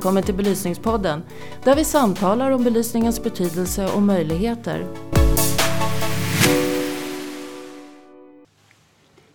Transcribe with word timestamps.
välkommen 0.00 0.22
till 0.22 0.34
Belysningspodden 0.34 1.22
där 1.64 1.76
vi 1.76 1.84
samtalar 1.84 2.50
om 2.50 2.64
belysningens 2.64 3.22
betydelse 3.22 3.88
och 3.88 4.02
möjligheter. 4.02 4.86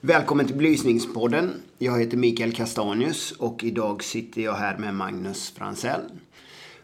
Välkommen 0.02 0.46
till 0.46 0.56
Belysningspodden. 0.56 1.54
Jag 1.78 2.00
heter 2.00 2.18
Mikael 2.18 2.54
Castanius 2.54 3.32
och 3.32 3.64
idag 3.64 4.04
sitter 4.04 4.42
jag 4.42 4.54
här 4.54 4.78
med 4.78 4.96
Magnus 4.96 5.54
Fransell. 5.58 6.02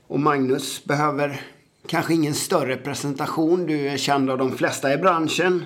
Och 0.07 0.19
Magnus 0.19 0.83
behöver 0.85 1.41
kanske 1.87 2.13
ingen 2.13 2.33
större 2.33 2.77
presentation. 2.77 3.65
Du 3.65 3.87
är 3.89 3.97
känd 3.97 4.29
av 4.29 4.37
de 4.37 4.51
flesta 4.51 4.93
i 4.93 4.97
branschen 4.97 5.65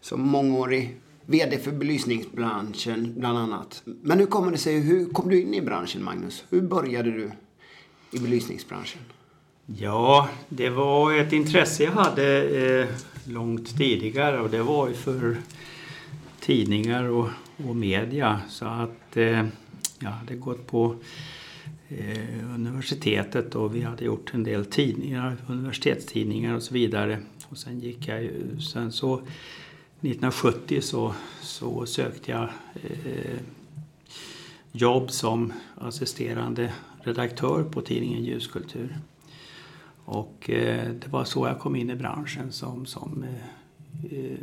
som 0.00 0.20
mångårig 0.20 1.00
VD 1.26 1.58
för 1.58 1.72
belysningsbranschen 1.72 3.14
bland 3.16 3.38
annat. 3.38 3.82
Men 3.84 4.18
hur 4.18 4.26
kommer 4.26 4.52
det 4.52 4.58
sig, 4.58 4.80
hur 4.80 5.06
kom 5.06 5.28
du 5.28 5.42
in 5.42 5.54
i 5.54 5.60
branschen 5.62 6.04
Magnus? 6.04 6.44
Hur 6.50 6.60
började 6.60 7.10
du 7.10 7.30
i 8.12 8.18
belysningsbranschen? 8.18 9.02
Ja, 9.66 10.28
det 10.48 10.70
var 10.70 11.14
ett 11.14 11.32
intresse 11.32 11.84
jag 11.84 11.92
hade 11.92 12.42
eh, 12.42 12.88
långt 13.24 13.76
tidigare 13.78 14.40
och 14.40 14.50
det 14.50 14.62
var 14.62 14.88
ju 14.88 14.94
för 14.94 15.36
tidningar 16.40 17.04
och, 17.04 17.28
och 17.66 17.76
media. 17.76 18.40
Så 18.48 18.64
att 18.64 19.16
eh, 19.16 19.46
jag 19.98 20.10
hade 20.10 20.34
gått 20.34 20.66
på 20.66 20.96
eh, 21.88 22.54
universitetet 22.54 23.54
och 23.54 23.74
vi 23.76 23.82
hade 23.82 24.04
gjort 24.04 24.34
en 24.34 24.44
del 24.44 24.64
tidningar, 24.64 25.36
universitetstidningar 25.46 26.54
och 26.54 26.62
så 26.62 26.74
vidare. 26.74 27.18
Och 27.48 27.58
sen 27.58 27.80
gick 27.80 28.08
jag 28.08 28.22
ju, 28.22 28.60
sen 28.60 28.92
så 28.92 29.14
1970 29.14 30.80
så, 30.80 31.14
så 31.40 31.86
sökte 31.86 32.30
jag 32.30 32.48
eh, 33.04 33.40
jobb 34.72 35.10
som 35.10 35.52
assisterande 35.76 36.72
redaktör 37.02 37.64
på 37.64 37.80
tidningen 37.80 38.24
Ljuskultur. 38.24 38.98
Och 40.04 40.50
eh, 40.50 40.90
det 40.90 41.08
var 41.08 41.24
så 41.24 41.46
jag 41.46 41.58
kom 41.58 41.76
in 41.76 41.90
i 41.90 41.96
branschen 41.96 42.52
som, 42.52 42.86
som 42.86 43.24
eh, 43.24 44.16
eh 44.16 44.38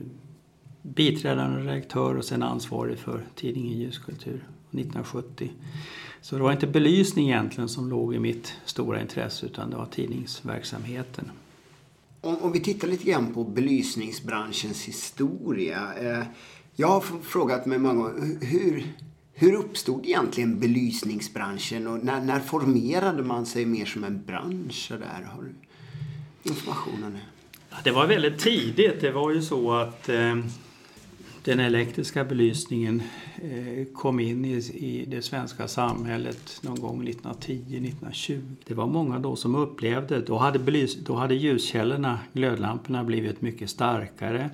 biträdande 0.82 1.72
redaktör 1.72 2.16
och 2.16 2.26
sen 2.26 2.44
ansvarig 2.44 2.98
för 2.98 3.26
tidningen 3.36 3.78
Ljuskultur 3.78 4.36
1970. 4.72 5.52
Så 6.22 6.36
det 6.36 6.44
var 6.44 6.52
inte 6.52 6.68
belysning 6.68 7.30
egentligen 7.30 7.70
som 7.70 7.90
låg 7.90 8.16
i 8.16 8.20
mitt 8.20 8.54
stora 8.66 9.02
intresse 9.02 9.46
utan 9.46 9.70
det 9.70 9.78
var 9.78 9.86
tidningsverksamheten. 9.86 11.32
Om, 12.22 12.38
om 12.42 12.52
vi 12.52 12.60
tittar 12.60 12.88
lite 12.88 13.06
grann 13.06 13.34
på 13.34 13.44
belysningsbranschens 13.44 14.86
historia. 14.86 15.94
Eh, 16.00 16.24
jag 16.76 16.88
har 16.88 17.02
frågat 17.22 17.66
mig 17.66 17.80
många 17.80 18.04
gånger, 18.04 18.46
hur, 18.46 18.84
hur 19.40 19.54
uppstod 19.54 20.06
egentligen 20.06 20.60
belysningsbranschen 20.60 21.88
och 21.88 22.06
när, 22.06 22.22
när 22.22 22.40
formerade 22.40 23.24
man 23.24 23.46
sig 23.46 23.66
mer 23.66 23.86
som 23.86 24.04
en 24.04 24.24
bransch? 24.26 24.88
Där? 24.90 25.28
Har 25.36 25.44
du 25.44 25.54
informationen? 26.44 27.18
Det 27.84 27.92
var 27.92 28.08
väldigt 28.08 28.40
tidigt. 28.40 29.02
Det 29.02 29.12
var 29.12 29.32
ju 29.32 29.42
så 29.42 29.72
att 29.72 30.10
eh, 30.10 30.36
den 31.44 31.60
elektriska 31.60 32.24
belysningen 32.26 33.04
eh, 33.36 33.86
kom 33.94 34.20
in 34.20 34.46
i, 34.46 34.56
i 34.74 35.06
det 35.08 35.22
svenska 35.22 35.68
samhället 35.68 36.60
någon 36.62 36.80
gång 36.80 37.08
1910-1920. 37.08 38.42
Det 38.66 38.74
var 38.74 38.88
många 38.88 39.20
då 39.20 39.36
som 39.36 39.56
upplevde, 39.56 40.22
då 40.22 40.38
hade, 40.38 40.60
belys, 40.60 40.96
då 40.96 41.16
hade 41.16 41.36
ljuskällorna, 41.36 42.20
glödlamporna, 42.34 43.04
blivit 43.04 43.42
mycket 43.42 43.70
starkare. 43.70 44.50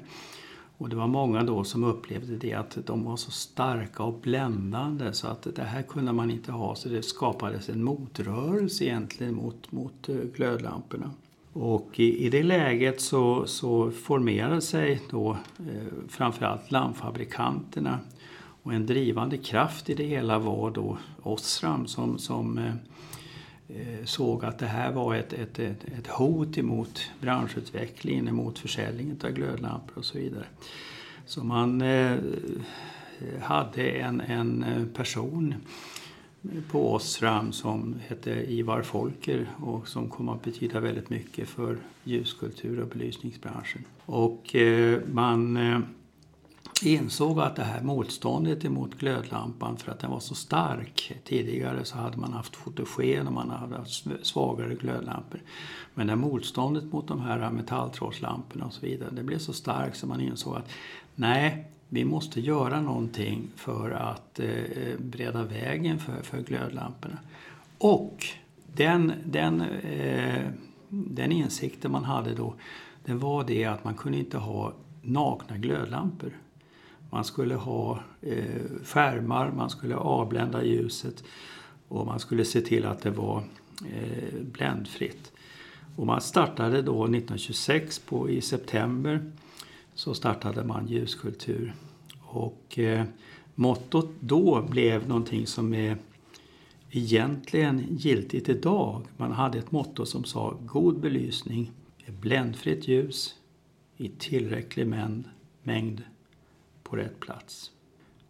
Och 0.78 0.90
det 0.90 0.96
var 0.96 1.08
många 1.08 1.44
då 1.44 1.64
som 1.64 1.84
upplevde 1.84 2.36
det 2.36 2.54
att 2.54 2.78
de 2.86 3.04
var 3.04 3.18
så 3.18 3.32
starka 3.32 4.04
och 4.04 4.20
bländande 4.22 5.14
så 5.14 5.28
att 5.28 5.48
det 5.56 5.64
här 5.64 5.82
kunde 5.82 6.14
man 6.14 6.32
inte 6.32 6.52
ha 6.52 6.76
så 6.76 6.90
det 6.90 7.04
skapades 7.04 7.70
en 7.70 7.84
motrörelse 7.84 8.84
egentligen 8.84 9.36
mot, 9.36 9.72
mot 9.72 10.10
eh, 10.10 10.16
glödlamporna. 10.16 11.12
Och 11.54 12.00
i, 12.00 12.26
i 12.26 12.30
det 12.30 12.44
läget 12.44 13.02
så, 13.02 13.48
så 13.48 13.92
formerade 13.92 14.62
sig 14.62 15.02
då 15.10 15.32
eh, 15.60 16.08
framförallt 16.10 16.72
lampfabrikanterna 16.72 18.00
och 18.64 18.74
en 18.74 18.86
drivande 18.86 19.38
kraft 19.38 19.90
i 19.90 19.94
det 19.94 20.04
hela 20.04 20.40
var 20.40 20.72
då 20.72 20.98
Osram 21.24 21.88
som, 21.88 22.18
som 22.18 22.58
eh, 22.58 22.74
Eh, 23.76 24.06
såg 24.06 24.46
att 24.46 24.60
det 24.60 24.66
här 24.66 24.92
var 24.92 25.16
ett, 25.16 25.34
ett, 25.34 25.60
ett, 25.60 25.86
ett 25.98 26.08
hot 26.08 26.58
emot 26.58 27.12
branschutvecklingen, 27.22 28.28
emot 28.28 28.60
försäljningen 28.60 29.20
av 29.24 29.32
glödlampor 29.32 29.98
och 29.98 30.06
så 30.06 30.18
vidare. 30.18 30.46
Så 31.26 31.44
man 31.44 31.82
eh, 31.82 32.18
hade 33.42 33.90
en, 33.90 34.22
en 34.22 34.64
eh, 34.64 34.86
person 34.86 35.56
på 36.72 36.94
Osram 36.94 37.52
som 37.52 37.96
hette 38.08 38.32
Ivar 38.32 38.82
Folker 38.82 39.50
och 39.58 39.88
som 39.88 40.10
kom 40.10 40.30
att 40.30 40.44
betyda 40.44 40.80
väldigt 40.80 41.10
mycket 41.10 41.50
för 41.50 41.78
ljuskultur 42.04 42.80
och 42.80 42.88
belysningsbranschen. 42.88 43.86
Och 44.06 44.56
eh, 44.56 45.00
man 45.12 45.58
eh, 45.58 45.80
insåg 46.86 47.40
att 47.40 47.56
det 47.56 47.64
här 47.64 47.82
motståndet 47.82 48.66
emot 48.66 48.98
glödlampan 48.98 49.78
för 49.78 49.92
att 49.92 50.00
den 50.00 50.12
var 50.12 50.20
så 50.20 50.36
stark. 50.36 51.14
Tidigare 51.24 51.86
så 51.86 51.98
hade 51.98 52.18
man 52.18 52.34
haft 52.34 52.56
fotogen 52.56 53.28
och 53.28 53.34
man 53.34 53.50
hade 53.50 53.78
haft 53.78 54.06
svagare 54.22 54.76
glödlampor. 54.76 55.42
Men 55.94 56.08
det 56.08 56.16
motståndet 56.16 56.92
mot 56.92 57.08
de 57.08 57.22
här 57.22 57.52
metalltrådslamporna 57.52 58.66
och 58.66 58.74
så 58.74 58.86
vidare, 58.86 59.10
det 59.12 59.24
blev 59.24 59.38
så 59.38 59.54
starkt 59.54 59.98
så 59.98 60.08
man 60.08 60.22
insåg 60.22 60.56
att 60.56 60.70
nej, 61.16 61.68
vi 61.90 62.06
måste 62.06 62.42
göra 62.42 62.82
någonting 62.82 63.48
för 63.56 63.92
att 63.92 64.40
eh, 64.40 65.00
breda 65.00 65.44
vägen 65.44 66.00
för, 66.00 66.22
för 66.22 66.42
glödlamporna. 66.42 67.18
Och 67.78 68.26
den, 68.74 69.14
den, 69.26 69.62
eh, 69.62 70.44
den 70.90 71.32
insikten 71.32 71.92
man 71.92 72.04
hade 72.04 72.36
då, 72.36 72.54
det 73.06 73.14
var 73.14 73.44
det 73.44 73.66
att 73.66 73.84
man 73.84 73.96
kunde 73.96 74.18
inte 74.18 74.38
ha 74.38 74.74
nakna 75.02 75.58
glödlampor. 75.58 76.32
Man 77.14 77.24
skulle 77.24 77.56
ha 77.56 78.00
eh, 78.22 78.62
skärmar, 78.84 79.52
man 79.52 79.70
skulle 79.70 79.96
avblända 79.96 80.64
ljuset 80.64 81.24
och 81.88 82.06
man 82.06 82.20
skulle 82.20 82.46
se 82.46 82.62
till 82.62 82.86
att 82.86 83.02
det 83.02 83.12
var 83.12 83.44
eh, 83.86 84.42
bländfritt. 84.42 85.32
Och 85.96 86.06
man 86.08 86.22
startade 86.22 86.82
då 86.82 87.04
1926 87.04 88.00
på, 88.00 88.30
i 88.30 88.42
september 88.42 89.32
så 89.96 90.14
startade 90.14 90.64
man 90.64 90.88
ljuskultur. 90.88 91.74
Och 92.22 92.80
eh, 92.80 93.06
mottot 93.56 94.10
då 94.20 94.62
blev 94.70 95.08
någonting 95.08 95.48
som 95.48 95.74
är 95.74 95.98
egentligen 96.92 97.86
giltigt 97.90 98.50
idag. 98.50 99.02
Man 99.18 99.32
hade 99.32 99.58
ett 99.58 99.72
motto 99.72 100.06
som 100.06 100.24
sa 100.24 100.58
god 100.66 101.00
belysning, 101.00 101.72
bländfritt 102.22 102.88
ljus 102.88 103.36
i 103.98 104.10
tillräcklig 104.10 104.88
mängd, 104.88 105.24
mängd 105.64 106.02
på 106.94 106.98
rätt 106.98 107.20
plats. 107.20 107.72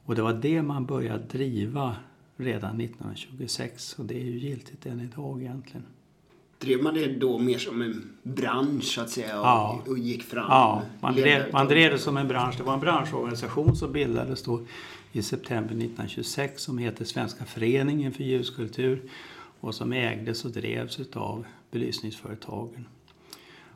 Och 0.05 0.15
det 0.15 0.21
var 0.21 0.33
det 0.33 0.61
man 0.61 0.85
började 0.85 1.23
driva 1.23 1.95
redan 2.37 2.81
1926 2.81 3.99
och 3.99 4.05
det 4.05 4.15
är 4.15 4.23
ju 4.23 4.37
giltigt 4.37 4.85
än 4.85 4.99
idag 4.99 5.41
egentligen. 5.41 5.85
Drev 6.59 6.83
man 6.83 6.93
det 6.93 7.07
då 7.07 7.39
mer 7.39 7.57
som 7.57 7.81
en 7.81 8.17
bransch 8.23 8.83
så 8.83 9.01
att 9.01 9.09
säga 9.09 9.39
och, 9.39 9.45
ja. 9.45 9.83
och 9.87 9.97
gick 9.97 10.23
fram? 10.23 10.45
Ja, 10.49 10.83
man 11.01 11.15
drev, 11.15 11.51
man 11.53 11.67
drev 11.67 11.91
det 11.91 11.99
som 11.99 12.17
en 12.17 12.27
bransch. 12.27 12.57
Det 12.57 12.63
var 12.63 12.73
en 12.73 12.79
branschorganisation 12.79 13.75
som 13.75 13.91
bildades 13.91 14.43
då 14.43 14.61
i 15.11 15.21
september 15.21 15.69
1926 15.69 16.61
som 16.61 16.77
heter 16.77 17.05
Svenska 17.05 17.45
föreningen 17.45 18.11
för 18.11 18.23
ljuskultur 18.23 19.01
och 19.59 19.75
som 19.75 19.93
ägdes 19.93 20.45
och 20.45 20.51
drevs 20.51 20.99
av 21.13 21.45
belysningsföretagen. 21.71 22.87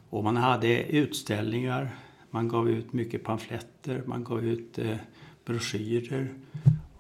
Och 0.10 0.24
man 0.24 0.38
hade 0.38 0.84
utställningar, 0.84 1.90
man 2.30 2.48
gav 2.48 2.70
ut 2.70 2.94
mycket 2.94 3.24
pamfletter, 3.24 4.04
man 4.06 4.24
gav 4.24 4.46
ut 4.46 4.78
eh, 4.78 4.98
broschyrer 5.46 6.34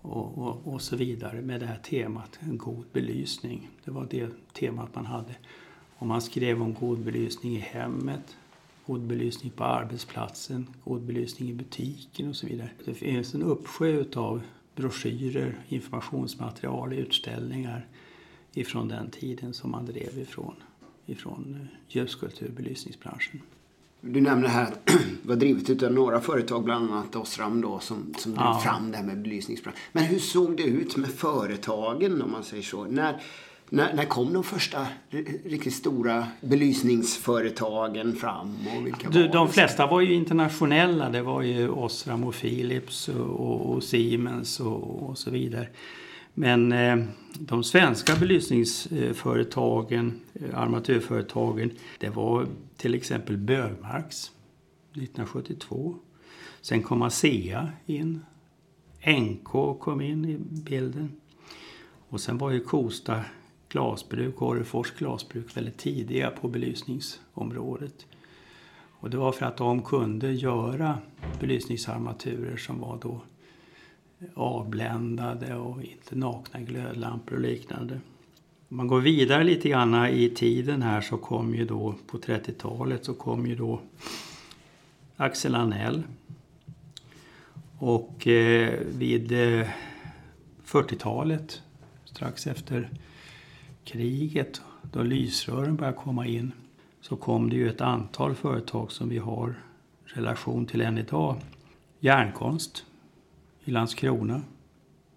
och, 0.01 0.37
och, 0.37 0.73
och, 0.73 0.81
så 0.81 0.95
vidare 0.95 1.41
med 1.41 1.59
det 1.59 1.65
här 1.65 1.77
temat, 1.77 2.39
en 2.39 2.57
god 2.57 2.85
belysning. 2.93 3.69
Det 3.85 3.91
var 3.91 4.07
det 4.09 4.29
temat 4.53 4.95
man 4.95 5.05
hade. 5.05 5.35
Och 5.97 6.07
man 6.07 6.21
skrev 6.21 6.61
om 6.61 6.73
god 6.73 6.99
belysning 6.99 7.55
i 7.55 7.59
hemmet, 7.59 8.37
god 8.85 9.01
belysning 9.01 9.51
på 9.51 9.63
arbetsplatsen, 9.63 10.67
god 10.83 11.01
belysning 11.01 11.49
i 11.49 11.53
butiken 11.53 12.29
och 12.29 12.35
så 12.35 12.47
vidare. 12.47 12.69
Det 12.85 12.93
finns 12.93 13.33
en 13.33 13.43
uppsjö 13.43 14.03
av 14.15 14.41
broschyrer, 14.75 15.59
informationsmaterial, 15.67 16.93
utställningar 16.93 17.87
ifrån 18.53 18.87
den 18.87 19.11
tiden 19.11 19.53
som 19.53 19.71
man 19.71 19.85
drev 19.85 20.19
ifrån, 20.19 20.55
ifrån 21.05 21.57
eh, 21.61 21.95
ljuskulturbelysningsbranschen. 21.95 23.41
Du 24.07 24.21
nämner 24.21 24.47
här, 24.47 24.73
det 25.21 25.29
var 25.29 25.35
drivet 25.35 25.83
av 25.83 25.93
några 25.93 26.21
företag, 26.21 26.63
bland 26.63 26.91
annat 26.91 27.15
Osram 27.15 27.61
då, 27.61 27.79
som, 27.79 28.13
som 28.17 28.31
drev 28.31 28.45
ja. 28.45 28.59
fram 28.63 28.91
det 28.91 28.97
här 28.97 29.03
med 29.03 29.21
belysningsbranschen. 29.21 29.79
Men 29.91 30.03
hur 30.03 30.19
såg 30.19 30.57
det 30.57 30.63
ut 30.63 30.97
med 30.97 31.09
företagen 31.09 32.21
om 32.21 32.31
man 32.31 32.43
säger 32.43 32.63
så? 32.63 32.83
När, 32.85 33.21
när, 33.69 33.93
när 33.93 34.05
kom 34.05 34.33
de 34.33 34.43
första 34.43 34.87
riktigt 35.43 35.73
stora 35.73 36.27
belysningsföretagen 36.41 38.15
fram? 38.15 38.57
Och 38.77 38.85
vilka 38.85 39.09
du, 39.09 39.27
de 39.27 39.49
flesta 39.49 39.87
var 39.87 40.01
ju 40.01 40.13
internationella. 40.13 41.09
Det 41.09 41.21
var 41.21 41.41
ju 41.41 41.69
Osram 41.69 42.23
och 42.23 42.35
Philips 42.35 43.09
och, 43.09 43.71
och 43.71 43.83
Siemens 43.83 44.59
och, 44.59 45.09
och, 45.09 45.17
så 45.17 45.31
vidare. 45.31 45.67
Men 46.39 46.71
eh, 46.71 46.97
de 47.39 47.63
svenska 47.63 48.15
belysningsföretagen, 48.15 50.19
eh, 50.33 50.59
armatörföretagen, 50.59 51.71
det 51.99 52.09
var 52.09 52.47
till 52.75 52.95
exempel 52.95 53.37
Bögmarks 53.37 54.31
1972. 54.91 55.95
Sen 56.61 56.83
kom 56.83 57.01
ASEA 57.01 57.71
in. 57.85 58.25
NK 59.05 59.79
kom 59.79 60.01
in 60.01 60.25
i 60.25 60.37
bilden. 60.39 61.11
Och 62.09 62.21
sen 62.21 62.37
var 62.37 62.51
ju 62.51 62.59
Kosta 62.59 63.21
glasbruk 63.69 64.41
och 64.41 64.47
Orrefors 64.47 64.91
glasbruk 64.91 65.57
väldigt 65.57 65.77
tidiga 65.77 66.29
på 66.29 66.47
belysningsområdet. 66.47 68.05
Och 68.99 69.09
det 69.09 69.17
var 69.17 69.31
för 69.31 69.45
att 69.45 69.57
de 69.57 69.81
kunde 69.81 70.31
göra 70.31 70.97
belysningsarmaturer 71.39 72.57
som 72.57 72.79
var 72.79 72.99
då 73.01 73.21
avbländade 74.33 75.55
och 75.55 75.83
inte 75.83 76.15
nakna 76.15 76.59
glödlampor 76.59 77.35
och 77.35 77.41
liknande. 77.41 77.99
Om 78.69 78.77
man 78.77 78.87
går 78.87 79.01
vidare 79.01 79.43
lite 79.43 79.69
grann 79.69 80.05
i 80.05 80.29
tiden 80.29 80.81
här 80.81 81.01
så 81.01 81.17
kom 81.17 81.55
ju 81.55 81.65
då 81.65 81.95
på 82.07 82.17
30-talet 82.17 83.05
så 83.05 83.13
kom 83.13 83.47
ju 83.47 83.55
då 83.55 83.79
Axel 85.15 85.55
Anell. 85.55 86.03
Och 87.79 88.27
eh, 88.27 88.79
vid 88.97 89.31
eh, 89.31 89.67
40-talet, 90.65 91.61
strax 92.05 92.47
efter 92.47 92.89
kriget, 93.83 94.61
då 94.81 95.03
lysrören 95.03 95.75
började 95.75 95.97
komma 95.97 96.27
in, 96.27 96.51
så 97.01 97.15
kom 97.15 97.49
det 97.49 97.55
ju 97.55 97.69
ett 97.69 97.81
antal 97.81 98.35
företag 98.35 98.91
som 98.91 99.09
vi 99.09 99.17
har 99.17 99.55
relation 100.05 100.65
till 100.65 100.81
än 100.81 100.97
idag. 100.97 101.35
Järnkonst 101.99 102.85
i 103.67 103.71
Landskrona, 103.71 104.41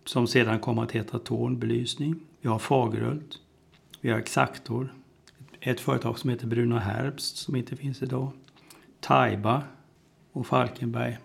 som 0.05 0.27
sedan 0.27 0.59
kom 0.59 0.79
att 0.79 0.93
heta 0.93 1.19
Torn 1.19 1.59
Belysning. 1.59 2.21
Vi 2.41 2.49
har 2.49 2.59
Fagerhult, 2.59 3.39
vi 4.01 4.11
har 4.11 4.19
Exaktor, 4.19 4.95
ett 5.61 5.81
företag 5.81 6.19
som 6.19 6.31
heter 6.31 6.47
Bruno 6.47 6.75
Herbst 6.75 7.37
som 7.37 7.57
inte 7.57 7.77
finns 7.77 8.03
idag. 8.03 8.33
Taiba 9.01 9.63
och 10.33 10.47
Falkenberg, 10.47 11.19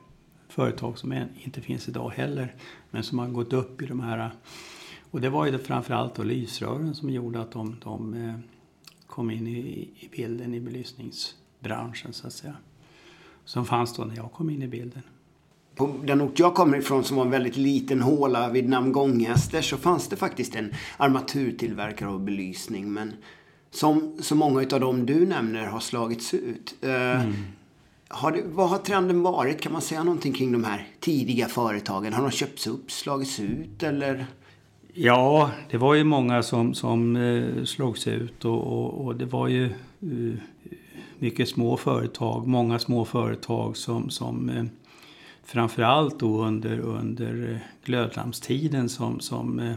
företag 0.47 0.97
som 0.97 1.27
inte 1.43 1.61
finns 1.61 1.87
idag 1.87 2.09
heller, 2.09 2.55
men 2.91 3.03
som 3.03 3.19
har 3.19 3.27
gått 3.27 3.53
upp 3.53 3.81
i 3.81 3.85
de 3.85 3.99
här 3.99 4.31
och 5.11 5.21
det 5.21 5.29
var 5.29 5.45
ju 5.45 5.57
framförallt 5.57 6.15
då 6.15 6.23
lysrören 6.23 6.95
som 6.95 7.09
gjorde 7.09 7.41
att 7.41 7.51
de, 7.51 7.75
de 7.83 8.13
eh, 8.13 8.35
kom 9.07 9.31
in 9.31 9.47
i, 9.47 9.59
i 9.99 10.09
bilden 10.11 10.53
i 10.53 10.59
belysningsbranschen 10.59 12.13
så 12.13 12.27
att 12.27 12.33
säga. 12.33 12.55
Som 13.45 13.65
fanns 13.65 13.95
då 13.95 14.03
när 14.03 14.15
jag 14.15 14.31
kom 14.31 14.49
in 14.49 14.61
i 14.61 14.67
bilden. 14.67 15.01
På 15.75 15.95
den 16.03 16.21
ort 16.21 16.39
jag 16.39 16.55
kommer 16.55 16.77
ifrån 16.77 17.03
som 17.03 17.17
var 17.17 17.25
en 17.25 17.31
väldigt 17.31 17.57
liten 17.57 18.01
håla 18.01 18.49
vid 18.49 18.69
namn 18.69 18.91
Gånghäster 18.91 19.61
så 19.61 19.77
fanns 19.77 20.07
det 20.07 20.15
faktiskt 20.15 20.55
en 20.55 20.73
armaturtillverkare 20.97 22.09
av 22.09 22.23
belysning. 22.23 22.93
Men 22.93 23.13
som 23.71 24.17
så 24.19 24.35
många 24.35 24.59
av 24.59 24.79
dem 24.79 25.05
du 25.05 25.25
nämner 25.25 25.65
har 25.65 25.79
slagits 25.79 26.33
ut. 26.33 26.75
Eh, 26.81 27.21
mm. 27.21 27.33
Har 28.07 28.31
det, 28.31 28.41
vad 28.45 28.69
har 28.69 28.77
trenden 28.77 29.21
varit? 29.21 29.61
Kan 29.61 29.71
man 29.71 29.81
säga 29.81 30.03
någonting 30.03 30.33
kring 30.33 30.51
de 30.51 30.63
här 30.63 30.87
tidiga 30.99 31.47
företagen? 31.47 32.13
Har 32.13 32.21
de 32.21 32.31
köpts 32.31 32.67
upp, 32.67 32.91
slagits 32.91 33.39
ut 33.39 33.83
eller? 33.83 34.25
Ja, 34.93 35.51
det 35.69 35.77
var 35.77 35.93
ju 35.93 36.03
många 36.03 36.43
som, 36.43 36.73
som 36.73 37.15
eh, 37.15 37.63
slogs 37.63 38.07
ut 38.07 38.45
och, 38.45 38.63
och, 38.67 39.05
och, 39.05 39.15
det 39.15 39.25
var 39.25 39.47
ju 39.47 39.69
uh, 40.03 40.35
mycket 41.19 41.49
små 41.49 41.77
företag, 41.77 42.47
många 42.47 42.79
små 42.79 43.05
företag 43.05 43.77
som, 43.77 44.09
som 44.09 44.49
eh, 44.49 44.63
framförallt 45.45 46.19
då 46.19 46.45
under, 46.45 46.79
under 46.79 47.51
eh, 47.51 47.57
glödlampstiden 47.85 48.89
som, 48.89 49.19
som 49.19 49.59
eh, 49.59 49.75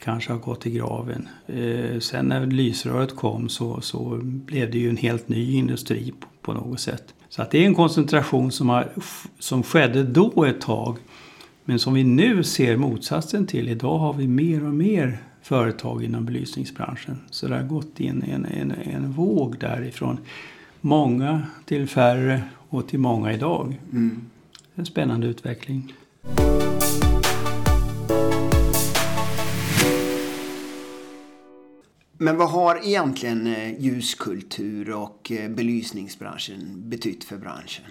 kanske 0.00 0.32
har 0.32 0.38
gått 0.38 0.66
i 0.66 0.70
graven. 0.70 1.28
Eh, 1.46 1.98
sen 2.00 2.26
när 2.26 2.46
lysröret 2.46 3.16
kom 3.16 3.48
så, 3.48 3.80
så 3.80 4.20
blev 4.22 4.70
det 4.70 4.78
ju 4.78 4.90
en 4.90 4.96
helt 4.96 5.28
ny 5.28 5.54
industri 5.54 6.12
på, 6.20 6.26
på 6.42 6.52
något 6.52 6.80
sätt. 6.80 7.14
Så 7.28 7.42
att 7.42 7.50
det 7.50 7.58
är 7.58 7.66
en 7.66 7.74
koncentration 7.74 8.52
som, 8.52 8.68
har, 8.68 8.88
som 9.38 9.62
skedde 9.62 10.02
då 10.02 10.44
ett 10.44 10.60
tag 10.60 10.96
men 11.64 11.78
som 11.78 11.94
vi 11.94 12.04
nu 12.04 12.44
ser 12.44 12.76
motsatsen 12.76 13.46
till. 13.46 13.68
Idag 13.68 13.98
har 13.98 14.12
vi 14.12 14.28
mer 14.28 14.64
och 14.64 14.74
mer 14.74 15.18
företag 15.42 16.04
inom 16.04 16.24
belysningsbranschen. 16.24 17.18
Så 17.30 17.48
det 17.48 17.56
har 17.56 17.62
gått 17.62 18.00
in 18.00 18.22
en, 18.22 18.44
en, 18.44 18.70
en 18.70 19.12
våg 19.12 19.58
därifrån 19.58 20.18
många 20.80 21.42
till 21.64 21.88
färre 21.88 22.42
och 22.68 22.88
till 22.88 22.98
många 22.98 23.32
idag. 23.32 23.80
Mm. 23.92 24.20
En 24.78 24.86
spännande 24.86 25.26
utveckling. 25.26 25.94
Men 32.18 32.36
vad 32.36 32.50
har 32.50 32.80
egentligen 32.84 33.46
eh, 33.46 33.80
ljuskultur 33.80 34.90
och 34.90 35.32
eh, 35.32 35.50
belysningsbranschen 35.50 36.90
betytt 36.90 37.24
för 37.24 37.36
branschen? 37.36 37.84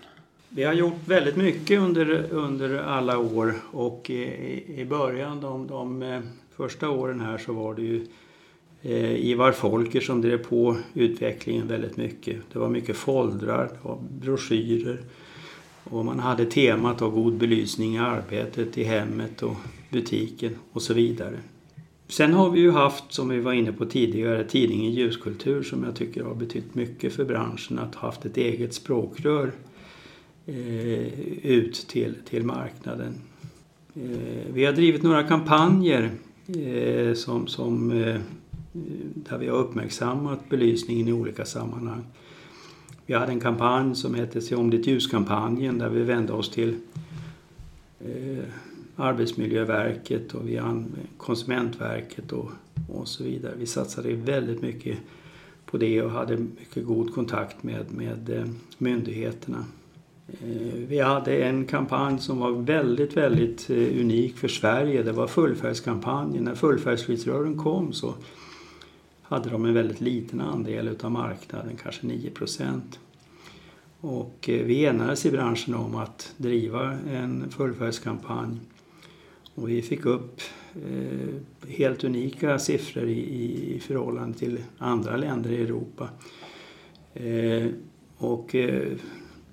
Vi 0.50 0.64
har 0.64 0.74
gjort 0.74 1.08
väldigt 1.08 1.36
mycket 1.36 1.80
under, 1.80 2.26
under 2.32 2.78
alla 2.78 3.18
år 3.18 3.54
och 3.72 4.10
i, 4.10 4.82
i 4.82 4.86
början, 4.86 5.42
de, 5.42 5.68
de 5.68 6.02
eh, 6.02 6.20
första 6.56 6.90
åren 6.90 7.22
här 7.22 7.38
så 7.38 7.54
var 7.54 7.76
det 7.76 7.82
ju 7.82 8.06
Ivar 9.18 9.52
Folker 9.52 10.02
som 10.02 10.22
drev 10.22 10.38
på 10.38 10.78
utvecklingen 10.94 11.68
väldigt 11.68 11.98
mycket. 11.98 12.38
Det 12.54 12.60
var 12.60 12.70
mycket 12.70 12.98
foldrar, 12.98 13.66
det 13.66 13.88
var 13.88 14.00
broschyrer 14.20 15.00
och 15.90 16.06
man 16.06 16.20
hade 16.20 16.46
temat 16.46 17.02
av 17.02 17.12
god 17.12 17.34
belysning 17.34 17.96
i 17.96 18.00
arbetet, 18.00 18.78
i 18.78 18.84
hemmet 18.84 19.44
och 19.44 19.56
butiken 19.90 20.56
och 20.72 20.82
så 20.82 20.94
vidare. 20.94 21.40
Sen 22.08 22.34
har 22.34 22.50
vi 22.50 22.60
ju 22.60 22.72
haft, 22.72 23.04
som 23.10 23.30
vi 23.30 23.40
var 23.40 23.54
inne 23.54 23.72
på 23.72 23.86
tidigare, 23.86 24.44
tidningen 24.44 24.92
Ljuskultur 24.92 25.64
som 25.64 25.84
jag 25.84 25.96
tycker 25.96 26.24
har 26.24 26.36
betytt 26.36 26.76
mycket 26.76 27.14
för 27.14 27.26
branschen 27.26 27.80
att 27.80 27.96
ha 27.96 28.08
haft 28.08 28.26
ett 28.26 28.38
eget 28.38 28.74
språkrör 28.74 29.52
Eh, 30.48 31.20
ut 31.44 31.88
till, 31.88 32.16
till 32.30 32.44
marknaden. 32.44 33.14
Eh, 33.96 34.54
vi 34.54 34.66
har 34.66 34.74
drivit 34.74 35.04
några 35.04 35.24
kampanjer 35.24 36.12
eh, 36.48 37.14
som, 37.14 37.48
som, 37.48 37.92
eh, 37.92 38.20
där 39.14 39.38
vi 39.38 39.48
har 39.48 39.58
uppmärksammat 39.58 40.50
belysningen 40.50 41.08
i 41.08 41.14
olika 41.14 41.46
sammanhang. 41.46 42.04
Vi 43.06 43.14
hade 43.14 43.32
en 43.32 43.40
kampanj 43.40 43.96
som 43.96 44.16
hette 44.16 44.42
Se 44.42 44.56
om 44.56 44.70
ditt 44.70 44.88
ljus-kampanjen 44.88 45.78
där 45.78 45.90
vi 45.90 46.04
vände 46.04 46.34
oss 46.34 46.50
till 46.50 46.76
eh, 48.00 48.44
Arbetsmiljöverket 48.96 50.34
och 50.34 50.50
vi 50.50 50.62
Konsumentverket 51.18 52.32
och, 52.32 52.52
och 52.90 53.08
så 53.08 53.24
vidare. 53.24 53.54
Vi 53.58 53.66
satsade 53.66 54.14
väldigt 54.14 54.62
mycket 54.62 54.98
på 55.66 55.78
det 55.78 56.02
och 56.02 56.12
hade 56.12 56.38
mycket 56.38 56.86
god 56.86 57.14
kontakt 57.14 57.64
med, 57.64 57.92
med 57.92 58.30
eh, 58.30 58.46
myndigheterna. 58.78 59.66
Eh, 60.28 60.74
vi 60.88 61.00
hade 61.00 61.38
en 61.38 61.66
kampanj 61.66 62.20
som 62.20 62.40
var 62.40 62.52
väldigt, 62.52 63.18
väldigt 63.18 63.70
eh, 63.70 63.78
unik 63.78 64.38
för 64.38 64.48
Sverige. 64.48 65.04
Det 65.04 65.12
var 65.12 65.28
fullfärgskampanjen. 65.28 66.44
När 66.44 66.56
fullfärgsskyddsrören 66.56 67.58
kom 67.58 67.94
så 67.94 68.14
hade 69.22 69.50
de 69.50 69.66
en 69.66 69.74
väldigt 69.74 70.02
liten 70.02 70.42
andel 70.42 70.88
utav 70.88 71.12
marknaden, 71.12 71.78
kanske 71.84 72.08
9 72.08 72.30
procent. 72.30 73.00
Och 74.06 74.50
eh, 74.50 74.66
vi 74.66 74.86
enades 74.86 75.26
i 75.26 75.32
branschen 75.32 75.76
om 75.76 75.96
att 75.96 76.34
driva 76.38 76.92
en 76.92 77.50
fullfärgskampanj. 77.52 78.60
Och 79.56 79.70
vi 79.70 79.82
fick 79.82 80.06
upp 80.06 80.42
eh, 80.76 81.70
helt 81.70 82.04
unika 82.04 82.60
siffror 82.60 83.08
i, 83.10 83.82
förhållande 83.88 84.38
till 84.38 84.60
andra 84.78 85.18
länder 85.18 85.52
i 85.52 85.62
Europa. 85.62 86.10
Eh, 87.14 87.68
och 88.18 88.56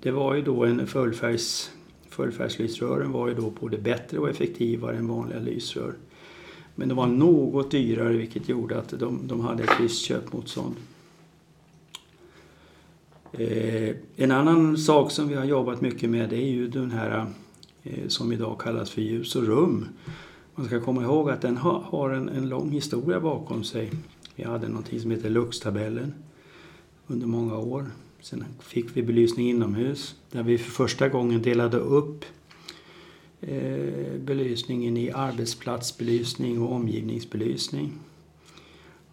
det 0.01 0.11
var 0.11 0.35
ju 0.35 0.41
då 0.41 0.65
en 0.65 0.87
fullfärgs, 0.87 1.71
fullfärgslysrören 2.09 3.11
var 3.11 3.27
ju 3.27 3.33
då 3.33 3.49
både 3.49 3.77
bättre 3.77 4.19
och 4.19 4.29
effektivare 4.29 4.97
än 4.97 5.07
vanliga 5.07 5.39
lysrör. 5.39 5.93
Men 6.75 6.89
de 6.89 6.95
var 6.95 7.07
något 7.07 7.71
dyrare 7.71 8.17
vilket 8.17 8.49
gjorde 8.49 8.79
att 8.79 8.99
de, 8.99 9.27
de 9.27 9.41
hade 9.41 9.63
ett 9.63 9.79
visst 9.79 10.01
köpmotstånd. 10.05 10.75
Eh, 13.37 13.95
en 14.15 14.31
annan 14.31 14.77
sak 14.77 15.11
som 15.11 15.27
vi 15.27 15.35
har 15.35 15.45
jobbat 15.45 15.81
mycket 15.81 16.09
med 16.09 16.29
det 16.29 16.35
är 16.35 16.51
ju 16.51 16.67
den 16.67 16.91
här 16.91 17.25
eh, 17.83 18.07
som 18.07 18.31
idag 18.31 18.59
kallas 18.59 18.89
för 18.89 19.01
ljus 19.01 19.35
och 19.35 19.43
rum. 19.43 19.87
Man 20.55 20.65
ska 20.65 20.81
komma 20.81 21.03
ihåg 21.03 21.29
att 21.29 21.41
den 21.41 21.57
har, 21.57 21.79
har 21.79 22.09
en, 22.09 22.29
en, 22.29 22.49
lång 22.49 22.71
historia 22.71 23.19
bakom 23.19 23.63
sig. 23.63 23.91
Vi 24.35 24.43
hade 24.43 24.67
någonting 24.67 24.99
som 24.99 25.11
heter 25.11 25.29
Luxtabellen 25.29 26.13
under 27.07 27.27
många 27.27 27.57
år. 27.57 27.85
Sen 28.21 28.45
fick 28.59 28.97
vi 28.97 29.03
belysning 29.03 29.49
inomhus 29.49 30.15
där 30.31 30.43
vi 30.43 30.57
för 30.57 30.71
första 30.71 31.09
gången 31.09 31.41
delade 31.41 31.77
upp 31.77 32.25
eh, 33.41 34.19
belysningen 34.19 34.97
i 34.97 35.11
arbetsplatsbelysning 35.11 36.61
och 36.61 36.71
omgivningsbelysning. 36.71 37.91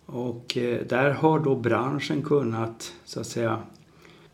Och 0.06 0.56
eh, 0.56 0.86
där 0.86 1.10
har 1.10 1.38
då 1.38 1.56
branschen 1.56 2.22
kunnat 2.22 2.92
så 3.04 3.20
att 3.20 3.26
säga 3.26 3.62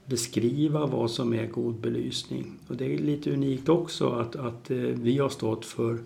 beskriva 0.06 0.86
vad 0.86 1.10
som 1.10 1.34
är 1.34 1.46
god 1.46 1.74
belysning. 1.74 2.52
Och 2.68 2.76
det 2.76 2.94
är 2.94 2.98
lite 2.98 3.32
unikt 3.32 3.68
också 3.68 4.08
att, 4.08 4.36
att 4.36 4.70
eh, 4.70 4.76
vi 4.76 5.18
har 5.18 5.28
stått 5.28 5.64
för 5.64 5.98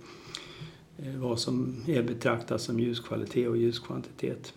eh, 0.99 1.17
vad 1.17 1.39
som 1.39 1.77
är 1.87 2.03
betraktat 2.03 2.61
som 2.61 2.81
ljuskvalitet 2.81 3.49
och 3.49 3.57
ljuskvantitet. 3.57 4.53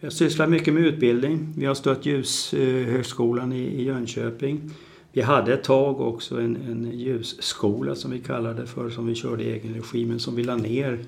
Jag 0.00 0.12
sysslar 0.12 0.46
mycket 0.46 0.74
med 0.74 0.86
utbildning. 0.86 1.54
Vi 1.56 1.66
har 1.66 1.74
stött 1.74 2.06
Ljushögskolan 2.06 3.52
i 3.52 3.82
Jönköping. 3.82 4.70
Vi 5.12 5.20
hade 5.20 5.54
ett 5.54 5.64
tag 5.64 6.00
också 6.00 6.40
en, 6.40 6.56
en 6.56 6.98
ljusskola 6.98 7.94
som 7.94 8.10
vi 8.10 8.18
kallade 8.18 8.60
det 8.60 8.66
för, 8.66 8.90
som 8.90 9.06
vi 9.06 9.14
körde 9.14 9.44
i 9.44 9.52
egen 9.52 9.74
regi, 9.74 10.06
men 10.06 10.20
som 10.20 10.34
vi 10.34 10.44
la 10.44 10.56
ner 10.56 11.04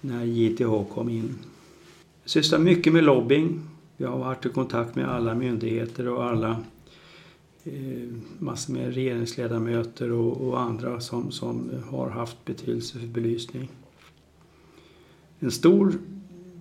när 0.00 0.24
JTH 0.24 0.94
kom 0.94 1.08
in. 1.08 1.38
Jag 2.22 2.30
sysslar 2.30 2.58
mycket 2.58 2.92
med 2.92 3.04
lobbying. 3.04 3.60
Jag 3.96 4.08
har 4.08 4.18
varit 4.18 4.46
i 4.46 4.48
kontakt 4.48 4.94
med 4.94 5.08
alla 5.08 5.34
myndigheter 5.34 6.08
och 6.08 6.24
alla 6.24 6.56
Eh, 7.72 8.08
massor 8.38 8.72
med 8.72 8.94
regeringsledamöter 8.94 10.12
och, 10.12 10.48
och, 10.48 10.60
andra 10.60 11.00
som, 11.00 11.30
som 11.30 11.70
har 11.90 12.10
haft 12.10 12.44
betydelse 12.44 12.98
för 12.98 13.06
belysning. 13.06 13.68
En 15.38 15.50
stor 15.50 15.94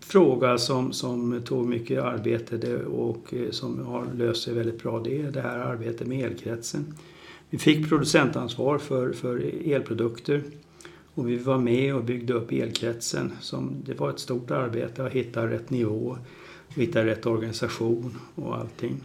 fråga 0.01 0.57
som, 0.57 0.93
som 0.93 1.41
tog 1.45 1.67
mycket 1.67 2.03
arbete 2.03 2.85
och 2.85 3.33
eh, 3.33 3.51
som 3.51 3.85
har 3.85 4.05
löst 4.17 4.43
sig 4.43 4.53
väldigt 4.53 4.83
bra 4.83 4.99
det 4.99 5.21
är 5.21 5.31
det 5.31 5.41
här 5.41 5.59
arbetet 5.59 6.07
med 6.07 6.25
elkretsen. 6.25 6.93
Vi 7.49 7.57
fick 7.57 7.89
producentansvar 7.89 8.77
för, 8.77 9.13
för 9.13 9.37
elprodukter 9.65 10.43
och 11.13 11.29
vi 11.29 11.37
var 11.37 11.57
med 11.57 11.95
och 11.95 12.03
byggde 12.03 12.33
upp 12.33 12.51
elkretsen. 12.51 13.31
Som, 13.39 13.83
det 13.85 13.99
var 13.99 14.09
ett 14.09 14.19
stort 14.19 14.51
arbete 14.51 15.05
att 15.05 15.11
hitta 15.11 15.47
rätt 15.47 15.69
nivå, 15.69 16.17
hitta 16.67 17.05
rätt 17.05 17.25
organisation 17.25 18.17
och 18.35 18.55
allting. 18.55 19.01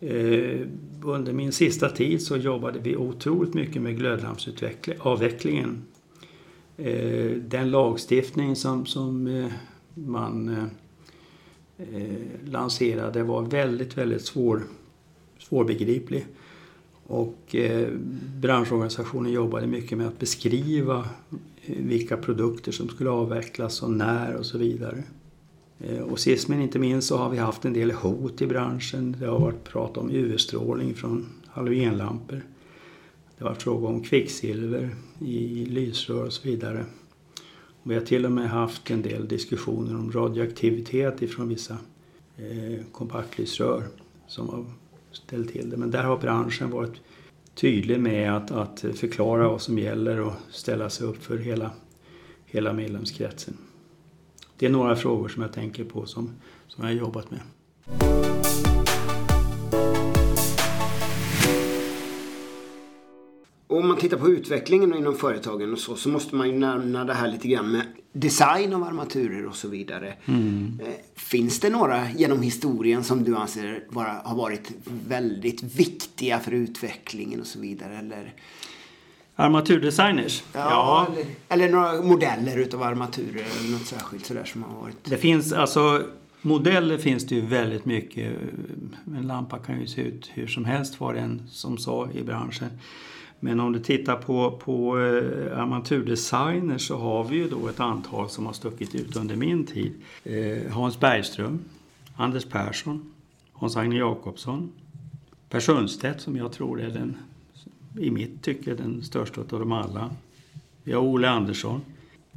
Eh, 0.00 0.66
under 1.02 1.32
min 1.32 1.52
sista 1.52 1.88
tid 1.88 2.22
så 2.22 2.36
jobbade 2.36 2.78
vi 2.78 2.96
otroligt 2.96 3.54
mycket 3.54 3.82
med 3.82 3.96
glödlampsavvecklingen. 3.96 5.82
Eh, 6.76 7.30
den 7.30 7.70
lagstiftning 7.70 8.56
som, 8.56 8.86
som 8.86 9.26
eh, 9.26 9.52
man 9.94 10.48
eh, 10.48 10.64
eh, 11.78 12.16
lanserade 12.44 13.22
var 13.22 13.42
väldigt, 13.42 13.98
väldigt 13.98 14.24
svår, 14.24 14.62
svårbegriplig. 15.38 16.26
Och 17.06 17.54
eh, 17.54 17.88
branschorganisationen 18.40 19.32
jobbade 19.32 19.66
mycket 19.66 19.98
med 19.98 20.06
att 20.06 20.18
beskriva 20.18 20.98
eh, 21.66 21.76
vilka 21.76 22.16
produkter 22.16 22.72
som 22.72 22.88
skulle 22.88 23.10
avvecklas 23.10 23.82
och 23.82 23.90
när 23.90 24.36
och 24.36 24.46
så 24.46 24.58
vidare. 24.58 25.02
Eh, 25.80 26.00
och 26.00 26.18
sist 26.18 26.48
men 26.48 26.62
inte 26.62 26.78
minst 26.78 27.08
så 27.08 27.16
har 27.16 27.30
vi 27.30 27.38
haft 27.38 27.64
en 27.64 27.72
del 27.72 27.90
hot 27.90 28.42
i 28.42 28.46
branschen. 28.46 29.16
Det 29.20 29.26
har 29.26 29.38
varit 29.38 29.64
prat 29.64 29.96
om 29.96 30.10
UV-strålning 30.10 30.94
från 30.94 31.26
halogenlampor. 31.46 32.42
Det 33.38 33.44
har 33.44 33.50
varit 33.50 33.62
fråga 33.62 33.88
om 33.88 34.02
kvicksilver 34.02 34.90
i 35.20 35.64
lysrör 35.64 36.24
och 36.24 36.32
så 36.32 36.48
vidare. 36.48 36.84
Vi 37.82 37.94
har 37.94 38.02
till 38.02 38.26
och 38.26 38.32
med 38.32 38.50
haft 38.50 38.90
en 38.90 39.02
del 39.02 39.28
diskussioner 39.28 39.96
om 39.96 40.12
radioaktivitet 40.12 41.22
ifrån 41.22 41.48
vissa 41.48 41.76
eh, 42.36 42.84
kompaktlysrör 42.92 43.84
som 44.26 44.48
har 44.48 44.64
ställt 45.12 45.52
till 45.52 45.70
det. 45.70 45.76
Men 45.76 45.90
där 45.90 46.02
har 46.04 46.18
branschen 46.18 46.70
varit 46.70 47.00
tydlig 47.54 48.00
med 48.00 48.36
att, 48.36 48.50
att 48.50 48.80
förklara 48.80 49.48
vad 49.48 49.62
som 49.62 49.78
gäller 49.78 50.20
och 50.20 50.32
ställa 50.50 50.90
sig 50.90 51.06
upp 51.06 51.22
för 51.22 51.38
hela, 51.38 51.70
hela 52.46 52.72
medlemskretsen. 52.72 53.56
Det 54.60 54.66
är 54.66 54.70
några 54.70 54.96
frågor 54.96 55.28
som 55.28 55.42
jag 55.42 55.52
tänker 55.52 55.84
på 55.84 56.06
som, 56.06 56.30
som 56.68 56.84
jag 56.84 56.90
har 56.90 56.98
jobbat 56.98 57.30
med. 57.30 57.40
om 63.66 63.88
man 63.88 63.96
tittar 63.96 64.16
på 64.16 64.28
utvecklingen 64.28 64.94
inom 64.94 65.16
företagen 65.16 65.72
och 65.72 65.78
så, 65.78 65.96
så 65.96 66.08
måste 66.08 66.34
man 66.34 66.48
ju 66.48 66.58
nämna 66.58 67.04
det 67.04 67.14
här 67.14 67.32
lite 67.32 67.48
grann 67.48 67.72
med 67.72 67.82
design 68.12 68.74
av 68.74 68.82
armaturer 68.84 69.46
och 69.46 69.56
så 69.56 69.68
vidare. 69.68 70.14
Mm. 70.24 70.80
Eh, 70.84 70.94
finns 71.14 71.60
det 71.60 71.70
några 71.70 72.10
genom 72.10 72.42
historien 72.42 73.04
som 73.04 73.24
du 73.24 73.36
anser 73.36 73.84
vara, 73.88 74.12
har 74.24 74.36
varit 74.36 74.72
väldigt 75.06 75.62
viktiga 75.62 76.38
för 76.38 76.52
utvecklingen 76.52 77.40
och 77.40 77.46
så 77.46 77.60
vidare? 77.60 77.98
Eller? 77.98 78.34
Armaturdesigners? 79.40 80.42
Ja, 80.52 80.60
ja. 80.60 81.06
Eller, 81.12 81.26
eller, 81.48 81.68
några 81.76 82.02
modeller 82.02 82.56
utav 82.56 82.82
armaturer 82.82 83.44
eller 83.60 83.72
något 83.72 83.86
särskilt 83.86 84.26
sådär 84.26 84.44
som 84.44 84.62
har 84.62 84.80
varit... 84.80 84.96
Det 85.04 85.16
finns 85.16 85.52
alltså 85.52 86.02
Modeller 86.42 86.98
finns 86.98 87.26
det 87.26 87.34
ju 87.34 87.40
väldigt 87.40 87.84
mycket. 87.84 88.36
En 89.06 89.26
lampa 89.26 89.58
kan 89.58 89.80
ju 89.80 89.86
se 89.86 90.02
ut 90.02 90.30
hur 90.34 90.46
som 90.46 90.64
helst 90.64 91.00
var 91.00 91.14
det 91.14 91.20
en 91.20 91.42
som 91.48 91.78
sa 91.78 92.08
i 92.14 92.22
branschen. 92.22 92.68
Men 93.40 93.60
om 93.60 93.72
du 93.72 93.78
tittar 93.78 94.16
på, 94.16 94.60
på 94.64 95.00
eh, 95.00 95.60
amatördesigner 95.60 96.78
så 96.78 96.98
har 96.98 97.24
vi 97.24 97.36
ju 97.36 97.48
då 97.48 97.68
ett 97.68 97.80
antal 97.80 98.30
som 98.30 98.46
har 98.46 98.52
stuckit 98.52 98.94
ut 98.94 99.16
under 99.16 99.36
min 99.36 99.66
tid. 99.66 99.92
Eh, 100.24 100.72
Hans 100.72 101.00
Bergström, 101.00 101.64
Anders 102.16 102.44
Persson, 102.44 103.12
Hans-Agne 103.52 103.96
Jakobsson, 103.96 104.72
Per 105.50 105.60
Sundstedt 105.60 106.20
som 106.20 106.36
jag 106.36 106.52
tror 106.52 106.80
är 106.80 106.90
den, 106.90 107.16
i 107.98 108.10
mitt 108.10 108.42
tycke, 108.42 108.74
den 108.74 109.02
största 109.02 109.40
av 109.40 109.46
dem 109.46 109.72
alla. 109.72 110.10
Vi 110.82 110.92
har 110.92 111.00
Ole 111.00 111.28
Andersson, 111.28 111.80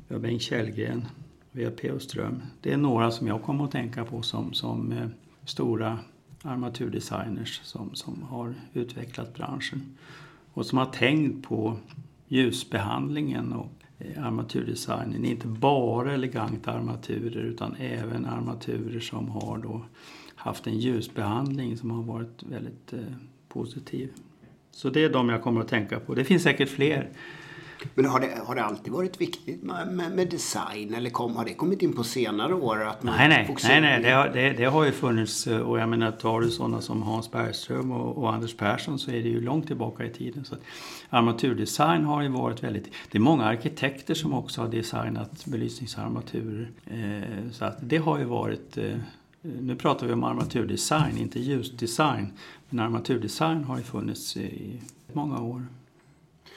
vi 0.07 0.15
har 0.15 0.22
Bengt 0.22 0.41
Källgren, 0.41 1.05
vi 1.51 1.63
har 1.63 1.72
P.O. 1.72 2.00
Ström. 2.00 2.41
Det 2.62 2.74
är 2.74 2.77
några 2.77 3.12
som 3.12 3.27
jag 3.27 3.43
kommer 3.43 3.63
att 3.63 3.72
tänka 3.72 4.05
på 4.05 4.22
som, 4.22 4.53
som 4.53 4.91
eh, 4.91 5.07
stora 5.45 6.00
armaturdesigners 6.43 7.62
som, 7.63 7.95
som 7.95 8.24
har 8.24 8.53
utvecklat 8.74 9.33
branschen 9.33 9.98
och 10.53 10.65
som 10.65 10.77
har 10.77 10.86
tänkt 10.86 11.48
på 11.48 11.77
ljusbehandlingen 12.27 13.53
och 13.53 13.72
eh, 14.00 14.25
armaturdesignen. 14.25 15.25
Inte 15.25 15.48
bara 15.48 16.13
eleganta 16.13 16.72
armaturer 16.72 17.41
utan 17.41 17.75
även 17.75 18.25
armaturer 18.25 19.00
som 19.00 19.29
har 19.29 19.57
då 19.57 19.86
haft 20.36 20.67
en 20.67 20.79
ljusbehandling 20.79 21.77
som 21.77 21.91
har 21.91 22.03
varit 22.03 22.43
väldigt 22.43 22.93
eh, 22.93 23.00
positiv. 23.48 24.10
Så 24.75 24.89
det 24.89 25.03
är 25.03 25.10
de 25.10 25.30
jag 25.30 25.42
kommer 25.42 25.62
att 25.62 25.68
tänka 25.68 26.00
på. 26.00 26.13
Det 26.13 26.24
finns 26.24 26.44
säkert 26.44 26.70
fler. 26.70 27.10
Men 27.96 28.06
har 28.06 28.20
det, 28.20 28.42
har 28.46 28.56
det 28.56 28.63
alltid 28.63 28.94
varit 28.94 29.22
viktigt 29.22 29.63
med, 29.63 29.88
med, 29.88 30.12
med 30.12 30.30
design 30.30 30.94
eller 30.94 31.10
kom, 31.10 31.36
har 31.36 31.46
det 31.46 31.53
kommit 31.53 31.82
in 31.82 31.94
på 31.94 32.03
senare 32.03 32.53
år? 32.53 32.84
Att 32.88 33.03
man 33.03 33.15
nej, 33.15 33.30
nej, 33.30 33.56
nej, 33.63 33.82
nej 33.82 34.01
det, 34.03 34.10
har, 34.10 34.30
det, 34.30 34.53
det, 34.53 34.65
har 34.65 34.86
ju 34.86 34.92
funnits 34.92 35.48
och 35.48 35.80
jag 35.80 35.89
menar 35.89 36.12
tar 36.12 36.42
du 36.42 36.50
sådana 36.50 36.82
som 36.82 37.03
Hans 37.03 37.32
Bergström 37.32 37.92
och, 37.92 38.18
och, 38.18 38.34
Anders 38.34 38.58
Persson 38.58 39.00
så 39.00 39.12
är 39.12 39.24
det 39.24 39.30
ju 39.30 39.42
långt 39.42 39.68
tillbaka 39.68 40.06
i 40.06 40.10
tiden. 40.10 40.46
Så 40.46 40.56
armaturdesign 41.10 42.06
har 42.06 42.22
ju 42.22 42.30
varit 42.30 42.63
väldigt, 42.63 42.94
det 43.12 43.18
är 43.18 43.22
många 43.22 43.46
arkitekter 43.46 44.13
som 44.13 44.34
också 44.34 44.62
har 44.62 44.68
designat 44.68 45.46
belysningsarmaturer. 45.46 46.72
Eh, 46.86 47.51
så 47.51 47.65
att 47.65 47.77
det 47.82 47.98
har 47.98 48.20
ju 48.20 48.25
varit 48.25 48.77
eh, 48.77 48.98
nu 49.44 49.75
pratar 49.75 50.08
vi 50.08 50.13
om 50.13 50.24
armaturdesign, 50.24 51.18
inte 51.18 51.39
ljusdesign. 51.39 52.34
Men 52.74 52.86
armaturdesign 52.86 53.63
har 53.63 53.77
ju 53.77 53.84
funnits 53.84 54.38
i 54.38 54.82
många 55.13 55.42
år. 55.42 55.65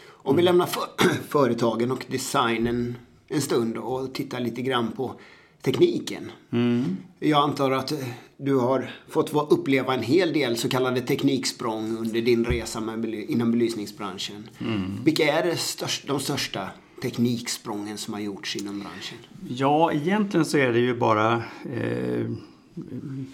Om 0.08 0.36
vi 0.36 0.42
lämnar 0.42 0.66
för, 0.66 0.82
företagen 1.28 1.90
och 1.90 2.06
designen 2.08 2.96
en 3.28 3.40
stund 3.40 3.76
och 3.76 4.14
tittar 4.14 4.40
lite 4.40 4.62
grann 4.62 4.92
på 4.92 5.14
tekniken. 5.62 6.30
Mm. 6.50 6.96
Jag 7.18 7.42
antar 7.42 7.70
att 7.70 7.92
du 8.36 8.56
har 8.56 8.90
fått 9.08 9.52
uppleva 9.52 9.94
en 9.94 10.02
hel 10.02 10.32
del 10.32 10.56
så 10.56 10.68
kallade 10.68 11.00
tekniksprång 11.00 11.96
under 11.98 12.20
din 12.20 12.44
resa 12.44 12.80
med, 12.80 13.04
inom 13.14 13.50
belysningsbranschen. 13.50 14.48
Mm. 14.58 15.04
Vilka 15.04 15.24
är 15.24 15.56
största, 15.56 16.12
de 16.12 16.20
största 16.20 16.68
tekniksprången 17.02 17.98
som 17.98 18.14
har 18.14 18.20
gjorts 18.20 18.56
inom 18.56 18.80
branschen? 18.80 19.18
Ja, 19.48 19.92
egentligen 19.92 20.46
så 20.46 20.58
är 20.58 20.72
det 20.72 20.80
ju 20.80 20.98
bara 20.98 21.34
eh, 21.72 22.26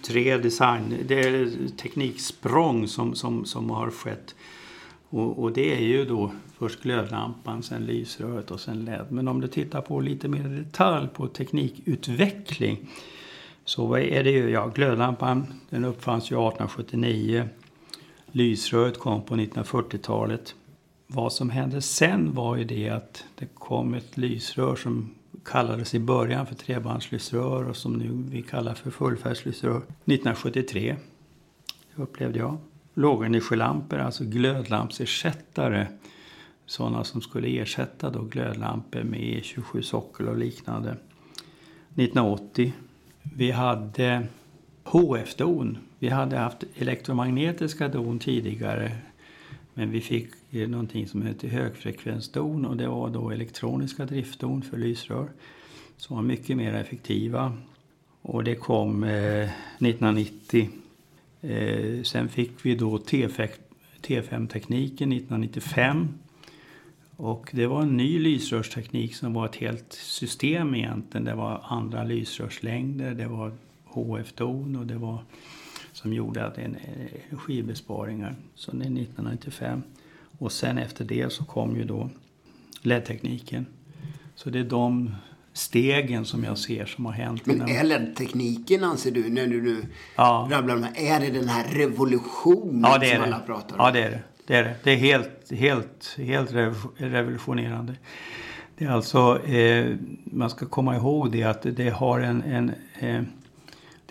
tre 0.03 0.39
design, 0.39 0.97
det 1.07 1.21
är 1.21 1.69
tekniksprång 1.77 2.89
som, 2.89 3.15
som, 3.15 3.45
som 3.45 3.71
har 3.71 3.91
skett. 3.91 4.35
Och, 5.09 5.39
och, 5.43 5.53
det 5.53 5.75
är 5.75 5.81
ju 5.81 6.05
då 6.05 6.33
först 6.59 6.83
glödlampan, 6.83 7.63
sen 7.63 7.87
lysröret 7.87 8.51
och 8.51 8.61
sen 8.61 8.85
LED. 8.85 9.07
Men 9.09 9.29
om 9.29 9.41
du 9.41 9.49
tittar 9.49 9.81
på 9.81 10.01
lite 10.01 10.29
mer 10.29 10.49
detalj 10.49 11.09
på 11.09 11.29
teknikutveckling 11.29 12.91
så 13.65 13.95
är 13.97 14.25
det 14.25 14.31
ju, 14.31 14.51
ja 14.51 14.67
glödlampan 14.75 15.47
den 15.71 15.85
uppfanns 15.85 16.25
ju 16.25 16.35
1879. 16.35 17.49
Lysröret 18.33 18.99
kom 18.99 19.23
på 19.23 19.35
1940-talet. 19.35 20.55
Vad 21.07 21.33
som 21.33 21.51
hände 21.51 21.83
sen 21.83 22.35
var 22.35 22.57
ju 22.57 22.65
det 22.65 22.89
att 22.89 23.25
det 23.35 23.47
kom 23.55 23.95
ett 23.95 24.17
lysrör 24.17 24.77
som 24.77 25.15
kallades 25.45 25.95
i 25.95 25.99
början 25.99 26.47
för 26.47 26.55
trebandslysrör 26.55 27.69
och 27.69 27.77
som 27.77 27.93
nu 27.93 28.09
vi 28.31 28.43
kallar 28.43 28.75
för 28.75 28.91
fullfärgslysrör 28.91 29.77
1973. 29.77 30.97
Det 31.95 32.03
upplevde 32.03 32.39
jag 32.39 32.59
lågenergilampor, 32.95 33.99
alltså 33.99 34.25
glödlampsersättare. 34.25 35.87
Sådana 36.67 37.05
som 37.05 37.21
skulle 37.21 37.61
ersätta 37.61 38.11
då 38.11 38.23
glödlampor 38.23 39.03
med 39.03 39.21
E27-sockel 39.21 40.29
och 40.29 40.37
liknande. 40.37 40.91
1980. 40.91 42.73
Vi 43.23 43.51
hade 43.51 44.27
HF-don. 44.85 45.79
Vi 45.99 46.09
hade 46.09 46.39
haft 46.39 46.65
elektromagnetiska 46.77 47.89
don 47.89 48.19
tidigare. 48.19 48.97
Men 49.75 49.91
vi 49.91 50.01
fick 50.01 50.29
eh, 50.51 50.69
någonting 50.69 51.07
som 51.07 51.23
heter 51.23 51.49
högfrekvensdon 51.49 52.65
och 52.65 52.77
det 52.77 52.89
var 52.89 53.11
då 53.11 53.31
elektroniska 53.31 54.07
driftdon 54.07 54.63
för 54.63 54.77
lysrör 54.77 55.31
som 55.97 56.17
var 56.17 56.23
mycket 56.23 56.57
mer 56.57 56.75
effektiva. 56.75 57.53
Och 58.23 58.45
det 58.45 58.55
kom 58.55 59.05
eh, 59.05 59.43
1990. 59.43 60.71
Eh, 61.41 62.03
sen 62.03 62.29
fick 62.29 62.67
vi 62.67 62.75
då 62.75 62.99
T5-tekniken 62.99 65.13
1995. 65.13 66.09
Och 67.17 67.51
det 67.53 67.67
var 67.67 67.83
en 67.83 67.97
ny 67.97 68.19
lysrörsteknik 68.19 69.15
som 69.15 69.33
var 69.33 69.47
ett 69.47 69.57
helt 69.57 69.93
system 69.93 70.75
egentligen. 70.75 71.25
Det 71.25 71.35
var 71.35 71.61
andra 71.65 72.05
lysrörslängder, 72.05 73.15
det 73.15 73.27
var 73.27 73.53
HF-don 73.85 74.77
och 74.77 74.87
det 74.87 74.99
var 74.99 75.25
som 75.93 76.13
gjorde 76.13 76.47
att 76.47 76.59
en 76.59 76.77
energibesparingar. 77.31 78.35
Så 78.55 78.71
det 78.71 78.77
är 78.77 78.81
1995. 78.81 79.83
Och 80.39 80.53
sen 80.53 80.79
efter 80.79 81.05
det 81.05 81.33
så 81.33 81.45
kom 81.45 81.77
ju 81.77 81.85
då 81.85 82.11
LED-tekniken. 82.83 83.67
Så 84.35 84.51
det 84.51 84.59
är 84.59 84.65
de 84.65 85.15
stegen 85.53 86.25
som 86.25 86.45
jag 86.45 86.59
ser 86.59 86.87
som 86.87 87.07
har 87.07 87.13
hänt. 87.13 87.47
Men 87.47 87.69
är 87.69 87.85
LED-tekniken, 87.85 88.85
anser 88.85 89.11
du, 89.11 89.31
när 89.31 89.47
du 89.47 89.63
nu 89.63 89.87
ja. 90.17 90.49
rabblar 90.51 90.75
de 90.75 90.83
här, 90.83 90.93
är 90.97 91.21
det 91.21 91.31
den 91.31 91.49
här 91.49 91.65
revolutionen 91.75 92.91
ja, 92.91 92.99
det 92.99 93.11
är 93.11 93.15
som 93.15 93.25
alla 93.25 93.39
pratar 93.39 93.79
om? 93.79 93.85
Ja, 93.85 93.91
det 93.91 94.03
är 94.03 94.11
det. 94.11 94.21
Det 94.47 94.55
är, 94.55 94.65
det. 94.65 94.75
Det 94.83 94.91
är 94.91 94.97
helt, 94.97 95.53
helt, 95.53 96.17
helt 96.19 96.53
revolutionerande. 96.97 97.95
Det 98.79 98.85
är 98.85 98.91
alltså, 98.91 99.47
eh, 99.47 99.97
man 100.25 100.51
ska 100.51 100.67
komma 100.67 100.97
ihåg 100.97 101.33
det 101.33 101.43
att 101.43 101.63
det 101.63 101.91
har 101.91 102.21
en, 102.21 102.43
en 102.43 102.73
eh, 102.99 103.23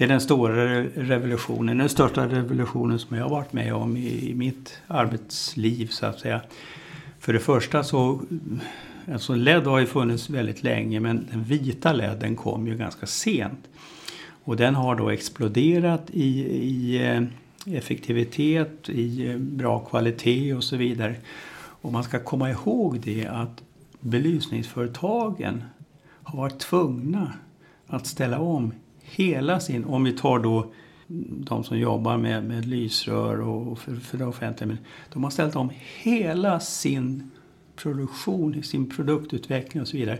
det 0.01 0.05
är 0.05 0.09
den 0.09 0.21
stora 0.21 0.83
revolutionen, 0.83 1.77
den 1.77 1.89
största 1.89 2.27
revolutionen 2.27 2.99
som 2.99 3.17
jag 3.17 3.23
har 3.23 3.29
varit 3.29 3.53
med 3.53 3.73
om 3.73 3.97
i, 3.97 4.29
i 4.29 4.33
mitt 4.33 4.81
arbetsliv 4.87 5.87
så 5.87 6.05
att 6.05 6.19
säga. 6.19 6.41
För 7.19 7.33
det 7.33 7.39
första 7.39 7.83
så, 7.83 8.21
alltså 9.11 9.35
LED 9.35 9.67
har 9.67 9.79
ju 9.79 9.85
funnits 9.85 10.29
väldigt 10.29 10.63
länge 10.63 10.99
men 10.99 11.27
den 11.31 11.43
vita 11.43 11.93
LEDen 11.93 12.35
kom 12.35 12.67
ju 12.67 12.77
ganska 12.77 13.05
sent. 13.05 13.67
Och 14.43 14.55
den 14.55 14.75
har 14.75 14.95
då 14.95 15.09
exploderat 15.09 16.09
i, 16.11 16.39
i 16.47 17.07
eh, 17.07 17.23
effektivitet, 17.77 18.89
i 18.89 19.27
eh, 19.27 19.37
bra 19.37 19.79
kvalitet 19.79 20.53
och 20.53 20.63
så 20.63 20.77
vidare. 20.77 21.15
Och 21.53 21.91
man 21.91 22.03
ska 22.03 22.19
komma 22.19 22.49
ihåg 22.49 22.99
det 22.99 23.27
att 23.27 23.63
belysningsföretagen 23.99 25.63
har 26.23 26.37
varit 26.37 26.59
tvungna 26.59 27.33
att 27.87 28.07
ställa 28.07 28.39
om 28.39 28.71
hela 29.15 29.59
sin, 29.59 29.85
om 29.85 30.03
vi 30.03 30.11
tar 30.11 30.39
då 30.39 30.71
de 31.27 31.63
som 31.63 31.79
jobbar 31.79 32.17
med, 32.17 32.43
med 32.43 32.65
lysrör 32.65 33.41
och 33.41 33.79
för, 33.79 33.95
för 33.95 34.17
det 34.17 34.25
offentliga, 34.25 34.77
de 35.13 35.23
har 35.23 35.31
ställt 35.31 35.55
om 35.55 35.69
hela 36.01 36.59
sin 36.59 37.31
produktion, 37.75 38.63
sin 38.63 38.89
produktutveckling 38.89 39.81
och 39.81 39.87
så 39.87 39.97
vidare 39.97 40.19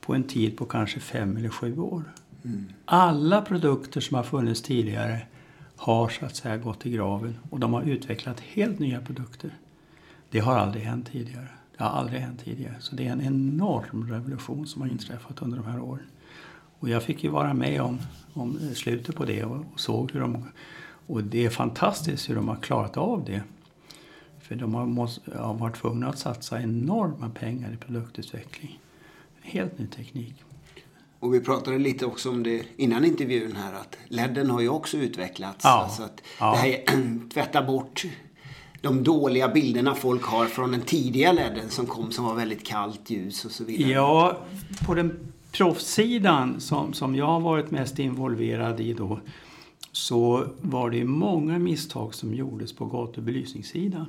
på 0.00 0.14
en 0.14 0.24
tid 0.24 0.56
på 0.56 0.64
kanske 0.64 1.00
fem 1.00 1.36
eller 1.36 1.48
sju 1.48 1.78
år. 1.78 2.02
Mm. 2.44 2.66
Alla 2.84 3.42
produkter 3.42 4.00
som 4.00 4.16
har 4.16 4.22
funnits 4.22 4.62
tidigare 4.62 5.18
har 5.76 6.08
så 6.08 6.26
att 6.26 6.36
säga 6.36 6.56
gått 6.56 6.86
i 6.86 6.90
graven 6.90 7.38
och 7.50 7.60
de 7.60 7.72
har 7.72 7.82
utvecklat 7.82 8.40
helt 8.40 8.78
nya 8.78 9.00
produkter. 9.00 9.50
Det 10.30 10.38
har 10.38 10.58
aldrig 10.58 10.84
hänt 10.84 11.12
tidigare. 11.12 11.48
Det 11.76 11.84
har 11.84 11.90
aldrig 11.90 12.20
hänt 12.20 12.44
tidigare. 12.44 12.74
Så 12.80 12.96
det 12.96 13.06
är 13.06 13.12
en 13.12 13.20
enorm 13.20 14.10
revolution 14.10 14.66
som 14.66 14.82
har 14.82 14.88
inträffat 14.88 15.42
under 15.42 15.56
de 15.56 15.66
här 15.66 15.80
åren. 15.80 16.06
Och 16.78 16.88
jag 16.88 17.02
fick 17.02 17.24
ju 17.24 17.30
vara 17.30 17.54
med 17.54 17.80
om, 17.80 17.98
om 18.32 18.58
slutet 18.74 19.16
på 19.16 19.24
det 19.24 19.44
och, 19.44 19.64
och 19.72 19.80
såg 19.80 20.12
hur 20.12 20.20
de... 20.20 20.44
Och 21.06 21.24
det 21.24 21.44
är 21.44 21.50
fantastiskt 21.50 22.30
hur 22.30 22.34
de 22.34 22.48
har 22.48 22.56
klarat 22.56 22.96
av 22.96 23.24
det. 23.24 23.42
För 24.40 24.54
de 24.54 24.74
har, 24.74 24.86
måste, 24.86 25.38
har 25.38 25.54
varit 25.54 25.76
tvungna 25.76 26.08
att 26.08 26.18
satsa 26.18 26.62
enorma 26.62 27.30
pengar 27.30 27.72
i 27.72 27.76
produktutveckling. 27.76 28.78
Helt 29.42 29.78
ny 29.78 29.86
teknik. 29.86 30.34
Och 31.20 31.34
vi 31.34 31.40
pratade 31.40 31.78
lite 31.78 32.06
också 32.06 32.30
om 32.30 32.42
det 32.42 32.62
innan 32.76 33.04
intervjun 33.04 33.56
här 33.56 33.72
att 33.72 33.96
LEDen 34.08 34.50
har 34.50 34.60
ju 34.60 34.68
också 34.68 34.96
utvecklats. 34.96 35.64
Ja. 35.64 35.70
Alltså 35.70 36.02
att 36.02 36.22
ja. 36.40 36.50
Det 36.50 36.58
här 36.58 37.28
tvätta 37.34 37.62
bort 37.62 38.04
de 38.80 39.04
dåliga 39.04 39.48
bilderna 39.48 39.94
folk 39.94 40.22
har 40.22 40.46
från 40.46 40.72
den 40.72 40.80
tidiga 40.80 41.32
LEDen 41.32 41.70
som 41.70 41.86
kom 41.86 42.12
som 42.12 42.24
var 42.24 42.34
väldigt 42.34 42.66
kallt 42.66 43.10
ljus 43.10 43.44
och 43.44 43.50
så 43.50 43.64
vidare. 43.64 43.92
Ja, 43.92 44.38
på 44.86 44.94
den 44.94 45.32
proffssidan 45.56 46.60
som, 46.60 46.92
som 46.92 47.14
jag 47.14 47.26
har 47.26 47.40
varit 47.40 47.70
mest 47.70 47.98
involverad 47.98 48.80
i 48.80 48.92
då 48.92 49.20
så 49.92 50.46
var 50.60 50.90
det 50.90 51.04
många 51.04 51.58
misstag 51.58 52.14
som 52.14 52.34
gjordes 52.34 52.72
på 52.72 52.86
gatubelysningssidan. 52.86 54.06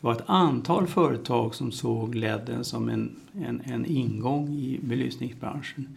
Det 0.00 0.06
var 0.06 0.12
ett 0.12 0.24
antal 0.26 0.86
företag 0.86 1.54
som 1.54 1.72
såg 1.72 2.14
LEDen 2.14 2.64
som 2.64 2.88
en, 2.88 3.16
en, 3.32 3.62
en 3.64 3.86
ingång 3.86 4.48
i 4.48 4.80
belysningsbranschen. 4.82 5.96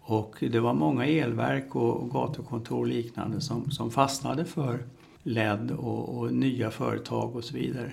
Och 0.00 0.36
det 0.40 0.60
var 0.60 0.74
många 0.74 1.06
elverk 1.06 1.76
och, 1.76 2.10
gatukontor 2.10 2.78
och 2.78 2.86
liknande 2.86 3.40
som, 3.40 3.70
som 3.70 3.90
fastnade 3.90 4.44
för 4.44 4.84
LED 5.22 5.70
och, 5.70 6.18
och, 6.18 6.32
nya 6.32 6.70
företag 6.70 7.36
och 7.36 7.44
så 7.44 7.54
vidare. 7.54 7.92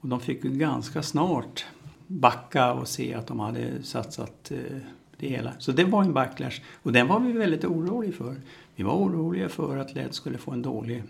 Och 0.00 0.08
de 0.08 0.20
fick 0.20 0.44
ju 0.44 0.50
ganska 0.50 1.02
snart 1.02 1.66
backa 2.06 2.72
och 2.72 2.88
se 2.88 3.14
att 3.14 3.26
de 3.26 3.40
hade 3.40 3.82
satsat 3.82 4.50
eh, 4.50 4.78
det 5.18 5.28
hela. 5.28 5.52
Så 5.58 5.72
det 5.72 5.84
var 5.84 6.04
en 6.04 6.12
backlash 6.12 6.60
och 6.82 6.92
den 6.92 7.08
var 7.08 7.20
vi 7.20 7.32
väldigt 7.32 7.64
oroliga 7.64 8.12
för. 8.12 8.36
Vi 8.76 8.84
var 8.84 8.94
oroliga 8.94 9.48
för 9.48 9.76
att 9.76 9.94
LED 9.94 10.14
skulle 10.14 10.38
få 10.38 10.50
en 10.50 10.62
dålig 10.62 11.02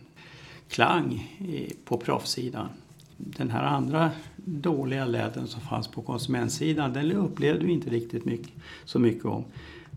klang 0.69 1.37
på 1.85 1.97
proffssidan. 1.97 2.69
Den 3.17 3.51
här 3.51 3.63
andra 3.63 4.11
dåliga 4.37 5.05
LEDen 5.05 5.47
som 5.47 5.61
fanns 5.61 5.89
på 5.89 6.03
konsumentsidan 6.03 6.93
den 6.93 7.13
upplevde 7.13 7.67
vi 7.67 7.73
inte 7.73 7.91
riktigt 7.91 8.25
mycket, 8.25 8.53
så 8.85 8.99
mycket 8.99 9.25
om. 9.25 9.45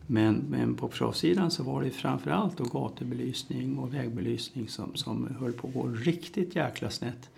Men, 0.08 0.46
men 0.50 0.76
på 0.76 0.88
proffssidan 0.88 1.52
så 1.52 1.64
var 1.64 1.84
det 1.84 1.90
framförallt 1.90 2.58
då 2.58 2.64
gatubelysning 2.64 3.78
och 3.78 3.94
vägbelysning 3.94 4.68
som, 4.68 4.96
som 4.96 5.36
höll 5.40 5.54
på 5.54 5.68
att 5.68 5.74
gå 5.74 5.88
riktigt 5.88 6.56
jäkla 6.56 6.90
snett. 6.90 7.30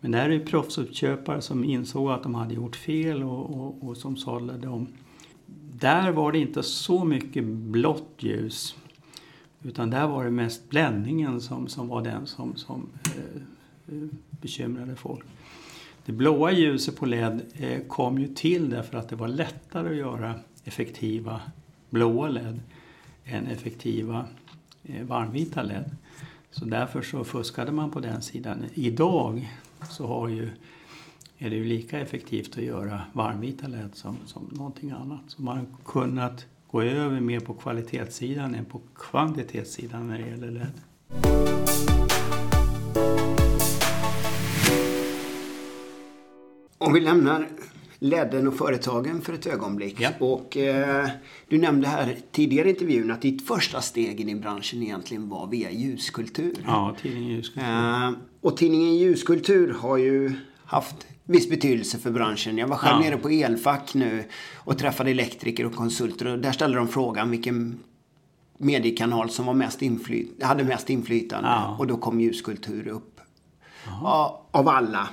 Men 0.00 0.10
det 0.10 0.18
här 0.18 0.30
är 0.30 0.38
proffsuppköpare 0.38 1.40
som 1.40 1.64
insåg 1.64 2.10
att 2.10 2.22
de 2.22 2.34
hade 2.34 2.54
gjort 2.54 2.76
fel 2.76 3.22
och, 3.22 3.50
och, 3.50 3.88
och 3.88 3.96
som 3.96 4.16
sadlade 4.16 4.68
om 4.68 4.86
där 5.82 6.12
var 6.12 6.32
det 6.32 6.38
inte 6.38 6.62
så 6.62 7.04
mycket 7.04 7.44
blått 7.44 8.14
ljus. 8.18 8.76
Utan 9.62 9.90
där 9.90 10.06
var 10.06 10.24
det 10.24 10.30
mest 10.30 10.68
bländningen 10.68 11.40
som, 11.40 11.68
som 11.68 11.88
var 11.88 12.02
den 12.02 12.26
som, 12.26 12.56
som 12.56 12.88
eh, 13.04 13.42
eh, 13.94 14.08
bekymrade 14.30 14.96
folk. 14.96 15.24
Det 16.04 16.12
blåa 16.12 16.52
ljuset 16.52 16.96
på 16.96 17.06
LED 17.06 17.40
eh, 17.54 17.80
kom 17.88 18.18
ju 18.18 18.28
till 18.28 18.70
därför 18.70 18.98
att 18.98 19.08
det 19.08 19.16
var 19.16 19.28
lättare 19.28 19.88
att 19.88 19.96
göra 19.96 20.34
effektiva 20.64 21.40
blåa 21.90 22.28
LED 22.28 22.60
än 23.24 23.46
effektiva 23.46 24.26
eh, 24.84 25.04
varmvita 25.04 25.62
LED. 25.62 25.96
Så 26.50 26.64
därför 26.64 27.02
så 27.02 27.24
fuskade 27.24 27.72
man 27.72 27.90
på 27.90 28.00
den 28.00 28.22
sidan. 28.22 28.64
Idag 28.74 29.50
så 29.90 30.06
har 30.06 30.28
ju 30.28 30.50
är 31.42 31.50
det 31.50 31.56
ju 31.56 31.64
lika 31.64 32.00
effektivt 32.00 32.58
att 32.58 32.64
göra 32.64 33.00
varmvita 33.12 33.68
LED 33.68 33.94
som, 33.94 34.16
som 34.26 34.48
någonting 34.52 34.90
annat. 34.90 35.20
Så 35.26 35.42
man 35.42 35.56
har 35.56 35.66
kunnat 35.84 36.46
gå 36.70 36.82
över 36.82 37.20
mer 37.20 37.40
på 37.40 37.54
kvalitetssidan 37.54 38.54
än 38.54 38.64
på 38.64 38.80
kvantitetssidan 38.96 40.08
när 40.08 40.18
det 40.18 40.28
gäller 40.28 40.50
LED. 40.50 40.80
Om 46.78 46.92
vi 46.92 47.00
lämnar 47.00 47.48
LEDen 47.98 48.48
och 48.48 48.54
företagen 48.54 49.20
för 49.20 49.32
ett 49.32 49.46
ögonblick. 49.46 50.00
Ja. 50.00 50.10
Och, 50.20 50.56
eh, 50.56 51.08
du 51.48 51.58
nämnde 51.58 51.88
här 51.88 52.16
tidigare 52.32 52.68
i 52.68 52.70
intervjun 52.70 53.10
att 53.10 53.22
ditt 53.22 53.46
första 53.46 53.80
steg 53.80 54.20
in 54.20 54.28
i 54.28 54.34
branschen 54.34 54.82
egentligen 54.82 55.28
var 55.28 55.46
via 55.46 55.70
ljuskultur. 55.70 56.56
Ja, 56.66 56.96
tidningen 57.02 57.30
Ljuskultur. 57.30 57.68
Eh, 57.68 58.12
och 58.40 58.56
tidningen 58.56 58.96
Ljuskultur 58.96 59.72
har 59.72 59.96
ju 59.96 60.32
haft 60.64 61.06
viss 61.24 61.50
betydelse 61.50 61.98
för 61.98 62.10
branschen. 62.10 62.58
Jag 62.58 62.68
var 62.68 62.76
själv 62.76 63.04
ja. 63.04 63.10
nere 63.10 63.16
på 63.20 63.28
Elfack 63.28 63.94
nu 63.94 64.24
och 64.54 64.78
träffade 64.78 65.10
elektriker 65.10 65.66
och 65.66 65.74
konsulter 65.74 66.26
och 66.26 66.38
där 66.38 66.52
ställde 66.52 66.78
de 66.78 66.88
frågan 66.88 67.30
vilken 67.30 67.78
mediekanal 68.58 69.30
som 69.30 69.46
var 69.46 69.54
mest 69.54 69.82
infly 69.82 70.26
hade 70.42 70.64
mest 70.64 70.90
inflytande. 70.90 71.48
Ja. 71.48 71.76
Och 71.78 71.86
då 71.86 71.96
kom 71.96 72.20
ljuskultur 72.20 72.88
upp. 72.88 73.20
Ja, 73.86 74.46
av 74.50 74.68
alla. 74.68 75.08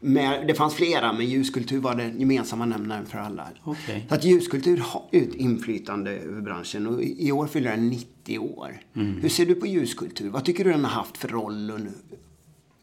Men 0.00 0.46
det 0.46 0.54
fanns 0.54 0.74
flera, 0.74 1.12
men 1.12 1.26
ljuskultur 1.26 1.80
var 1.80 1.94
den 1.94 2.20
gemensamma 2.20 2.66
nämnaren 2.66 3.06
för 3.06 3.18
alla. 3.18 3.48
Okay. 3.64 4.00
Så 4.08 4.14
att 4.14 4.24
ljuskultur 4.24 4.76
har 4.76 5.02
ett 5.12 5.34
inflytande 5.34 6.10
över 6.10 6.40
branschen 6.40 6.86
och 6.86 7.02
i 7.02 7.32
år 7.32 7.46
fyller 7.46 7.70
den 7.70 7.88
90 7.88 8.38
år. 8.38 8.80
Mm. 8.96 9.20
Hur 9.20 9.28
ser 9.28 9.46
du 9.46 9.54
på 9.54 9.66
ljuskultur? 9.66 10.30
Vad 10.30 10.44
tycker 10.44 10.64
du 10.64 10.70
den 10.70 10.84
har 10.84 10.92
haft 10.92 11.18
för 11.18 11.28
roll 11.28 11.88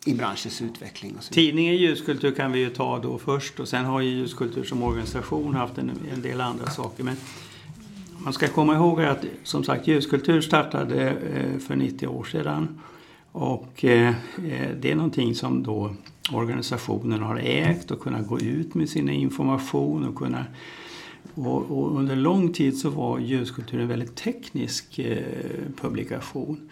i 0.08 0.14
branschens 0.14 0.62
utveckling. 0.62 1.16
Och 1.18 1.24
så. 1.24 1.34
Tidningen 1.34 1.76
Ljuskultur 1.76 2.32
kan 2.32 2.52
vi 2.52 2.60
ju 2.60 2.70
ta 2.70 3.00
då 3.00 3.18
först 3.18 3.60
och 3.60 3.68
sen 3.68 3.86
har 3.86 4.02
ju 4.02 4.10
Ljuskultur 4.10 4.64
som 4.64 4.84
organisation 4.84 5.56
haft 5.56 5.78
en, 5.78 5.92
en 6.14 6.22
del 6.22 6.42
andra 6.42 6.70
saker. 6.70 7.04
Men 7.04 7.16
man 8.18 8.34
ska 8.34 8.48
komma 8.48 8.76
ihåg 8.76 9.02
att 9.02 9.26
som 9.44 9.64
sagt 9.64 9.88
Ljuskultur 9.88 10.42
startade 10.42 11.10
eh, 11.10 11.60
för 11.60 11.76
90 11.76 12.08
år 12.08 12.24
sedan 12.24 12.82
och 13.32 13.86
eh, 13.86 14.08
eh, 14.08 14.70
det 14.80 14.92
är 14.92 14.96
någonting 14.96 15.36
som 15.36 15.64
då 15.64 15.96
organisationen 16.32 17.22
har 17.22 17.38
ägt 17.38 17.92
och 17.92 18.00
kunnat 18.00 18.28
gå 18.28 18.40
ut 18.40 18.74
med 18.74 18.90
sin 18.90 19.10
information 19.10 20.08
och 20.08 20.16
kunna 20.16 20.46
och, 21.36 21.72
och, 21.72 22.00
under 22.00 22.16
lång 22.16 22.54
tid 22.54 22.78
så 22.78 22.90
var 22.90 23.20
ljuskultur 23.20 23.80
en 23.80 23.88
väldigt 23.88 24.16
teknisk 24.16 25.00
eh, 25.00 25.18
publikation. 25.82 26.70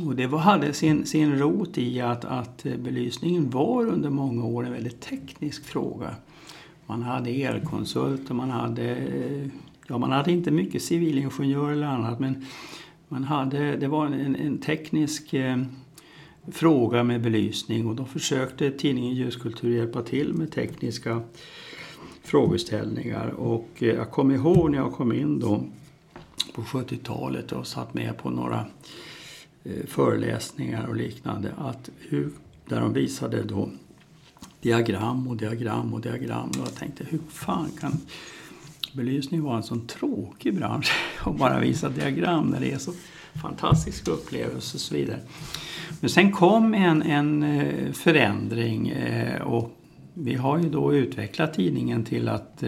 Och 0.00 0.16
det 0.16 0.26
var, 0.26 0.38
hade 0.38 0.72
sin, 0.72 1.06
sin 1.06 1.38
rot 1.38 1.78
i 1.78 2.00
att, 2.00 2.24
att 2.24 2.62
belysningen 2.62 3.50
var 3.50 3.86
under 3.86 4.10
många 4.10 4.44
år 4.44 4.66
en 4.66 4.72
väldigt 4.72 5.00
teknisk 5.00 5.64
fråga. 5.64 6.14
Man 6.86 7.02
hade 7.02 7.30
elkonsulter, 7.30 8.34
man 8.34 8.50
hade, 8.50 8.96
eh, 8.96 9.46
ja, 9.86 9.98
man 9.98 10.12
hade 10.12 10.32
inte 10.32 10.50
mycket 10.50 10.82
civilingenjör 10.82 11.70
eller 11.70 11.86
annat 11.86 12.20
men 12.20 12.46
man 13.08 13.24
hade, 13.24 13.76
det 13.76 13.88
var 13.88 14.06
en, 14.06 14.36
en 14.36 14.58
teknisk 14.58 15.34
eh, 15.34 15.62
fråga 16.52 17.04
med 17.04 17.22
belysning 17.22 17.86
och 17.86 17.94
då 17.94 18.04
försökte 18.04 18.70
tidningen 18.70 19.14
Ljuskultur 19.14 19.76
hjälpa 19.76 20.02
till 20.02 20.34
med 20.34 20.52
tekniska 20.52 21.22
frågeställningar. 22.22 23.28
Och 23.28 23.68
eh, 23.78 23.88
jag 23.88 24.10
kommer 24.10 24.34
ihåg 24.34 24.70
när 24.70 24.78
jag 24.78 24.92
kom 24.92 25.12
in 25.12 25.40
då 25.40 25.64
på 26.54 26.62
70-talet 26.62 27.52
och 27.52 27.66
satt 27.66 27.94
med 27.94 28.18
på 28.18 28.30
några 28.30 28.64
Eh, 29.66 29.86
föreläsningar 29.86 30.86
och 30.86 30.96
liknande. 30.96 31.52
Att 31.58 31.90
hur, 31.98 32.30
där 32.68 32.80
de 32.80 32.92
visade 32.92 33.42
då 33.42 33.70
diagram 34.60 35.28
och 35.28 35.36
diagram 35.36 35.94
och 35.94 36.00
diagram. 36.00 36.48
Och 36.48 36.66
jag 36.66 36.74
tänkte 36.74 37.04
hur 37.04 37.18
fan 37.28 37.70
kan 37.80 38.00
belysning 38.92 39.42
vara 39.42 39.56
en 39.56 39.62
sån 39.62 39.86
tråkig 39.86 40.54
bransch 40.54 40.92
och 41.24 41.34
bara 41.34 41.60
visa 41.60 41.88
diagram 41.88 42.46
när 42.46 42.60
det 42.60 42.72
är 42.72 42.78
så 42.78 42.92
fantastisk 43.42 44.08
upplevelse 44.08 44.76
och 44.76 44.80
så 44.80 44.94
vidare. 44.94 45.20
Men 46.00 46.10
sen 46.10 46.32
kom 46.32 46.74
en, 46.74 47.02
en 47.02 47.42
eh, 47.42 47.92
förändring 47.92 48.88
eh, 48.88 49.42
och 49.42 49.70
vi 50.14 50.34
har 50.34 50.58
ju 50.58 50.68
då 50.68 50.94
utvecklat 50.94 51.54
tidningen 51.54 52.04
till 52.04 52.28
att 52.28 52.64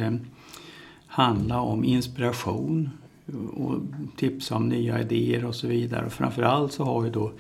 handla 1.06 1.60
om 1.60 1.84
inspiration 1.84 2.90
och 3.56 3.80
tipsa 4.16 4.56
om 4.56 4.68
nya 4.68 5.00
idéer 5.00 5.44
och 5.44 5.54
så 5.54 5.66
vidare. 5.66 6.06
Och 6.06 6.12
framförallt 6.12 6.72
så 6.72 6.84
har 6.84 7.00
vi 7.00 7.10
då 7.10 7.32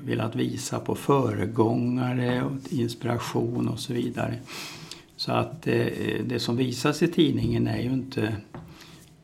velat 0.00 0.36
visa 0.36 0.80
på 0.80 0.94
föregångare 0.94 2.42
och 2.42 2.72
inspiration 2.72 3.68
och 3.68 3.78
så 3.78 3.92
vidare. 3.92 4.34
Så 5.16 5.32
att 5.32 5.66
eh, 5.66 5.86
det 6.24 6.40
som 6.40 6.56
visas 6.56 7.02
i 7.02 7.08
tidningen 7.08 7.66
är 7.66 7.82
ju 7.82 7.92
inte 7.92 8.36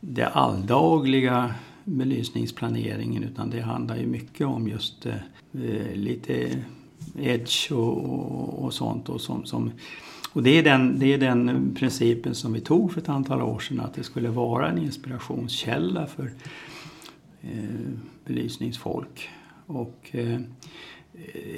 det 0.00 0.26
alldagliga 0.26 1.54
belysningsplaneringen 1.84 3.24
utan 3.24 3.50
det 3.50 3.60
handlar 3.60 3.96
ju 3.96 4.06
mycket 4.06 4.46
om 4.46 4.68
just 4.68 5.06
eh, 5.06 5.94
lite 5.94 6.62
Edge 7.18 7.72
och, 7.72 8.04
och, 8.04 8.64
och 8.64 8.74
sånt. 8.74 9.08
Och, 9.08 9.20
som, 9.20 9.46
som, 9.46 9.70
och 10.32 10.42
det, 10.42 10.50
är 10.50 10.62
den, 10.62 10.98
det 10.98 11.12
är 11.12 11.18
den 11.18 11.74
principen 11.74 12.34
som 12.34 12.52
vi 12.52 12.60
tog 12.60 12.92
för 12.92 13.00
ett 13.00 13.08
antal 13.08 13.42
år 13.42 13.58
sedan 13.58 13.80
att 13.80 13.94
det 13.94 14.02
skulle 14.02 14.28
vara 14.28 14.70
en 14.70 14.78
inspirationskälla 14.78 16.06
för 16.06 16.30
eh, 17.42 17.90
belysningsfolk. 18.24 19.28
Och, 19.66 20.08
eh, 20.10 20.40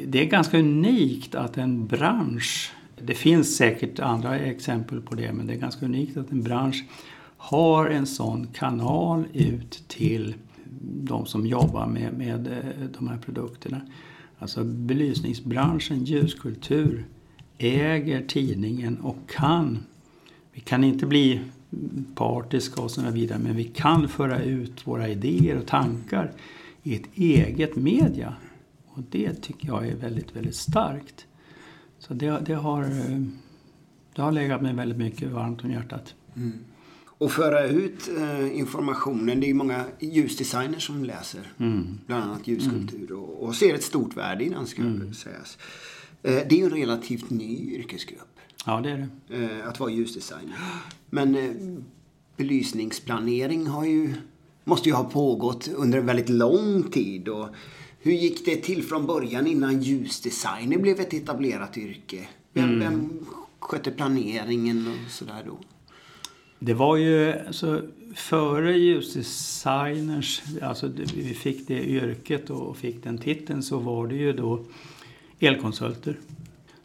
det 0.06 0.20
är 0.20 0.24
ganska 0.24 0.58
unikt 0.58 1.34
att 1.34 1.58
en 1.58 1.86
bransch, 1.86 2.72
det 3.02 3.14
finns 3.14 3.56
säkert 3.56 4.00
andra 4.00 4.38
exempel 4.38 5.00
på 5.00 5.14
det, 5.14 5.32
men 5.32 5.46
det 5.46 5.52
är 5.52 5.58
ganska 5.58 5.86
unikt 5.86 6.16
att 6.16 6.32
en 6.32 6.42
bransch 6.42 6.84
har 7.36 7.86
en 7.86 8.06
sån 8.06 8.46
kanal 8.46 9.24
ut 9.32 9.84
till 9.88 10.34
de 10.82 11.26
som 11.26 11.46
jobbar 11.46 11.86
med, 11.86 12.12
med 12.12 12.46
eh, 12.46 12.86
de 12.98 13.08
här 13.08 13.18
produkterna. 13.18 13.80
Alltså 14.38 14.64
belysningsbranschen, 14.64 16.04
ljuskultur, 16.04 17.04
äger 17.60 18.26
tidningen 18.26 18.98
och 19.00 19.16
kan, 19.28 19.78
vi 20.52 20.60
kan 20.60 20.84
inte 20.84 21.06
bli 21.06 21.40
partiska 22.14 22.82
och 22.82 22.90
så 22.90 23.10
vidare, 23.10 23.38
men 23.38 23.56
vi 23.56 23.64
kan 23.64 24.08
föra 24.08 24.42
ut 24.42 24.86
våra 24.86 25.08
idéer 25.08 25.58
och 25.58 25.66
tankar 25.66 26.32
i 26.82 26.96
ett 26.96 27.06
eget 27.14 27.76
media. 27.76 28.34
Och 28.86 29.02
det 29.10 29.42
tycker 29.42 29.68
jag 29.68 29.88
är 29.88 29.96
väldigt, 29.96 30.36
väldigt 30.36 30.56
starkt. 30.56 31.26
Så 31.98 32.14
det, 32.14 32.40
det 32.46 32.54
har, 32.54 32.86
det 34.14 34.22
har 34.22 34.32
legat 34.32 34.62
mig 34.62 34.74
väldigt 34.74 34.98
mycket 34.98 35.30
varmt 35.30 35.64
om 35.64 35.70
hjärtat. 35.70 36.14
Mm 36.36 36.52
och 37.20 37.32
föra 37.32 37.66
ut 37.66 38.10
eh, 38.18 38.58
informationen. 38.58 39.40
Det 39.40 39.46
är 39.46 39.48
ju 39.48 39.54
många 39.54 39.84
ljusdesigners 39.98 40.86
som 40.86 41.04
läser 41.04 41.52
mm. 41.58 41.98
bland 42.06 42.24
annat 42.24 42.48
ljuskultur 42.48 43.10
mm. 43.10 43.22
och, 43.22 43.42
och, 43.42 43.54
ser 43.54 43.74
ett 43.74 43.82
stort 43.82 44.16
värde 44.16 44.44
i 44.44 44.48
den 44.48 44.66
ska 44.66 44.82
mm. 44.82 45.14
sägas. 45.14 45.58
Eh, 46.22 46.34
det 46.48 46.52
är 46.52 46.56
ju 46.56 46.64
en 46.64 46.70
relativt 46.70 47.30
ny 47.30 47.74
yrkesgrupp. 47.74 48.40
Ja, 48.66 48.80
det 48.80 48.90
är 48.90 49.08
det. 49.28 49.44
Eh, 49.44 49.68
att 49.68 49.80
vara 49.80 49.90
ljusdesigner. 49.90 50.58
Men 51.10 51.34
eh, 51.36 51.50
belysningsplanering 52.36 53.66
har 53.66 53.84
ju, 53.84 54.14
måste 54.64 54.88
ju 54.88 54.94
ha 54.94 55.04
pågått 55.04 55.68
under 55.68 55.98
en 55.98 56.06
väldigt 56.06 56.28
lång 56.28 56.82
tid. 56.82 57.28
Och 57.28 57.48
hur 57.98 58.12
gick 58.12 58.44
det 58.44 58.56
till 58.56 58.82
från 58.82 59.06
början 59.06 59.46
innan 59.46 59.82
ljusdesigner 59.82 60.78
blev 60.78 61.00
ett 61.00 61.14
etablerat 61.14 61.78
yrke? 61.78 62.28
Vem, 62.52 62.64
mm. 62.64 62.80
vem 62.80 63.26
skötte 63.58 63.90
planeringen 63.90 64.88
och 64.88 65.10
sådär 65.10 65.42
då? 65.46 65.58
Det 66.58 66.74
var 66.74 66.96
ju 66.96 67.32
alltså, 67.46 67.82
före 68.14 68.78
ljusdesigners, 68.78 70.42
alltså 70.62 70.90
vi 71.14 71.34
fick 71.34 71.68
det 71.68 71.88
yrket 71.88 72.50
och 72.50 72.76
fick 72.76 73.02
den 73.02 73.18
titeln 73.18 73.62
så 73.62 73.78
var 73.78 74.06
det 74.06 74.14
ju 74.14 74.32
då 74.32 74.64
elkonsulter 75.40 76.16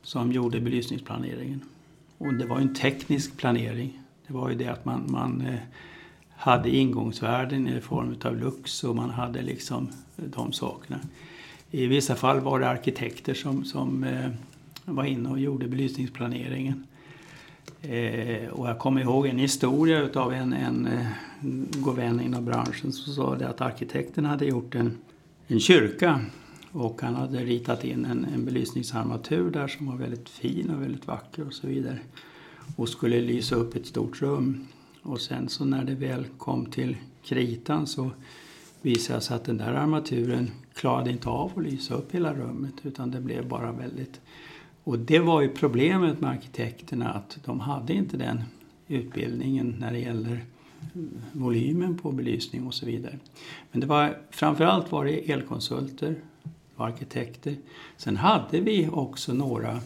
som 0.01 0.31
gjorde 0.31 0.59
belysningsplaneringen. 0.59 1.61
Och 2.17 2.33
det 2.33 2.45
var 2.45 2.59
ju 2.59 2.61
en 2.61 2.75
teknisk 2.75 3.37
planering. 3.37 3.99
Det 4.27 4.33
var 4.33 4.49
ju 4.49 4.55
det 4.55 4.67
att 4.67 4.85
man, 4.85 5.03
man 5.07 5.41
eh, 5.41 5.59
hade 6.35 6.69
ingångsvärden 6.69 7.67
i 7.67 7.81
form 7.81 8.15
av 8.23 8.37
lux 8.37 8.83
och 8.83 8.95
man 8.95 9.09
hade 9.09 9.41
liksom 9.41 9.89
eh, 10.17 10.23
de 10.23 10.53
sakerna. 10.53 10.99
I 11.71 11.87
vissa 11.87 12.15
fall 12.15 12.39
var 12.39 12.59
det 12.59 12.69
arkitekter 12.69 13.33
som, 13.33 13.65
som 13.65 14.03
eh, 14.03 14.29
var 14.85 15.03
inne 15.03 15.29
och 15.29 15.39
gjorde 15.39 15.67
belysningsplaneringen. 15.67 16.83
Eh, 17.81 18.49
och 18.49 18.69
jag 18.69 18.79
kommer 18.79 19.01
ihåg 19.01 19.27
en 19.27 19.39
historia 19.39 20.01
utav 20.01 20.33
en, 20.33 20.53
en, 20.53 20.89
en 21.41 21.67
god 21.71 21.95
vän 21.95 22.21
inom 22.21 22.45
branschen 22.45 22.91
som 22.91 23.13
sa 23.13 23.35
det 23.35 23.49
att 23.49 23.61
arkitekten 23.61 24.25
hade 24.25 24.45
gjort 24.45 24.75
en, 24.75 24.97
en 25.47 25.59
kyrka 25.59 26.21
och 26.75 27.01
han 27.01 27.15
hade 27.15 27.37
ritat 27.37 27.83
in 27.83 28.05
en, 28.05 28.25
en 28.25 28.45
belysningsarmatur 28.45 29.51
där 29.51 29.67
som 29.67 29.87
var 29.87 29.95
väldigt 29.95 30.29
fin 30.29 30.69
och 30.69 30.81
väldigt 30.81 31.07
vacker 31.07 31.47
och 31.47 31.53
så 31.53 31.67
vidare. 31.67 31.99
Och 32.75 32.89
skulle 32.89 33.21
lysa 33.21 33.55
upp 33.55 33.75
ett 33.75 33.85
stort 33.85 34.21
rum. 34.21 34.67
Och 35.01 35.21
sen 35.21 35.49
så 35.49 35.65
när 35.65 35.83
det 35.83 35.95
väl 35.95 36.25
kom 36.37 36.65
till 36.65 36.97
kritan 37.23 37.87
så 37.87 38.11
visade 38.81 39.19
det 39.19 39.23
sig 39.23 39.35
att 39.35 39.45
den 39.45 39.57
där 39.57 39.73
armaturen 39.73 40.51
klarade 40.73 41.11
inte 41.11 41.29
av 41.29 41.51
att 41.55 41.63
lysa 41.63 41.95
upp 41.95 42.11
hela 42.11 42.33
rummet 42.33 42.73
utan 42.83 43.11
det 43.11 43.21
blev 43.21 43.47
bara 43.47 43.71
väldigt 43.71 44.21
och 44.83 44.99
det 44.99 45.19
var 45.19 45.41
ju 45.41 45.49
problemet 45.49 46.21
med 46.21 46.29
arkitekterna 46.29 47.13
att 47.13 47.37
de 47.45 47.59
hade 47.59 47.93
inte 47.93 48.17
den 48.17 48.41
utbildningen 48.87 49.75
när 49.79 49.91
det 49.91 49.99
gäller 49.99 50.45
volymen 51.31 51.97
på 51.97 52.11
belysning 52.11 52.67
och 52.67 52.73
så 52.73 52.85
vidare. 52.85 53.19
Men 53.71 53.81
det 53.81 53.87
var, 53.87 54.17
framförallt 54.31 54.91
var 54.91 55.05
det 55.05 55.31
elkonsulter, 55.31 56.15
och 56.75 56.85
arkitekter. 56.85 57.55
Sen 57.97 58.17
hade 58.17 58.59
vi 58.59 58.89
också 58.91 59.33
några 59.33 59.79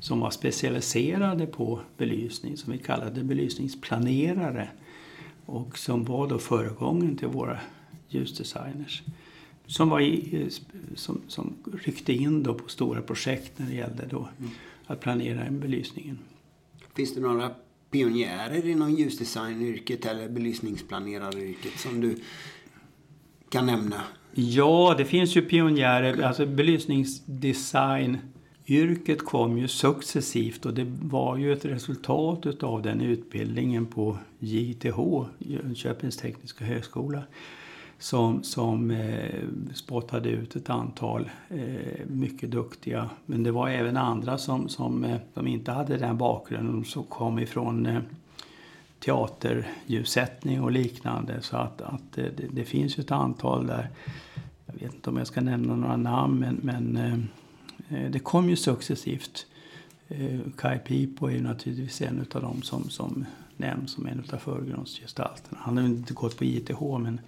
som 0.00 0.20
var 0.20 0.30
specialiserade 0.30 1.46
på 1.46 1.80
belysning 1.96 2.56
som 2.56 2.72
vi 2.72 2.78
kallade 2.78 3.24
belysningsplanerare 3.24 4.68
och 5.46 5.78
som 5.78 6.04
var 6.04 6.28
då 6.28 6.38
föregången 6.38 7.16
till 7.16 7.28
våra 7.28 7.60
ljusdesigners 8.08 9.02
som, 9.66 9.88
var 9.88 10.00
i, 10.00 10.48
som, 10.94 11.22
som 11.28 11.54
ryckte 11.84 12.12
in 12.12 12.42
då 12.42 12.54
på 12.54 12.68
stora 12.68 13.02
projekt 13.02 13.52
när 13.56 13.66
det 13.66 13.74
gällde 13.74 14.06
då 14.06 14.28
mm. 14.38 14.50
att 14.86 15.00
planera 15.00 15.50
belysningen. 15.50 16.18
Finns 16.94 17.14
det 17.14 17.20
några 17.20 17.50
pionjärer 17.90 18.66
inom 18.66 18.90
ljusdesignyrket 18.90 20.06
eller 20.06 20.28
belysningsplaneraryrket 20.28 21.78
som 21.78 22.00
du 22.00 22.16
kan 23.48 23.66
nämna? 23.66 24.02
Ja, 24.34 24.94
det 24.98 25.04
finns 25.04 25.36
ju 25.36 25.42
pionjärer. 25.42 26.22
Alltså 26.22 26.46
belysningsdesignyrket 26.46 29.24
kom 29.24 29.58
ju 29.58 29.68
successivt 29.68 30.66
och 30.66 30.74
det 30.74 30.86
var 31.02 31.36
ju 31.36 31.52
ett 31.52 31.64
resultat 31.64 32.62
av 32.62 32.82
den 32.82 33.00
utbildningen 33.00 33.86
på 33.86 34.18
JTH, 34.38 34.98
Jönköpings 35.38 36.16
tekniska 36.16 36.64
högskola 36.64 37.22
som, 37.98 38.42
som 38.42 38.90
eh, 38.90 39.40
spottade 39.74 40.28
ut 40.28 40.56
ett 40.56 40.70
antal 40.70 41.30
eh, 41.48 42.06
mycket 42.06 42.50
duktiga. 42.50 43.10
Men 43.26 43.42
det 43.42 43.50
var 43.50 43.68
även 43.68 43.96
andra 43.96 44.38
som, 44.38 44.68
som, 44.68 45.04
eh, 45.04 45.16
som 45.34 45.46
inte 45.46 45.72
hade 45.72 45.96
den 45.96 46.18
bakgrunden, 46.18 46.84
som 46.84 47.02
kom 47.02 47.38
ifrån 47.38 47.86
eh, 47.86 48.00
teaterljussättning 49.04 50.60
och 50.60 50.72
liknande. 50.72 51.42
Så 51.42 51.56
att, 51.56 51.80
att 51.80 52.12
det, 52.14 52.30
det, 52.52 52.64
finns 52.64 52.98
ett 52.98 53.10
antal 53.10 53.66
där. 53.66 53.90
Jag 54.66 54.74
vet 54.74 54.94
inte 54.94 55.10
om 55.10 55.16
jag 55.16 55.26
ska 55.26 55.40
nämna 55.40 55.76
några 55.76 55.96
namn 55.96 56.38
men, 56.38 56.60
men 56.62 56.96
eh, 57.88 58.10
det 58.10 58.18
kom 58.18 58.48
ju 58.48 58.56
successivt 58.56 59.46
eh, 60.08 60.40
Kai 60.56 60.78
Pipo 60.78 61.26
är 61.26 61.30
ju 61.30 61.40
naturligtvis 61.40 62.02
en 62.02 62.26
av 62.34 62.42
dem 62.42 62.62
som, 62.62 62.90
som 62.90 63.24
nämns 63.56 63.92
som 63.92 64.06
en 64.06 64.24
av 64.32 64.36
förgrundsgestalterna. 64.36 65.58
Han 65.60 65.76
har 65.76 65.84
inte 65.84 66.14
gått 66.14 66.38
på 66.38 66.44
ITH 66.44 66.98
men, 66.98 67.20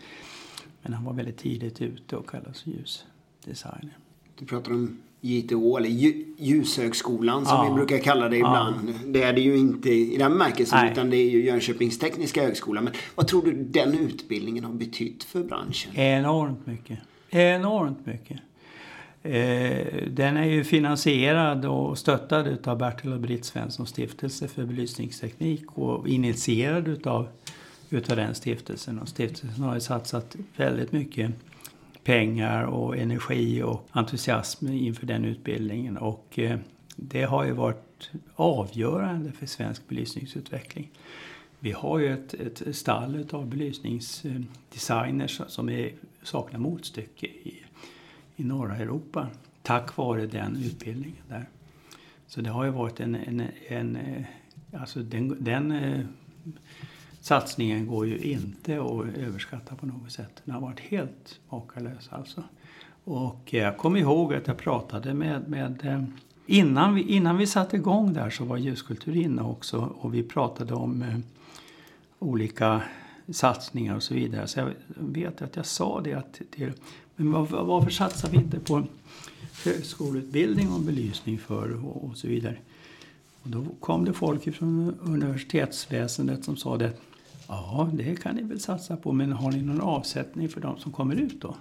men 0.82 0.92
han 0.92 1.04
var 1.04 1.12
väldigt 1.12 1.38
tidigt 1.38 1.82
ute 1.82 2.16
och 2.16 2.30
kallades 2.30 2.66
ljusdesigner. 2.66 3.98
Du 4.38 4.46
pratar 4.46 4.72
om 4.72 5.02
JTH 5.24 5.76
eller 5.78 5.88
Ljushögskolan 6.38 7.46
som 7.46 7.56
ja. 7.56 7.68
vi 7.68 7.74
brukar 7.74 7.98
kalla 7.98 8.28
det 8.28 8.36
ibland. 8.36 8.88
Ja. 8.88 8.94
Det 9.06 9.22
är 9.22 9.32
det 9.32 9.40
ju 9.40 9.56
inte 9.56 9.90
i 9.90 10.16
den 10.16 10.32
bemärkelsen 10.32 10.88
utan 10.92 11.10
det 11.10 11.16
är 11.16 11.30
ju 11.30 11.44
Jönköpings 11.44 11.98
tekniska 11.98 12.42
högskola. 12.42 12.80
Men 12.80 12.92
vad 13.14 13.28
tror 13.28 13.42
du 13.42 13.52
den 13.52 13.98
utbildningen 13.98 14.64
har 14.64 14.72
betytt 14.72 15.24
för 15.24 15.44
branschen? 15.44 15.96
Enormt 15.96 16.66
mycket. 16.66 16.98
Enormt 17.30 18.06
mycket. 18.06 18.40
Eh, 19.22 20.08
den 20.10 20.36
är 20.36 20.44
ju 20.44 20.64
finansierad 20.64 21.64
och 21.64 21.98
stöttad 21.98 22.68
av 22.68 22.78
Bertil 22.78 23.12
och 23.12 23.20
Britt 23.20 23.44
Svensson 23.44 23.86
stiftelse 23.86 24.48
för 24.48 24.64
belysningsteknik 24.64 25.62
och 25.74 26.08
initierad 26.08 26.88
utav, 26.88 27.28
utav 27.90 28.16
den 28.16 28.34
stiftelsen. 28.34 28.98
Och 28.98 29.08
stiftelsen 29.08 29.64
har 29.64 29.74
ju 29.74 29.80
satsat 29.80 30.36
väldigt 30.56 30.92
mycket 30.92 31.30
pengar 32.04 32.64
och 32.64 32.96
energi 32.96 33.62
och 33.62 33.88
entusiasm 33.92 34.68
inför 34.68 35.06
den 35.06 35.24
utbildningen. 35.24 35.96
Och 35.98 36.38
eh, 36.38 36.58
det 36.96 37.22
har 37.22 37.44
ju 37.44 37.52
varit 37.52 38.10
avgörande 38.34 39.32
för 39.32 39.46
svensk 39.46 39.88
belysningsutveckling. 39.88 40.90
Vi 41.58 41.72
har 41.72 41.98
ju 41.98 42.12
ett, 42.12 42.34
ett 42.34 42.76
stall 42.76 43.26
av 43.30 43.46
belysningsdesigners 43.46 45.40
som 45.48 45.68
är, 45.68 45.92
saknar 46.22 46.58
motstycke 46.58 47.26
i, 47.26 47.62
i 48.36 48.44
norra 48.44 48.76
Europa 48.76 49.28
tack 49.62 49.96
vare 49.96 50.26
den 50.26 50.56
utbildningen 50.56 51.22
där. 51.28 51.48
Så 52.26 52.40
det 52.40 52.50
har 52.50 52.64
ju 52.64 52.70
varit 52.70 53.00
en, 53.00 53.14
en, 53.14 53.42
en 53.68 53.96
eh, 53.96 54.24
alltså 54.80 55.00
den, 55.00 55.44
den 55.44 55.72
eh, 55.72 56.04
satsningen 57.24 57.86
går 57.86 58.06
ju 58.06 58.18
inte 58.18 58.80
att 58.80 59.16
överskatta 59.16 59.74
på 59.74 59.86
något 59.86 60.12
sätt. 60.12 60.42
Den 60.44 60.54
har 60.54 60.62
varit 60.62 60.80
helt 60.80 61.40
makalös 61.48 62.08
alltså. 62.10 62.42
Och 63.04 63.54
eh, 63.54 63.60
jag 63.60 63.78
kommer 63.78 64.00
ihåg 64.00 64.34
att 64.34 64.46
jag 64.46 64.56
pratade 64.56 65.14
med, 65.14 65.48
med 65.48 65.86
eh, 65.86 66.04
innan, 66.46 66.94
vi, 66.94 67.02
innan 67.02 67.36
vi 67.36 67.46
satte 67.46 67.76
igång 67.76 68.12
där 68.12 68.30
så 68.30 68.44
var 68.44 68.56
ljuskultur 68.56 69.16
inne 69.16 69.42
också 69.42 69.94
och 70.00 70.14
vi 70.14 70.22
pratade 70.22 70.74
om 70.74 71.02
eh, 71.02 71.18
olika 72.18 72.82
satsningar 73.28 73.96
och 73.96 74.02
så 74.02 74.14
vidare. 74.14 74.46
Så 74.46 74.60
jag 74.60 74.70
vet 74.86 75.42
att 75.42 75.56
jag 75.56 75.66
sa 75.66 76.00
det 76.00 76.14
att 76.14 76.40
till, 76.50 76.72
men 77.16 77.32
varför, 77.32 77.64
varför 77.64 77.90
satsar 77.90 78.30
vi 78.30 78.36
inte 78.36 78.60
på 78.60 78.82
högskoleutbildning 79.64 80.72
och 80.72 80.80
belysning 80.80 81.38
för 81.38 81.84
och, 81.84 82.04
och 82.04 82.16
så 82.16 82.28
vidare. 82.28 82.56
Och 83.42 83.50
då 83.50 83.64
kom 83.80 84.04
det 84.04 84.12
folk 84.12 84.54
från 84.54 84.94
universitetsväsendet 85.00 86.44
som 86.44 86.56
sa 86.56 86.76
det 86.76 86.92
Ja, 87.48 87.90
det 87.92 88.22
kan 88.22 88.36
ni 88.36 88.42
väl 88.42 88.60
satsa 88.60 88.96
på, 88.96 89.12
men 89.12 89.32
har 89.32 89.52
ni 89.52 89.62
någon 89.62 89.80
avsättning 89.80 90.48
för 90.48 90.60
de 90.60 90.78
som 90.78 90.92
kommer 90.92 91.16
ut 91.16 91.40
då? 91.40 91.56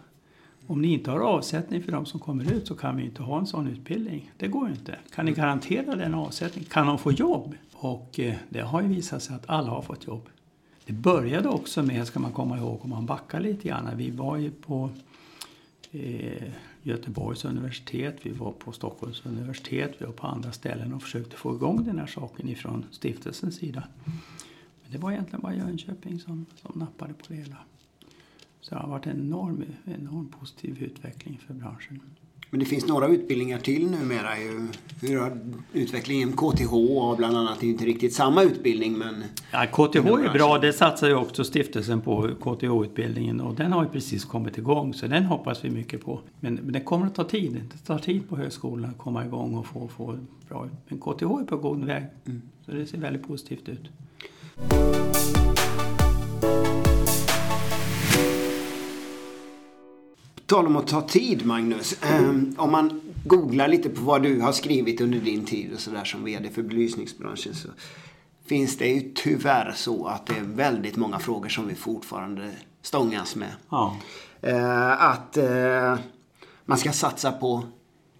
Om 0.67 0.81
ni 0.81 0.93
inte 0.93 1.11
har 1.11 1.19
avsättning 1.19 1.83
för 1.83 1.91
de 1.91 2.05
som 2.05 2.19
kommer 2.19 2.53
ut 2.53 2.67
så 2.67 2.75
kan 2.75 2.97
vi 2.97 3.03
inte 3.05 3.23
ha 3.23 3.39
en 3.39 3.47
sån 3.47 3.67
utbildning. 3.67 4.31
Det 4.37 4.47
går 4.47 4.67
ju 4.67 4.73
inte. 4.73 4.97
Kan 5.15 5.25
ni 5.25 5.31
garantera 5.31 5.95
den 5.95 6.13
avsättningen? 6.13 6.69
Kan 6.69 6.87
de 6.87 6.97
få 6.97 7.11
jobb? 7.11 7.55
Och 7.73 8.19
eh, 8.19 8.35
det 8.49 8.61
har 8.61 8.81
ju 8.81 8.87
visat 8.87 9.23
sig 9.23 9.35
att 9.35 9.49
alla 9.49 9.69
har 9.69 9.81
fått 9.81 10.07
jobb. 10.07 10.29
Det 10.85 10.93
började 10.93 11.49
också 11.49 11.83
med, 11.83 12.07
ska 12.07 12.19
man 12.19 12.31
komma 12.31 12.57
ihåg 12.57 12.79
om 12.83 12.89
man 12.89 13.05
backar 13.05 13.39
lite 13.39 13.67
grann, 13.67 13.89
vi 13.95 14.11
var 14.11 14.37
ju 14.37 14.51
på 14.51 14.89
eh, 15.91 16.43
Göteborgs 16.83 17.45
universitet, 17.45 18.15
vi 18.21 18.31
var 18.31 18.51
på 18.51 18.71
Stockholms 18.71 19.25
universitet, 19.25 19.91
vi 19.97 20.05
var 20.05 20.13
på 20.13 20.27
andra 20.27 20.51
ställen 20.51 20.93
och 20.93 21.03
försökte 21.03 21.35
få 21.35 21.55
igång 21.55 21.83
den 21.83 21.99
här 21.99 22.07
saken 22.07 22.49
ifrån 22.49 22.85
stiftelsens 22.91 23.55
sida. 23.55 23.83
Det 24.93 24.99
var 24.99 25.11
egentligen 25.11 25.41
bara 25.41 25.55
Jönköping 25.55 26.19
som, 26.19 26.45
som 26.61 26.79
nappade 26.79 27.13
på 27.13 27.23
det 27.27 27.35
hela. 27.35 27.57
Så 28.61 28.75
det 28.75 28.81
har 28.81 28.89
varit 28.89 29.05
en 29.05 29.19
enorm, 29.19 29.63
enorm 29.85 30.27
positiv 30.39 30.83
utveckling 30.83 31.39
för 31.47 31.53
branschen. 31.53 31.99
Men 32.49 32.59
det 32.59 32.65
finns 32.65 32.87
några 32.87 33.07
utbildningar 33.07 33.59
till 33.59 33.91
numera. 33.91 34.29
Hur 35.01 35.19
har 35.19 35.37
utvecklingen 35.73 36.31
KTH 36.33 36.71
bland 37.17 37.37
annat, 37.37 37.59
det 37.59 37.65
är 37.65 37.67
ju 37.67 37.73
inte 37.73 37.85
riktigt 37.85 38.13
samma 38.13 38.43
utbildning 38.43 38.97
men... 38.97 39.23
Ja, 39.51 39.65
KTH 39.65 39.97
är 39.97 40.33
bra, 40.33 40.57
det 40.57 40.73
satsar 40.73 41.07
ju 41.07 41.15
också 41.15 41.43
stiftelsen 41.43 42.01
på, 42.01 42.29
KTH-utbldningen 42.41 43.41
och 43.41 43.55
den 43.55 43.71
har 43.71 43.83
ju 43.83 43.89
precis 43.89 44.25
kommit 44.25 44.57
igång 44.57 44.93
så 44.93 45.07
den 45.07 45.25
hoppas 45.25 45.65
vi 45.65 45.69
mycket 45.69 46.05
på. 46.05 46.19
Men, 46.39 46.55
men 46.55 46.73
det 46.73 46.81
kommer 46.81 47.05
att 47.05 47.15
ta 47.15 47.23
tid, 47.23 47.61
det 47.71 47.77
tar 47.77 47.99
tid 47.99 48.29
på 48.29 48.35
högskolan 48.35 48.89
att 48.89 48.97
komma 48.97 49.25
igång 49.25 49.55
och 49.55 49.65
få, 49.65 49.87
få 49.87 50.17
bra 50.49 50.67
Men 50.87 50.99
KTH 50.99 51.23
är 51.23 51.45
på 51.45 51.57
god 51.57 51.85
väg, 51.85 52.03
mm. 52.25 52.41
så 52.65 52.71
det 52.71 52.85
ser 52.85 52.97
väldigt 52.97 53.27
positivt 53.27 53.69
ut. 53.69 53.89
Tal 60.53 60.67
om 60.67 60.75
att 60.75 60.87
ta 60.87 61.01
tid, 61.01 61.45
Magnus. 61.45 61.95
Ehm, 62.01 62.55
om 62.57 62.71
man 62.71 63.01
googlar 63.25 63.67
lite 63.67 63.89
på 63.89 64.01
vad 64.01 64.23
du 64.23 64.41
har 64.41 64.51
skrivit 64.51 65.01
under 65.01 65.19
din 65.19 65.45
tid 65.45 65.73
och 65.73 65.79
sådär 65.79 66.03
som 66.03 66.23
VD 66.23 66.49
för 66.49 66.61
belysningsbranschen 66.61 67.55
så 67.55 67.69
finns 68.45 68.77
det 68.77 68.87
ju 68.87 69.11
tyvärr 69.15 69.73
så 69.75 70.05
att 70.07 70.25
det 70.25 70.33
är 70.33 70.43
väldigt 70.43 70.95
många 70.95 71.19
frågor 71.19 71.49
som 71.49 71.67
vi 71.67 71.75
fortfarande 71.75 72.51
stångas 72.81 73.35
med. 73.35 73.51
Ja. 73.69 73.97
Ehm, 74.41 74.91
att 74.99 75.37
eh, 75.37 75.97
man 76.65 76.77
ska 76.77 76.91
satsa 76.91 77.31
på 77.31 77.63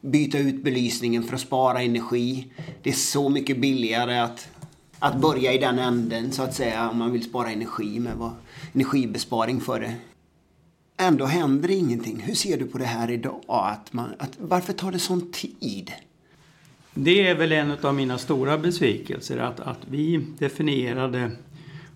byta 0.02 0.38
ut 0.38 0.64
belysningen 0.64 1.24
för 1.24 1.36
att 1.36 1.42
spara 1.42 1.82
energi. 1.82 2.52
Det 2.84 2.90
är 2.90 2.94
så 2.94 3.30
mycket 3.30 3.62
billigare 3.62 4.20
att 4.20 4.48
att 5.04 5.22
börja 5.22 5.54
i 5.54 5.58
den 5.58 5.80
änden 5.80 6.32
så 6.32 6.44
att 6.44 6.54
säga 6.54 6.90
om 6.90 6.98
man 6.98 7.12
vill 7.12 7.24
spara 7.24 7.52
energi 7.52 8.00
med 8.00 8.18
vad 8.18 8.32
energibesparing 8.74 9.62
för 9.62 9.80
det. 9.80 9.96
Ändå 10.98 11.26
händer 11.26 11.72
ingenting. 11.72 12.20
Hur 12.20 12.36
ser 12.36 12.58
du 12.58 12.66
på 12.66 12.78
det 12.78 12.86
här 12.86 13.12
idag? 13.12 13.42
Att 13.48 13.94
man, 13.94 14.10
att, 14.20 14.38
varför 14.40 14.74
tar 14.74 14.92
det 14.92 15.00
sån 15.00 15.32
tid? 15.32 15.92
Det 16.94 17.28
är 17.28 17.36
väl 17.36 17.52
en 17.52 17.72
av 17.82 17.96
mina 17.96 18.18
stora 18.18 18.58
besvikelser 18.58 19.38
att, 19.38 19.60
att 19.60 19.80
vi 19.90 20.26
definierade 20.38 21.32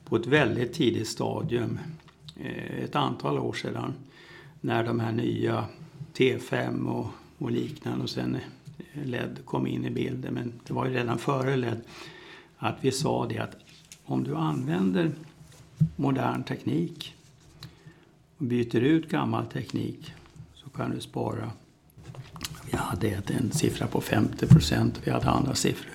på 0.06 0.16
ett 0.16 0.28
väldigt 0.28 0.74
tidigt 0.74 1.08
stadium, 1.08 1.80
eh, 2.36 2.84
ett 2.84 2.96
antal 2.96 3.40
år 3.40 3.54
sedan, 3.54 3.94
när 4.62 4.84
de 4.84 5.00
här 5.00 5.12
nya 5.12 5.66
T5 6.14 6.88
och, 6.88 7.08
och 7.38 7.52
liknande 7.52 8.04
och 8.04 8.10
sen 8.10 8.36
eh, 8.36 9.06
LED 9.06 9.38
kom 9.46 9.68
in 9.68 9.86
i 9.86 9.90
bilden, 9.90 10.34
men 10.34 10.54
det 10.68 10.74
var 10.74 10.86
ju 10.86 10.94
redan 10.94 11.18
före 11.18 11.56
LED 11.56 11.82
att 12.58 12.76
vi 12.82 12.92
sa 12.92 13.26
det 13.26 13.38
att 13.38 13.56
om 14.06 14.24
du 14.24 14.36
använder 14.36 15.12
modern 15.96 16.44
teknik 16.44 17.16
och 18.38 18.46
byter 18.46 18.80
ut 18.80 19.10
gammal 19.10 19.46
teknik 19.46 20.14
så 20.54 20.70
kan 20.70 20.92
du 20.92 21.00
spara. 21.00 21.52
Vi 22.72 22.78
hade 22.78 23.24
en 23.28 23.52
siffra 23.52 23.88
på 23.88 24.02
50 24.02 24.48
procent, 24.48 25.02
vi 25.04 25.12
hade 25.12 25.30
andra 25.30 25.56
siffror. 25.56 25.92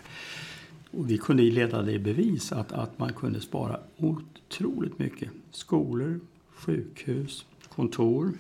Och 0.91 1.11
vi 1.11 1.19
kunde 1.19 1.43
leda 1.43 1.83
det 1.83 1.93
i 1.93 1.99
bevis 1.99 2.53
att, 2.53 2.73
att 2.73 2.99
man 2.99 3.13
kunde 3.13 3.41
spara 3.41 3.81
otroligt 3.97 4.99
mycket. 4.99 5.31
Skolor, 5.51 6.21
sjukhus, 6.55 7.45
kontor 7.69 8.33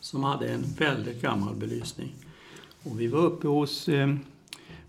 som 0.00 0.24
hade 0.24 0.48
en 0.48 0.62
väldigt 0.78 1.22
gammal 1.22 1.54
belysning. 1.54 2.14
Och 2.82 3.00
vi 3.00 3.06
var 3.06 3.18
uppe 3.18 3.48
hos 3.48 3.88
eh, 3.88 4.14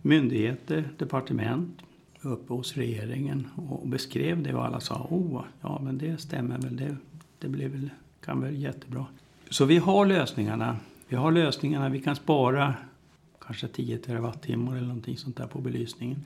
myndigheter, 0.01 0.89
departement, 0.97 1.81
uppe 2.27 2.53
hos 2.53 2.77
regeringen 2.77 3.47
och 3.55 3.87
beskrev 3.87 4.43
det 4.43 4.53
och 4.53 4.65
alla 4.65 4.79
sa 4.79 5.07
oh, 5.09 5.43
ja 5.61 5.81
men 5.83 5.97
det 5.97 6.17
stämmer 6.21 6.57
väl, 6.57 6.77
det, 6.77 6.95
det 7.39 7.47
blir 7.47 7.69
väl, 7.69 7.89
kan 8.21 8.41
väl 8.41 8.61
jättebra. 8.61 9.05
Så 9.49 9.65
vi 9.65 9.77
har 9.77 10.05
lösningarna. 10.05 10.77
Vi 11.07 11.15
har 11.15 11.31
lösningarna, 11.31 11.89
vi 11.89 12.01
kan 12.01 12.15
spara 12.15 12.73
kanske 13.39 13.67
10 13.67 13.97
terawattimmar 13.97 14.75
eller 14.75 14.87
någonting 14.87 15.17
sånt 15.17 15.37
där 15.37 15.47
på 15.47 15.61
belysningen 15.61 16.23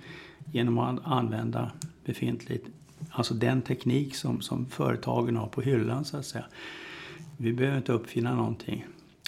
genom 0.52 0.78
att 0.78 1.00
använda 1.04 1.72
befintligt, 2.06 2.68
alltså 3.10 3.34
den 3.34 3.62
teknik 3.62 4.16
som, 4.16 4.42
som 4.42 4.66
företagen 4.66 5.38
har 5.38 5.48
på 5.48 5.62
hyllan 5.62 6.06
så 6.06 6.18
att 6.18 6.26
säga. 6.26 6.46
Vi 7.38 7.54
behöver 7.54 7.78
inte 7.78 7.94
uppfinna 7.94 8.36
någonting. 8.36 8.86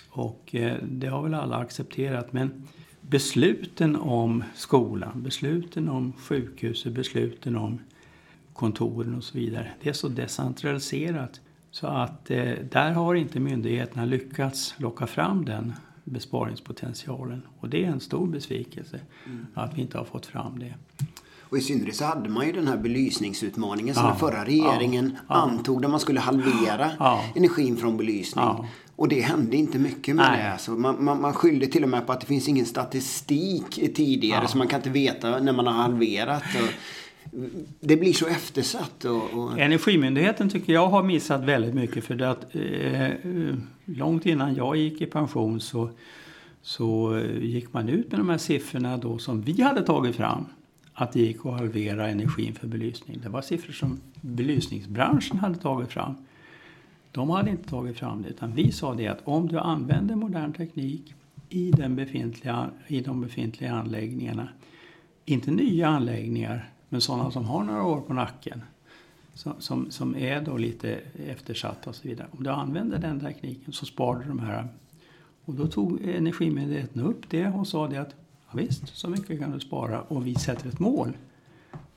Och 0.09 0.55
eh, 0.55 0.77
det 0.83 1.07
har 1.07 1.23
väl 1.23 1.33
alla 1.33 1.55
accepterat 1.55 2.33
men 2.33 2.67
besluten 3.09 3.95
om 3.95 4.43
skolan, 4.55 5.23
besluten 5.23 5.89
om 5.89 6.13
sjukhuset, 6.13 6.93
besluten 6.93 7.55
om 7.55 7.79
kontoren 8.53 9.15
och 9.15 9.23
så 9.23 9.37
vidare. 9.37 9.71
Det 9.81 9.89
är 9.89 9.93
så 9.93 10.07
decentraliserat 10.07 11.41
så 11.71 11.87
att 11.87 12.31
eh, 12.31 12.51
där 12.71 12.91
har 12.91 13.15
inte 13.15 13.39
myndigheterna 13.39 14.05
lyckats 14.05 14.75
locka 14.77 15.07
fram 15.07 15.45
den 15.45 15.73
besparingspotentialen. 16.03 17.41
Och 17.59 17.69
det 17.69 17.85
är 17.85 17.87
en 17.87 17.99
stor 17.99 18.27
besvikelse 18.27 18.99
mm. 19.25 19.45
att 19.53 19.77
vi 19.77 19.81
inte 19.81 19.97
har 19.97 20.05
fått 20.05 20.25
fram 20.25 20.59
det. 20.59 20.73
Och 21.39 21.57
i 21.57 21.61
synnerhet 21.61 21.95
så 21.95 22.05
hade 22.05 22.29
man 22.29 22.45
ju 22.45 22.51
den 22.51 22.67
här 22.67 22.77
belysningsutmaningen 22.77 23.95
som 23.95 24.03
Ja. 24.03 24.09
den 24.09 24.19
förra 24.19 24.45
regeringen 24.45 25.17
Ja. 25.29 25.35
antog 25.35 25.81
där 25.81 25.89
man 25.89 25.99
skulle 25.99 26.19
halvera 26.19 26.91
energin 27.35 27.77
från 27.77 27.97
belysning. 27.97 28.45
Och 28.95 29.07
det 29.07 29.21
hände 29.21 29.57
inte 29.57 29.79
mycket 29.79 30.15
med 30.15 30.25
Nej. 30.31 30.43
det. 30.43 30.51
Alltså 30.51 30.71
man, 30.71 31.03
man, 31.03 31.21
man 31.21 31.33
skyllde 31.33 31.67
till 31.67 31.83
och 31.83 31.89
med 31.89 32.05
på 32.05 32.11
att 32.11 32.21
det 32.21 32.27
finns 32.27 32.47
ingen 32.47 32.65
statistik 32.65 33.95
tidigare 33.95 34.41
Ja. 34.41 34.47
så 34.47 34.57
man 34.57 34.67
kan 34.67 34.79
inte 34.79 34.89
veta 34.89 35.39
när 35.39 35.53
man 35.53 35.67
har 35.67 35.73
halverat. 35.73 36.43
Och 36.43 36.69
det 37.79 37.97
blir 37.97 38.13
så 38.13 38.27
eftersatt. 38.27 39.05
Och, 39.05 39.33
och, 39.33 39.59
Energimyndigheten 39.59 40.49
tycker 40.49 40.73
jag 40.73 40.87
har 40.87 41.03
missat 41.03 41.43
väldigt 41.43 41.73
mycket 41.73 42.03
för 42.03 42.15
det 42.15 42.29
att 42.29 42.55
eh, 42.55 43.03
eh, 43.11 43.55
långt 43.85 44.25
innan 44.25 44.55
jag 44.55 44.75
gick 44.77 45.01
i 45.01 45.05
pension 45.05 45.59
så, 45.59 45.89
så 46.61 47.17
eh, 47.17 47.43
gick 47.43 47.73
man 47.73 47.89
ut 47.89 48.11
med 48.11 48.19
de 48.19 48.29
här 48.29 48.37
siffrorna 48.37 48.97
då 48.97 49.17
som 49.17 49.41
vi 49.41 49.61
hade 49.61 49.81
tagit 49.81 50.15
fram. 50.15 50.45
Att 50.93 51.11
det 51.13 51.19
gick 51.19 51.45
att 51.45 51.59
halvera 51.59 52.09
energin 52.09 52.55
för 52.55 52.67
belysning. 52.67 53.19
Det 53.23 53.29
var 53.29 53.41
siffror 53.41 53.73
som 53.73 53.99
belysningsbranschen 54.21 55.39
hade 55.39 55.55
tagit 55.55 55.91
fram. 55.91 56.15
De 57.13 57.29
hade 57.29 57.49
inte 57.49 57.69
tagit 57.69 57.97
fram 57.97 58.21
det 58.21 58.29
utan 58.29 58.55
vi 58.55 58.71
sa 58.71 58.93
det 58.93 59.07
att 59.07 59.21
om 59.23 59.47
du 59.47 59.59
använder 59.59 60.15
modern 60.15 60.53
teknik 60.53 61.13
i, 61.49 61.71
den 61.71 61.95
befintliga, 61.95 62.69
i 62.87 63.01
de 63.01 63.21
befintliga 63.21 63.73
anläggningarna, 63.73 64.47
inte 65.25 65.51
nya 65.51 65.87
anläggningar 65.87 66.69
men 66.89 67.01
sådana 67.01 67.31
som 67.31 67.45
har 67.45 67.63
några 67.63 67.83
år 67.83 68.01
på 68.01 68.13
nacken, 68.13 68.61
som, 69.33 69.53
som, 69.59 69.91
som 69.91 70.15
är 70.15 70.41
då 70.41 70.57
lite 70.57 70.99
eftersatta 71.27 71.89
och 71.89 71.95
så 71.95 72.07
vidare. 72.07 72.27
Om 72.31 72.43
du 72.43 72.49
använder 72.49 72.99
den 72.99 73.19
tekniken 73.19 73.73
så 73.73 73.85
sparar 73.85 74.19
du 74.19 74.27
de 74.27 74.39
här. 74.39 74.67
Och 75.45 75.53
då 75.53 75.67
tog 75.67 76.01
Energimyndigheten 76.05 77.01
upp 77.01 77.29
det 77.29 77.47
och 77.47 77.67
sa 77.67 77.87
det 77.87 77.97
att 77.97 78.15
ja, 78.47 78.57
visst, 78.57 78.97
så 78.97 79.09
mycket 79.09 79.39
kan 79.39 79.51
du 79.51 79.59
spara 79.59 80.01
och 80.01 80.27
vi 80.27 80.35
sätter 80.35 80.69
ett 80.69 80.79
mål. 80.79 81.17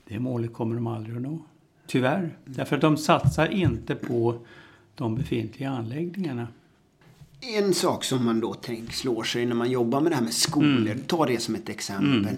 Det 0.04 0.18
målet 0.18 0.52
kommer 0.52 0.74
de 0.74 0.86
aldrig 0.86 1.16
att 1.16 1.22
nå. 1.22 1.38
Tyvärr. 1.86 2.36
Därför 2.44 2.76
att 2.76 2.82
de 2.82 2.96
satsar 2.96 3.46
inte 3.46 3.94
på 3.94 4.38
de 4.96 5.14
befintliga 5.14 5.70
anläggningarna. 5.70 6.48
En 7.40 7.74
sak 7.74 8.04
som 8.04 8.24
man 8.24 8.40
då 8.40 8.54
tänk, 8.54 8.92
slår 8.92 9.22
sig 9.24 9.46
när 9.46 9.54
man 9.54 9.70
jobbar 9.70 10.00
med 10.00 10.12
det 10.12 10.16
här 10.16 10.22
med 10.22 10.32
skolor, 10.34 10.90
Mm. 10.90 11.00
ta 11.06 11.26
det 11.26 11.40
som 11.40 11.54
ett 11.54 11.68
exempel. 11.68 12.36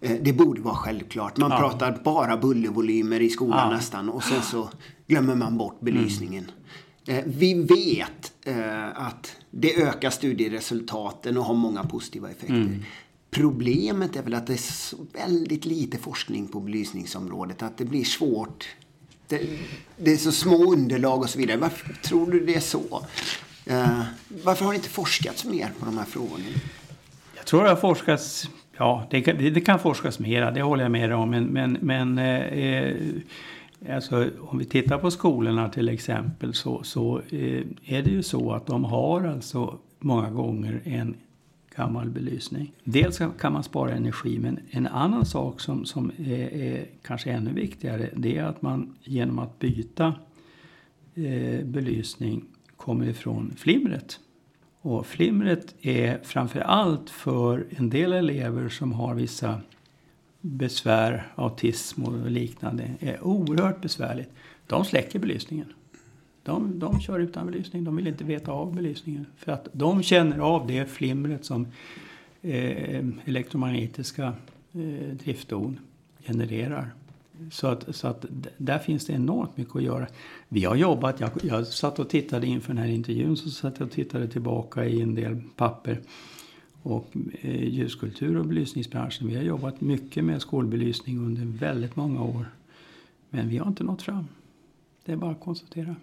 Eh, 0.00 0.16
Det 0.22 0.32
borde 0.32 0.60
vara 0.60 0.74
självklart. 0.74 1.36
Man 1.36 1.50
Ja. 1.50 1.58
pratar 1.58 2.00
bara 2.04 2.36
bullervolymer 2.36 3.20
i 3.20 3.28
skolan 3.30 3.58
Ja. 3.58 3.64
Mm. 3.64 3.76
nästan 3.76 4.08
och 4.08 4.22
sen 4.24 4.42
så 4.42 4.68
glömmer 5.06 5.34
man 5.34 5.58
bort 5.58 5.80
belysningen. 5.80 6.50
Eh, 7.06 7.24
Vi 7.26 7.54
vet 7.54 8.32
eh, 8.44 9.06
att 9.06 9.36
det 9.50 9.82
ökar 9.82 10.10
studieresultaten 10.10 11.36
och 11.38 11.44
har 11.44 11.54
många 11.54 11.84
positiva 11.84 12.30
effekter. 12.30 12.54
Mm. 12.54 12.82
Problemet 13.30 14.16
är 14.16 14.22
väl 14.22 14.34
att 14.34 14.46
det 14.46 14.52
är 14.52 14.96
väldigt 15.26 15.64
lite 15.64 15.98
forskning 15.98 16.48
på 16.48 16.60
belysningsområdet. 16.60 17.62
Att 17.62 17.78
det 17.78 17.84
blir 17.84 18.04
svårt. 18.04 18.66
Det, 19.28 19.40
det 19.96 20.12
är 20.12 20.16
så 20.16 20.32
små 20.32 20.72
underlag 20.72 21.20
och 21.20 21.30
så 21.30 21.38
vidare. 21.38 21.56
Varför 21.56 21.92
tror 21.92 22.30
du 22.30 22.46
det 22.46 22.54
är 22.54 22.60
så? 22.60 23.06
Eh, 23.66 24.02
varför 24.44 24.64
har 24.64 24.72
det 24.72 24.76
inte 24.76 24.88
forskats 24.88 25.44
mer 25.44 25.70
på 25.78 25.84
de 25.84 25.98
här 25.98 26.04
frågorna? 26.04 26.44
Jag 27.36 27.46
tror 27.46 27.62
det 27.62 27.68
har 27.68 27.76
forskats, 27.76 28.50
ja 28.76 29.06
det 29.10 29.22
kan, 29.22 29.36
det 29.38 29.60
kan 29.60 29.78
forskas 29.78 30.18
mera, 30.18 30.50
det 30.50 30.62
håller 30.62 30.82
jag 30.82 30.92
med 30.92 31.10
dig 31.10 31.16
om. 31.16 31.30
Men, 31.30 31.44
men, 31.44 31.78
men 31.80 32.18
eh, 32.18 32.44
eh, 32.44 32.96
alltså, 33.90 34.30
om 34.40 34.58
vi 34.58 34.64
tittar 34.64 34.98
på 34.98 35.10
skolorna 35.10 35.68
till 35.68 35.88
exempel 35.88 36.54
så, 36.54 36.82
så 36.82 37.18
eh, 37.30 37.62
är 37.84 38.02
det 38.02 38.10
ju 38.10 38.22
så 38.22 38.52
att 38.52 38.66
de 38.66 38.84
har 38.84 39.24
alltså 39.24 39.78
många 39.98 40.30
gånger 40.30 40.80
en 40.84 41.14
gammal 41.76 42.10
belysning. 42.10 42.72
Dels 42.84 43.18
kan- 43.38 43.52
man 43.52 43.62
spara 43.62 43.92
energi 43.92 44.38
men 44.38 44.58
en 44.70 44.86
annan 44.86 45.26
sak 45.26 45.60
som, 45.60 45.84
som 45.84 46.12
är, 46.18 46.54
är 46.54 46.86
kanske 47.02 47.30
ännu 47.30 47.52
viktigare 47.52 48.10
det 48.16 48.38
är 48.38 48.44
att 48.44 48.62
man 48.62 48.96
genom 49.02 49.38
att 49.38 49.58
byta 49.58 50.14
eh, 51.14 51.64
belysning 51.64 52.44
kommer 52.76 53.06
ifrån 53.06 53.52
flimret. 53.56 54.20
Och 54.80 55.06
flimret 55.06 55.74
är 55.80 56.20
framför 56.24 56.60
allt 56.60 57.10
för 57.10 57.66
en 57.70 57.90
del 57.90 58.12
elever 58.12 58.68
som 58.68 58.92
har 58.92 59.14
vissa 59.14 59.60
besvär, 60.40 61.32
autism 61.34 62.04
och 62.04 62.30
liknande, 62.30 62.90
är 63.00 63.24
oerhört 63.24 63.80
besvärligt. 63.80 64.30
De 64.66 64.84
släcker 64.84 65.18
belysningen. 65.18 65.72
De, 66.46 66.78
de 66.78 67.00
kör 67.00 67.18
utan 67.18 67.46
belysning, 67.46 67.84
de 67.84 67.96
vill 67.96 68.06
inte 68.06 68.24
veta 68.24 68.52
av 68.52 68.74
belysningen. 68.74 69.26
För 69.36 69.52
att 69.52 69.68
de 69.72 70.02
känner 70.02 70.38
av 70.38 70.66
det 70.66 70.86
flimret 70.86 71.44
som 71.44 71.66
eh, 72.42 73.04
elektromagnetiska 73.24 74.32
eh, 74.72 75.14
driftdon 75.24 75.78
genererar. 76.26 76.90
Så 77.50 77.66
att, 77.66 77.96
så 77.96 78.08
att 78.08 78.24
där 78.56 78.78
finns 78.78 79.06
det 79.06 79.12
enormt 79.12 79.56
mycket 79.56 79.76
att 79.76 79.82
göra. 79.82 80.06
Vi 80.48 80.64
har 80.64 80.76
jobbat, 80.76 81.20
jag, 81.20 81.30
jag 81.42 81.66
satt 81.66 81.98
och 81.98 82.08
tittade 82.08 82.46
inför 82.46 82.68
den 82.68 82.78
här 82.82 82.88
intervjun 82.88 83.36
så 83.36 83.50
satt 83.50 83.78
jag 83.78 83.86
och 83.86 83.92
tittade 83.92 84.28
tillbaka 84.28 84.84
i 84.84 85.00
en 85.02 85.14
del 85.14 85.42
papper. 85.56 86.00
Och 86.82 87.16
eh, 87.40 87.64
ljuskultur 87.64 88.36
och 88.36 88.46
belysningsbranschen, 88.46 89.28
vi 89.28 89.36
har 89.36 89.42
jobbat 89.42 89.80
mycket 89.80 90.24
med 90.24 90.42
skolbelysning 90.42 91.18
under 91.18 91.44
väldigt 91.44 91.96
många 91.96 92.22
år. 92.22 92.46
Men 93.30 93.48
vi 93.48 93.58
har 93.58 93.68
inte 93.68 93.84
nått 93.84 94.02
fram. 94.02 94.24
Det 95.04 95.12
är 95.12 95.16
bara 95.16 95.30
att 95.30 95.40
konstatera 95.40 95.96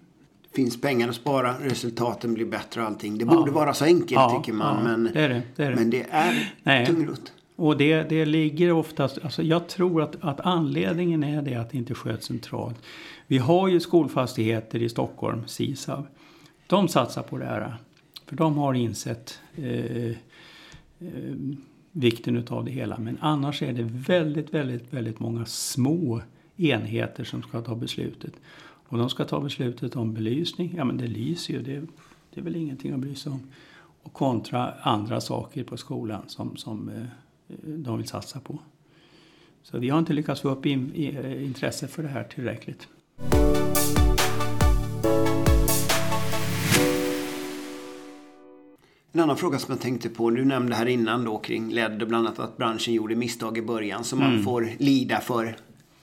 finns 0.54 0.80
pengar 0.80 1.08
att 1.08 1.14
spara, 1.14 1.54
resultaten 1.60 2.34
blir 2.34 2.44
bättre 2.46 2.80
och 2.80 2.86
allting. 2.86 3.18
Det 3.18 3.24
Ja. 3.24 3.30
borde 3.34 3.50
vara 3.50 3.74
så 3.74 3.84
enkelt 3.84 4.10
Ja, 4.10 4.42
tycker 4.42 4.52
man. 4.52 4.76
ja, 4.76 4.82
men, 4.96 5.10
det 5.14 5.20
är 5.20 5.28
det, 5.28 5.42
det 5.56 5.64
är 5.64 5.70
det. 5.70 5.76
men 5.76 5.90
det 5.90 6.06
är 6.10 6.52
Nej. 6.62 6.86
tungrot. 6.86 7.32
Och 7.56 7.76
det, 7.76 8.02
det 8.02 8.24
ligger 8.24 8.72
oftast, 8.72 9.18
alltså 9.22 9.42
jag 9.42 9.68
tror 9.68 10.02
att, 10.02 10.16
att 10.20 10.40
anledningen 10.40 11.24
är 11.24 11.42
det 11.42 11.54
att 11.54 11.70
det 11.70 11.78
inte 11.78 11.94
sköts 11.94 12.26
centralt. 12.26 12.76
Vi 13.26 13.38
har 13.38 13.68
ju 13.68 13.80
skolfastigheter 13.80 14.82
i 14.82 14.88
Stockholm, 14.88 15.42
SISAB. 15.46 16.06
De 16.66 16.88
satsar 16.88 17.22
på 17.22 17.38
det 17.38 17.44
här. 17.44 17.74
För 18.26 18.36
de 18.36 18.56
har 18.58 18.74
insett 18.74 19.38
eh, 19.56 20.06
eh, 20.06 20.14
vikten 21.92 22.36
utav 22.36 22.64
det 22.64 22.70
hela. 22.70 22.98
Men 22.98 23.18
annars 23.20 23.62
är 23.62 23.72
det 23.72 23.82
väldigt, 23.90 24.54
väldigt, 24.54 24.92
väldigt 24.92 25.20
många 25.20 25.44
små 25.44 26.20
enheter 26.56 27.24
som 27.24 27.42
ska 27.42 27.60
ta 27.60 27.74
beslutet. 27.74 28.32
Och 28.94 29.00
de 29.00 29.10
ska 29.10 29.24
ta 29.24 29.40
beslutet 29.40 29.96
om 29.96 30.14
belysning. 30.14 30.74
Ja 30.76 30.84
men 30.84 30.96
det 30.96 31.06
lyser 31.06 31.54
ju, 31.54 31.62
det, 31.62 31.80
det 32.34 32.40
är 32.40 32.44
väl 32.44 32.56
ingenting 32.56 32.92
att 32.92 32.98
bry 32.98 33.14
sig 33.14 33.32
om. 33.32 33.40
Och 34.02 34.12
kontra 34.12 34.72
andra 34.82 35.20
saker 35.20 35.64
på 35.64 35.76
skolan 35.76 36.22
som, 36.26 36.56
som 36.56 36.88
eh, 36.88 37.02
de 37.64 37.98
vill 37.98 38.08
satsa 38.08 38.40
på. 38.40 38.58
Så 39.62 39.78
vi 39.78 39.88
har 39.88 39.98
inte 39.98 40.12
lyckats 40.12 40.40
få 40.40 40.48
upp 40.48 40.66
in, 40.66 40.92
eh, 40.94 41.44
intresse 41.44 41.88
för 41.88 42.02
det 42.02 42.08
här 42.08 42.24
tillräckligt. 42.24 42.88
En 49.12 49.20
annan 49.20 49.36
fråga 49.36 49.58
som 49.58 49.72
jag 49.72 49.80
tänkte 49.80 50.08
på, 50.08 50.30
du 50.30 50.44
nämnde 50.44 50.74
här 50.74 50.86
innan 50.86 51.24
då 51.24 51.38
kring 51.38 51.72
LED 51.72 52.02
och 52.02 52.08
bland 52.08 52.26
annat 52.26 52.38
att 52.38 52.56
branschen 52.56 52.94
gjorde 52.94 53.14
misstag 53.16 53.58
i 53.58 53.62
början 53.62 54.04
som 54.04 54.20
Mm. 54.20 54.34
man 54.34 54.44
får 54.44 54.68
lida 54.78 55.20
för 55.20 55.56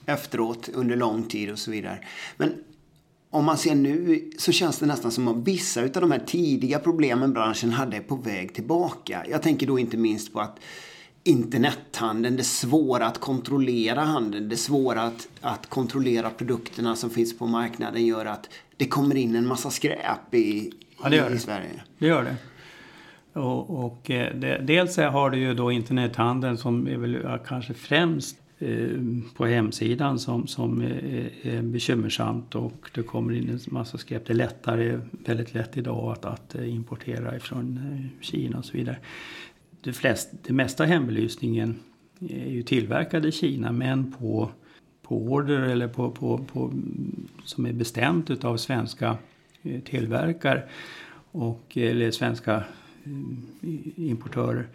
efteråt 0.06 0.68
under 0.74 0.96
lång 0.96 1.22
tid 1.22 1.50
och 1.50 1.58
så 1.58 1.70
vidare. 1.70 1.98
Men 2.36 2.54
om 3.32 3.44
man 3.44 3.58
ser 3.58 3.74
nu 3.74 4.30
så 4.38 4.52
känns 4.52 4.78
det 4.78 4.86
nästan 4.86 5.10
som 5.10 5.28
att 5.28 5.48
vissa 5.48 5.82
av 5.82 5.90
de 5.90 6.10
här 6.10 6.22
tidiga 6.26 6.78
problemen 6.78 7.32
branschen 7.32 7.70
hade 7.70 7.96
är 7.96 8.00
på 8.00 8.16
väg 8.16 8.54
tillbaka. 8.54 9.24
Jag 9.30 9.42
tänker 9.42 9.66
då 9.66 9.78
inte 9.78 9.96
minst 9.96 10.32
på 10.32 10.40
att 10.40 10.60
internethandeln, 11.24 12.36
det 12.36 12.44
svåra 12.44 13.06
att 13.06 13.18
kontrollera 13.18 14.00
handeln, 14.00 14.48
det 14.48 14.56
svåra 14.56 15.02
att, 15.02 15.28
att 15.40 15.66
kontrollera 15.70 16.30
produkterna 16.30 16.96
som 16.96 17.10
finns 17.10 17.38
på 17.38 17.46
marknaden 17.46 18.06
gör 18.06 18.26
att 18.26 18.48
det 18.76 18.86
kommer 18.86 19.14
in 19.14 19.36
en 19.36 19.46
massa 19.46 19.70
skräp 19.70 20.34
i, 20.34 20.72
Ja, 21.02 21.08
det 21.08 21.16
gör 21.16 21.30
i 21.30 21.32
det. 21.32 21.38
Sverige. 21.38 21.82
Det 21.98 22.06
gör 22.06 22.24
det. 22.24 22.36
Och, 23.40 23.84
och 23.84 24.10
eh, 24.10 24.34
det, 24.34 24.58
dels 24.58 24.96
har 24.96 25.30
du 25.30 25.38
ju 25.38 25.54
då 25.54 25.72
internethandeln 25.72 26.58
som 26.58 26.88
är 26.88 26.96
väl 26.96 27.38
kanske 27.46 27.74
främst 27.74 28.36
Eh, 28.64 28.98
på 29.36 29.46
hemsidan 29.46 30.18
som, 30.18 30.46
som 30.46 30.82
är, 30.82 31.62
bekymmersamt 31.62 32.54
och 32.54 32.90
det 32.94 33.02
kommer 33.02 33.32
in 33.32 33.48
en 33.48 33.60
massa 33.66 33.98
skräp. 33.98 34.26
Det 34.26 34.32
är 34.32 34.34
lättare, 34.34 35.00
väldigt 35.10 35.54
lätt 35.54 35.76
idag 35.76 36.12
att, 36.12 36.24
att 36.24 36.54
importera 36.54 37.36
ifrån 37.36 37.76
eh, 37.76 38.22
Kina 38.22 38.58
och 38.58 38.64
så 38.64 38.76
vidare. 38.76 38.96
Det, 39.80 39.92
flest, 39.92 40.30
det 40.42 40.52
mesta 40.52 40.84
hembelysningen 40.84 41.74
är 42.20 42.50
ju 42.50 42.62
tillverkad 42.62 43.26
i 43.26 43.32
Kina 43.32 43.72
men 43.72 44.12
på, 44.12 44.50
på 45.02 45.16
order 45.16 45.60
eller 45.60 45.88
på, 45.88 46.10
på, 46.10 46.38
på, 46.38 46.72
som 47.44 47.66
är 47.66 47.72
bestämt 47.72 48.30
utav 48.30 48.56
svenska 48.56 49.16
eh, 49.62 49.80
tillverkare 49.80 50.62
och, 51.32 51.76
eller 51.76 52.10
svenska 52.10 52.64
importörer. 53.96 54.66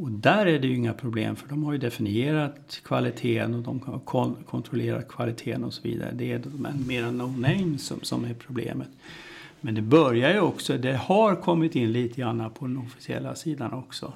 Och 0.00 0.10
där 0.10 0.46
är 0.46 0.58
det 0.58 0.66
ju 0.66 0.74
inga 0.74 0.94
problem 0.94 1.36
för 1.36 1.48
de 1.48 1.64
har 1.64 1.72
ju 1.72 1.78
definierat 1.78 2.80
kvaliteten 2.84 3.54
och 3.54 3.62
de 3.62 3.80
har 3.80 3.98
kon- 3.98 4.36
kontrollerat 4.46 5.08
kvaliteten 5.08 5.64
och 5.64 5.74
så 5.74 5.82
vidare. 5.82 6.10
Det 6.14 6.32
är 6.32 6.38
de 6.38 6.86
mera 6.86 7.06
no-names 7.06 7.78
som, 7.78 8.00
som 8.00 8.24
är 8.24 8.34
problemet. 8.34 8.88
Men 9.60 9.74
det 9.74 9.82
börjar 9.82 10.32
ju 10.32 10.40
också, 10.40 10.78
det 10.78 10.96
har 10.96 11.36
kommit 11.36 11.76
in 11.76 11.92
lite 11.92 12.20
grann 12.20 12.50
på 12.50 12.66
den 12.66 12.78
officiella 12.78 13.34
sidan 13.34 13.72
också. 13.72 14.12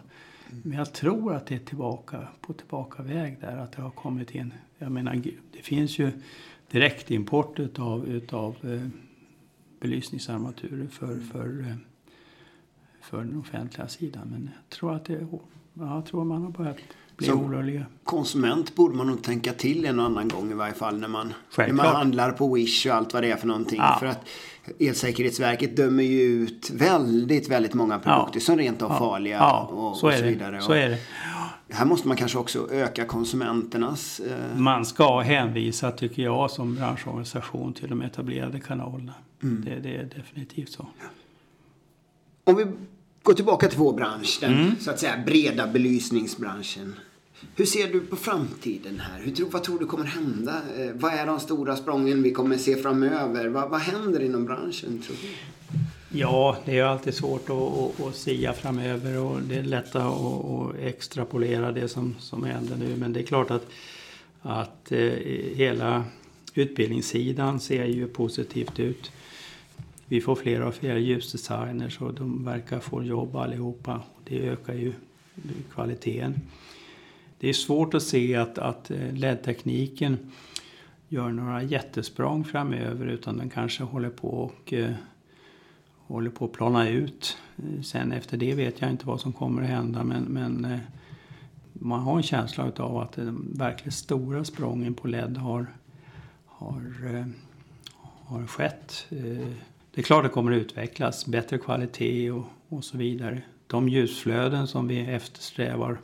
Men 0.62 0.78
jag 0.78 0.92
tror 0.92 1.34
att 1.34 1.46
det 1.46 1.54
är 1.54 1.58
tillbaka, 1.58 2.28
på 2.40 2.52
tillbaka 2.52 3.02
väg 3.02 3.36
där, 3.40 3.56
att 3.56 3.72
det 3.72 3.82
har 3.82 3.90
kommit 3.90 4.34
in. 4.34 4.52
Jag 4.78 4.92
menar, 4.92 5.22
det 5.52 5.62
finns 5.62 5.98
ju 5.98 6.10
direktimport 6.70 7.58
utav, 7.58 8.08
utav 8.08 8.56
eh, 8.62 8.88
belysningsarmaturer 9.80 10.86
för, 10.86 11.20
för, 11.20 11.60
eh, 11.60 11.76
för 13.00 13.18
den 13.18 13.38
offentliga 13.40 13.88
sidan. 13.88 14.28
Men 14.30 14.50
jag 14.54 14.78
tror 14.78 14.94
att 14.94 15.04
det, 15.04 15.26
ja, 15.32 15.40
jag 15.74 16.06
tror 16.06 16.24
man 16.24 16.42
har 16.42 16.50
börjat 16.50 16.76
bli 17.16 17.26
Så- 17.26 17.32
oroliga. 17.34 17.86
Konsument 18.04 18.74
borde 18.74 18.96
man 18.96 19.06
nog 19.06 19.22
tänka 19.22 19.52
till 19.52 19.84
en 19.84 19.98
och 19.98 20.04
annan 20.04 20.28
gång 20.28 20.50
i 20.50 20.54
varje 20.54 20.74
fall 20.74 20.98
när 20.98 21.08
man, 21.08 21.26
när 21.26 21.34
Självklart. 21.50 21.86
man 21.86 21.96
handlar 21.96 22.32
på 22.32 22.54
Wish 22.54 22.86
och 22.86 22.92
allt 22.94 23.14
vad 23.14 23.22
det 23.22 23.30
är 23.30 23.36
för 23.36 23.46
någonting. 23.46 23.78
Ja. 23.78 23.96
För 24.00 24.06
att 24.06 24.28
Elsäkerhetsverket 24.78 25.76
dömer 25.76 26.02
ju 26.02 26.20
ut 26.22 26.70
väldigt, 26.70 27.48
väldigt 27.48 27.74
många 27.74 27.98
produkter 27.98 28.40
som 28.40 28.56
rent 28.58 28.82
av 28.82 28.90
Ja. 28.90 28.98
farliga 28.98 29.36
Ja, 29.36 29.60
och, 29.72 29.96
så 29.96 30.06
och 30.06 30.12
så 30.12 30.22
vidare. 30.24 30.60
Så 30.60 30.72
är 30.72 30.88
det. 30.88 30.98
Här 31.70 31.84
måste 31.86 32.08
man 32.08 32.16
kanske 32.16 32.38
också 32.38 32.68
öka 32.70 33.04
konsumenternas... 33.04 34.20
Eh, 34.20 34.58
Man 34.58 34.84
ska 34.84 35.20
hänvisa, 35.20 35.90
tycker 35.90 36.22
jag, 36.22 36.50
som 36.50 36.74
branschorganisation 36.74 37.72
till 37.72 37.88
de 37.88 38.02
etablerade 38.02 38.60
kanalerna. 38.60 39.12
Mm. 39.42 39.64
Det, 39.64 39.80
det 39.80 39.96
är 39.96 40.04
definitivt 40.16 40.72
så. 40.72 40.86
Om 42.44 42.56
vi 42.56 42.66
går 43.22 43.34
tillbaka 43.34 43.68
till 43.68 43.78
vår 43.78 43.92
bransch, 43.92 44.38
den 44.40 44.52
Mm. 44.52 44.72
så 44.80 44.90
att 44.90 45.00
säga 45.00 45.22
breda 45.26 45.66
belysningsbranschen. 45.66 46.94
Hur 47.56 47.64
ser 47.64 47.92
du 47.92 48.00
på 48.00 48.16
framtiden 48.16 49.00
här? 49.00 49.20
Hur 49.20 49.32
tror, 49.32 49.50
vad 49.50 49.62
tror 49.62 49.78
du 49.78 49.86
kommer 49.86 50.04
hända? 50.04 50.62
Eh, 50.78 50.90
vad 50.94 51.12
är 51.12 51.26
de 51.26 51.40
stora 51.40 51.76
sprången 51.76 52.22
vi 52.22 52.30
kommer 52.30 52.56
se 52.56 52.76
framöver? 52.76 53.48
Vad, 53.48 53.70
vad 53.70 53.80
händer 53.80 54.20
inom 54.22 54.44
branschen 54.44 55.02
tror 55.06 55.16
du? 55.22 55.28
Ja, 56.18 56.56
det 56.64 56.78
är 56.78 56.84
alltid 56.84 57.14
svårt 57.14 57.50
att, 57.50 57.56
att, 57.56 58.06
att 58.06 58.16
sia 58.16 58.52
framöver 58.52 59.18
och 59.18 59.42
det 59.42 59.54
är 59.56 59.62
lätt 59.62 59.96
att, 59.96 60.04
att 60.04 60.74
extrapolera 60.80 61.72
det 61.72 61.88
som, 61.88 62.14
som 62.18 62.44
händer 62.44 62.76
nu. 62.76 62.96
Men 62.96 63.12
det 63.12 63.20
är 63.20 63.24
klart 63.24 63.50
att, 63.50 63.66
att 64.42 64.92
eh, 64.92 64.98
hela 65.54 66.04
utbildningssidan 66.54 67.60
ser 67.60 67.84
ju 67.84 68.06
positivt 68.06 68.78
ut. 68.80 69.10
Vi 70.06 70.20
får 70.20 70.34
fler 70.34 70.62
och 70.62 70.74
fler 70.74 70.96
ljusdesigners 70.96 72.00
och 72.00 72.14
de 72.14 72.44
verkar 72.44 72.80
få 72.80 73.02
jobb 73.02 73.36
allihopa. 73.36 74.00
Det 74.24 74.48
ökar 74.48 74.74
ju 74.74 74.92
kvaliteten. 75.72 76.40
Det 77.38 77.48
är 77.48 77.52
svårt 77.52 77.94
att 77.94 78.02
se 78.02 78.36
att, 78.36 78.58
att 78.58 78.90
eh, 78.90 79.14
LED-tekniken 79.14 80.18
gör 81.08 81.28
några 81.28 81.62
jättesprång 81.62 82.44
framöver 82.44 83.06
utan 83.06 83.36
den 83.36 83.50
kanske 83.50 83.84
håller 83.84 84.10
på 84.10 84.28
och 84.28 84.72
eh, 84.72 84.92
håller 86.06 86.30
på 86.30 86.44
att 86.44 86.52
plana 86.52 86.88
ut. 86.88 87.36
Sen 87.84 88.12
efter 88.12 88.36
det 88.36 88.54
vet 88.54 88.80
jag 88.80 88.90
inte 88.90 89.06
vad 89.06 89.20
som 89.20 89.32
kommer 89.32 89.62
att 89.62 89.68
hända 89.68 90.04
men, 90.04 90.22
men 90.24 90.64
eh, 90.64 90.78
man 91.72 92.00
har 92.00 92.16
en 92.16 92.22
känsla 92.22 92.72
av 92.76 92.98
att 92.98 93.12
de 93.12 93.52
verkligt 93.54 93.94
stora 93.94 94.44
sprången 94.44 94.94
på 94.94 95.08
LED 95.08 95.36
har, 95.36 95.66
har, 96.46 97.14
eh, 97.14 97.26
har 98.24 98.46
skett. 98.46 99.06
Eh, 99.10 99.52
det 99.94 100.00
är 100.00 100.02
klart 100.02 100.24
det 100.24 100.28
kommer 100.28 100.52
att 100.52 100.58
utvecklas, 100.58 101.26
bättre 101.26 101.58
kvalitet 101.58 102.30
och, 102.30 102.44
och 102.68 102.84
så 102.84 102.98
vidare. 102.98 103.42
De 103.66 103.88
ljusflöden 103.88 104.66
som 104.66 104.88
vi 104.88 105.00
eftersträvar 105.00 106.00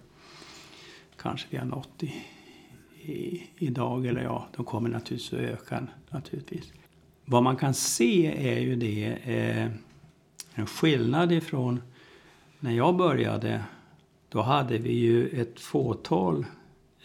kanske 1.17 1.47
vi 1.51 1.57
har 1.57 1.65
nått 1.65 2.03
i, 2.03 2.15
i, 3.13 3.43
idag, 3.57 4.07
eller 4.07 4.23
ja, 4.23 4.49
de 4.57 4.65
kommer 4.65 4.89
naturligtvis 4.89 5.33
att 5.33 5.39
öka 5.39 5.87
naturligtvis. 6.11 6.73
Vad 7.25 7.43
man 7.43 7.57
kan 7.57 7.75
se 7.75 8.49
är 8.55 8.61
ju 8.61 8.77
det, 8.77 9.07
eh, 9.07 9.71
en 10.55 10.67
skillnad 10.67 11.33
ifrån 11.33 11.81
när 12.61 12.73
jag 12.73 12.97
började. 12.97 13.65
Då 14.29 14.43
hade 14.43 14.79
vi 14.79 14.93
ju 14.93 15.29
ett 15.29 15.61
fåtal 15.61 16.47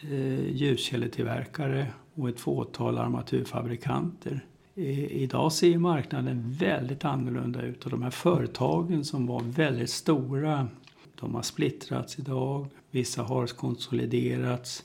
eh, 0.01 0.55
ljuskälletillverkare 0.55 1.87
och 2.13 2.29
ett 2.29 2.39
fåtal 2.39 2.97
armaturfabrikanter. 2.97 4.45
Idag 4.75 5.51
ser 5.51 5.77
marknaden 5.77 6.55
väldigt 6.59 7.05
annorlunda 7.05 7.61
ut 7.61 7.83
och 7.83 7.91
de 7.91 8.03
här 8.03 8.09
företagen 8.09 9.05
som 9.05 9.27
var 9.27 9.41
väldigt 9.41 9.89
stora, 9.89 10.67
de 11.19 11.35
har 11.35 11.41
splittrats 11.41 12.19
idag. 12.19 12.67
Vissa 12.91 13.23
har 13.23 13.47
konsoliderats. 13.47 14.83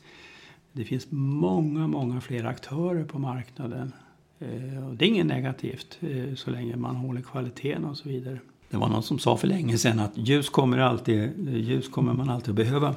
Det 0.72 0.84
finns 0.84 1.06
många, 1.10 1.86
många 1.86 2.20
fler 2.20 2.44
aktörer 2.44 3.04
på 3.04 3.18
marknaden. 3.18 3.92
Eh, 4.38 4.88
och 4.88 4.94
det 4.94 5.04
är 5.04 5.08
inget 5.08 5.26
negativt 5.26 5.98
eh, 6.00 6.34
så 6.34 6.50
länge 6.50 6.76
man 6.76 6.96
håller 6.96 7.20
kvaliteten 7.20 7.84
och 7.84 7.96
så 7.96 8.08
vidare. 8.08 8.38
Det 8.70 8.76
var 8.76 8.88
någon 8.88 9.02
som 9.02 9.18
sa 9.18 9.36
för 9.36 9.48
länge 9.48 9.78
sedan 9.78 10.00
att 10.00 10.12
ljus 10.14 10.48
kommer, 10.48 10.78
alltid, 10.78 11.48
eh, 11.48 11.56
ljus 11.56 11.88
kommer 11.88 12.12
man 12.12 12.30
alltid 12.30 12.48
att 12.48 12.56
behöva. 12.56 12.94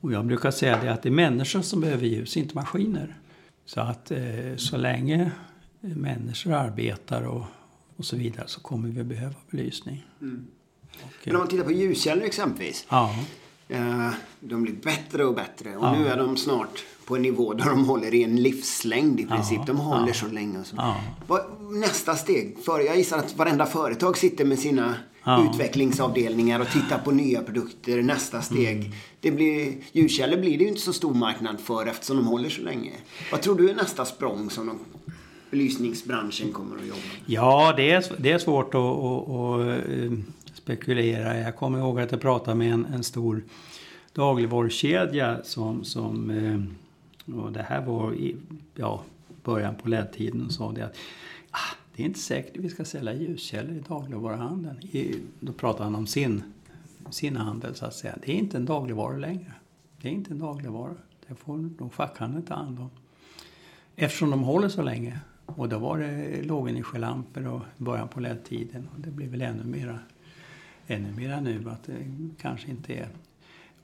Och 0.00 0.12
jag 0.12 0.26
brukar 0.26 0.50
säga 0.50 0.82
det 0.82 0.92
att 0.92 1.02
det 1.02 1.08
är 1.08 1.10
människor 1.10 1.62
som 1.62 1.80
behöver 1.80 2.06
ljus, 2.06 2.36
inte 2.36 2.54
maskiner. 2.54 3.16
Så 3.64 3.80
att 3.80 4.12
så 4.56 4.76
länge 4.76 5.30
människor 5.82 6.52
arbetar 6.52 7.22
och, 7.22 7.44
och 7.96 8.04
så 8.04 8.16
vidare 8.16 8.48
så 8.48 8.60
kommer 8.60 8.88
vi 8.88 9.00
att 9.00 9.06
behöva 9.06 9.34
belysning. 9.50 10.04
Och, 10.18 10.24
Men 11.24 11.34
om 11.36 11.38
man 11.38 11.48
tittar 11.48 11.64
på 11.64 11.72
ljuskällor 11.72 12.24
exempelvis. 12.24 12.86
ja, 12.88 13.14
Eh, 13.68 14.10
de 14.40 14.62
blir 14.62 14.72
bättre 14.74 15.24
och 15.24 15.34
bättre. 15.34 15.76
Och 15.76 15.84
Ja. 15.86 15.98
nu 15.98 16.08
är 16.08 16.16
de 16.16 16.36
snart 16.36 16.84
på 17.06 17.16
en 17.16 17.22
nivå 17.22 17.54
där 17.54 17.64
de 17.64 17.84
håller 17.84 18.14
i 18.14 18.22
en 18.24 18.36
livslängd 18.36 19.20
i 19.20 19.26
princip. 19.26 19.58
Ja, 19.58 19.64
De 19.66 19.76
håller 19.76 20.06
ja. 20.08 20.14
så 20.14 20.26
länge. 20.26 20.58
Och 20.60 20.66
så. 20.66 20.98
Nästa 21.70 22.16
steg? 22.16 22.56
För 22.64 22.80
jag 22.80 22.96
gissar 22.96 23.18
att 23.18 23.36
varenda 23.36 23.66
företag 23.66 24.18
sitter 24.18 24.44
med 24.44 24.58
sina 24.58 24.94
utvecklingsavdelningar 25.48 26.60
och 26.60 26.66
tittar 26.68 26.98
på 26.98 27.10
nya 27.10 27.42
produkter. 27.42 28.02
Nästa 28.02 28.42
steg. 28.42 28.76
Mm. 28.80 28.92
Det 29.20 29.30
blir, 29.30 29.74
ljuskällor 29.92 30.36
blir 30.40 30.58
det 30.58 30.64
ju 30.64 30.68
inte 30.68 30.80
så 30.80 30.92
stor 30.92 31.14
marknad 31.14 31.60
för 31.60 31.86
eftersom 31.86 32.16
de 32.16 32.26
håller 32.26 32.48
så 32.48 32.62
länge. 32.62 32.92
Vad 33.32 33.42
tror 33.42 33.54
du 33.58 33.70
är 33.70 33.74
nästa 33.74 34.04
språng 34.04 34.50
som 34.50 34.66
de, 34.66 34.78
belysningsbranschen 35.52 36.52
kommer 36.52 36.76
att 36.76 36.86
jobba? 36.86 37.00
Ja, 37.26 37.74
det 37.76 37.90
är, 37.90 38.04
det 38.18 38.32
är 38.32 38.38
svårt 38.38 38.74
att, 38.74 38.80
att, 38.80 39.28
att 39.28 39.88
eh, 39.88 40.12
spekulera. 40.54 41.38
Jag 41.38 41.56
kommer 41.56 41.78
ihåg 41.78 42.00
att 42.00 42.12
jag 42.12 42.20
pratade 42.20 42.56
med 42.56 42.72
en, 42.72 42.84
en 42.84 43.04
stor 43.04 43.42
dagligvarukedja 44.12 45.42
som, 45.44 45.84
som 45.84 46.30
eh, 46.30 46.60
och 47.34 47.52
det 47.52 47.62
här 47.62 47.86
var 47.86 48.14
i 48.14 48.36
ja, 48.74 49.02
början 49.44 49.74
på 49.74 49.88
LED-tiden 49.88 50.46
och 50.46 50.52
sa 50.52 50.72
det 50.72 50.84
att 50.84 50.96
ah, 51.50 51.76
det 51.96 52.02
är 52.02 52.06
inte 52.06 52.18
säkert 52.18 52.56
att 52.56 52.64
vi 52.64 52.68
ska 52.68 52.84
sälja 52.84 53.14
ljuskällor 53.14 53.76
i 53.76 53.80
dagligvaruhandeln. 53.88 54.78
I, 54.82 55.14
då 55.40 55.52
pratar 55.52 55.84
han 55.84 55.94
om 55.94 56.06
sin, 56.06 56.42
sin 57.10 57.36
handel 57.36 57.74
så 57.74 57.86
att 57.86 57.94
säga. 57.94 58.18
Det 58.26 58.32
är 58.32 58.36
inte 58.36 58.56
en 58.56 58.64
dagligvara 58.64 59.16
längre. 59.16 59.52
Det 60.00 60.08
är 60.08 60.12
inte 60.12 60.30
en 60.30 60.38
dagligvara. 60.38 60.94
Det 61.28 61.34
får 61.34 61.56
nog 61.56 61.92
fackhandeln 61.92 62.46
ta 62.46 62.54
hand 62.54 62.78
om. 62.78 62.90
Eftersom 63.96 64.30
de 64.30 64.42
håller 64.42 64.68
så 64.68 64.82
länge. 64.82 65.20
Och 65.56 65.68
då 65.68 65.78
var 65.78 65.98
det 65.98 66.42
lågenergilampor 66.42 67.46
och 67.46 67.62
början 67.76 68.08
på 68.08 68.20
LED-tiden. 68.20 68.88
Och 68.94 69.00
det 69.00 69.10
blir 69.10 69.28
väl 69.28 69.42
ännu 69.42 69.64
mera, 69.64 69.98
ännu 70.86 71.12
mera 71.12 71.40
nu 71.40 71.70
att 71.70 71.84
det 71.84 71.96
kanske 72.40 72.70
inte 72.70 72.94
är. 72.94 73.08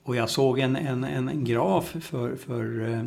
Och 0.03 0.15
jag 0.15 0.29
såg 0.29 0.59
en, 0.59 0.75
en, 0.75 1.03
en 1.03 1.43
graf 1.43 1.95
för, 1.99 2.35
för 2.35 2.89
eh, 2.89 3.05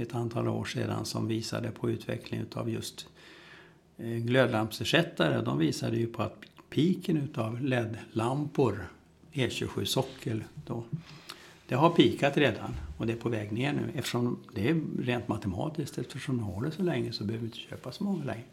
ett 0.00 0.14
antal 0.14 0.48
år 0.48 0.64
sedan 0.64 1.04
som 1.04 1.28
visade 1.28 1.70
på 1.70 1.90
utvecklingen 1.90 2.46
av 2.54 2.70
just 2.70 3.06
eh, 3.96 4.06
glödlampsersättare. 4.06 5.42
De 5.42 5.58
visade 5.58 5.96
ju 5.96 6.06
på 6.06 6.22
att 6.22 6.36
piken 6.70 7.16
utav 7.16 7.60
LED-lampor, 7.60 8.88
E27 9.32 9.84
sockel, 9.84 10.44
då, 10.66 10.84
det 11.68 11.74
har 11.74 11.90
pikat 11.90 12.36
redan 12.36 12.74
och 12.98 13.06
det 13.06 13.12
är 13.12 13.16
på 13.16 13.28
väg 13.28 13.52
ner 13.52 13.72
nu. 13.72 13.90
Eftersom 13.94 14.38
det 14.54 14.68
är 14.68 14.80
rent 14.98 15.28
matematiskt, 15.28 15.98
eftersom 15.98 16.36
de 16.36 16.42
håller 16.42 16.70
så 16.70 16.82
länge 16.82 17.12
så 17.12 17.24
behöver 17.24 17.40
vi 17.40 17.46
inte 17.46 17.58
köpa 17.58 17.92
så 17.92 18.04
många 18.04 18.24
längre. 18.24 18.44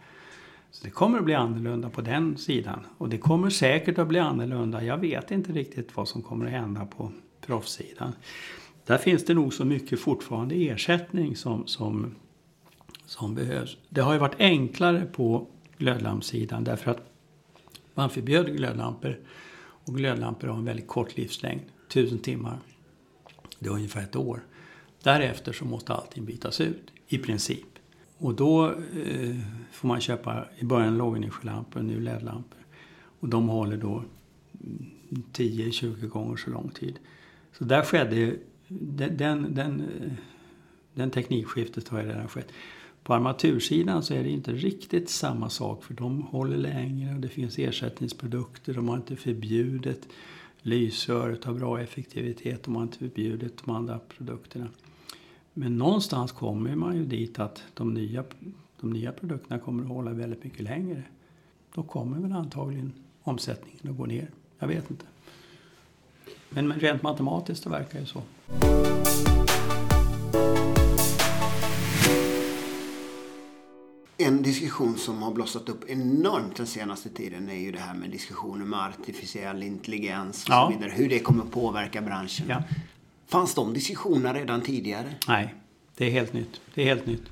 Så 0.71 0.83
det 0.83 0.89
kommer 0.89 1.17
att 1.17 1.25
bli 1.25 1.33
annorlunda 1.33 1.89
på 1.89 2.01
den 2.01 2.37
sidan. 2.37 2.79
Och 2.97 3.09
det 3.09 3.17
kommer 3.17 3.49
säkert 3.49 3.97
att 3.97 4.07
bli 4.07 4.19
annorlunda. 4.19 4.83
Jag 4.83 4.97
vet 4.97 5.31
inte 5.31 5.51
riktigt 5.51 5.97
vad 5.97 6.07
som 6.07 6.21
kommer 6.21 6.45
att 6.45 6.51
hända 6.51 6.85
på 6.85 7.11
proffssidan. 7.41 8.13
Där 8.85 8.97
finns 8.97 9.25
det 9.25 9.33
nog 9.33 9.53
så 9.53 9.65
mycket 9.65 9.99
fortfarande 9.99 10.55
ersättning 10.55 11.35
som, 11.35 11.67
som, 11.67 12.15
som 13.05 13.35
behövs. 13.35 13.77
Det 13.89 14.01
har 14.01 14.13
ju 14.13 14.19
varit 14.19 14.39
enklare 14.39 15.05
på 15.05 15.47
glödlampssidan 15.77 16.63
därför 16.63 16.91
att 16.91 17.11
man 17.93 18.09
förbjöd 18.09 18.57
glödlampor 18.57 19.19
och 19.59 19.95
glödlampor 19.95 20.47
har 20.47 20.57
en 20.57 20.65
väldigt 20.65 20.87
kort 20.87 21.17
livslängd, 21.17 21.61
tusen 21.87 22.19
timmar. 22.19 22.57
Det 23.61 23.69
är 23.69 23.73
ungefär 23.73 24.01
ett 24.01 24.15
år. 24.15 24.43
Därefter 25.03 25.53
så 25.53 25.65
måste 25.65 25.93
allting 25.93 26.25
bytas 26.25 26.61
ut, 26.61 26.91
i 27.07 27.17
princip. 27.17 27.67
Och 28.17 28.35
då 28.35 28.67
eh, 28.67 29.35
får 29.71 29.87
man 29.87 30.01
köpa 30.01 30.45
i 30.57 30.65
början 30.65 30.97
lågenergilampor 30.97 31.81
nu 31.81 31.99
LED-lampor. 31.99 32.59
Och 33.19 33.29
de 33.29 33.49
håller 33.49 33.77
då 33.77 34.03
mm, 34.63 34.91
10-20 35.33 36.07
gånger 36.07 36.35
så 36.35 36.49
lång 36.49 36.69
tid. 36.69 36.99
Så 37.57 37.63
där 37.63 37.83
skedde, 37.83 38.35
den, 38.67 39.17
den, 39.17 39.55
den, 39.55 39.81
eh, 39.81 40.11
den 40.93 41.11
teknikskiftet 41.11 41.87
har 41.87 42.01
ju 42.01 42.07
redan 42.07 42.27
skett. 42.27 42.51
På 43.03 43.13
armatursidan 43.13 44.03
så 44.03 44.13
är 44.13 44.23
det 44.23 44.29
inte 44.29 44.51
riktigt 44.53 45.09
samma 45.09 45.49
sak 45.49 45.83
för 45.83 45.93
de 45.93 46.21
håller 46.21 46.57
längre 46.57 47.15
och 47.15 47.21
det 47.21 47.29
finns 47.29 47.59
ersättningsprodukter. 47.59 48.73
De 48.73 48.89
har 48.89 48.95
inte 48.95 49.15
förbjudit 49.15 50.07
Lysröret 50.61 51.43
har 51.43 51.53
bra 51.53 51.81
effektivitet 51.81 52.67
om 52.67 52.73
man 52.73 52.83
inte 52.83 52.97
förbjudit 52.97 53.65
de 53.65 53.75
andra 53.75 53.99
produkterna. 53.99 54.67
Men 55.53 55.77
någonstans 55.77 56.31
kommer 56.31 56.75
man 56.75 56.95
ju 56.97 57.05
dit 57.05 57.39
att 57.39 57.63
de 57.73 57.93
nya, 57.93 58.23
de 58.81 58.89
nya 58.89 59.11
produkterna 59.11 59.59
kommer 59.59 59.83
att 59.83 59.89
hålla 59.89 60.11
väldigt 60.11 60.43
mycket 60.43 60.61
längre. 60.61 61.03
Då 61.73 61.83
kommer 61.83 62.19
väl 62.19 62.31
antagligen 62.31 62.93
omsättningen 63.23 63.89
att 63.89 63.97
gå 63.97 64.05
ner. 64.05 64.29
Jag 64.59 64.67
vet 64.67 64.91
inte. 64.91 65.05
Men 66.49 66.73
rent 66.73 67.03
matematiskt 67.03 67.63
det 67.63 67.69
verkar 67.69 67.99
ju 67.99 68.05
så. 68.05 68.21
Diskussion 74.51 74.97
som 74.97 75.21
har 75.21 75.31
blossat 75.31 75.69
upp 75.69 75.89
enormt 75.89 76.55
den 76.55 76.67
senaste 76.67 77.09
tiden 77.09 77.49
är 77.49 77.55
ju 77.55 77.71
det 77.71 77.79
här 77.79 77.93
med 77.93 78.09
diskussioner 78.09 78.65
med 78.65 78.79
artificiell 78.79 79.63
intelligens 79.63 80.43
och 80.43 80.49
ja. 80.49 80.69
så 80.71 80.77
vidare. 80.77 80.93
Hur 80.95 81.09
det 81.09 81.19
kommer 81.19 81.43
påverka 81.43 82.01
branschen. 82.01 82.45
Ja. 82.49 82.63
Fanns 83.27 83.55
de 83.55 83.73
diskussionerna 83.73 84.33
redan 84.33 84.61
tidigare? 84.61 85.15
Nej, 85.27 85.55
det 85.97 86.05
är 86.05 86.11
helt 86.11 86.33
nytt. 86.33 86.61
Det 86.73 86.81
är 86.81 86.85
helt 86.85 87.05
nytt. 87.05 87.23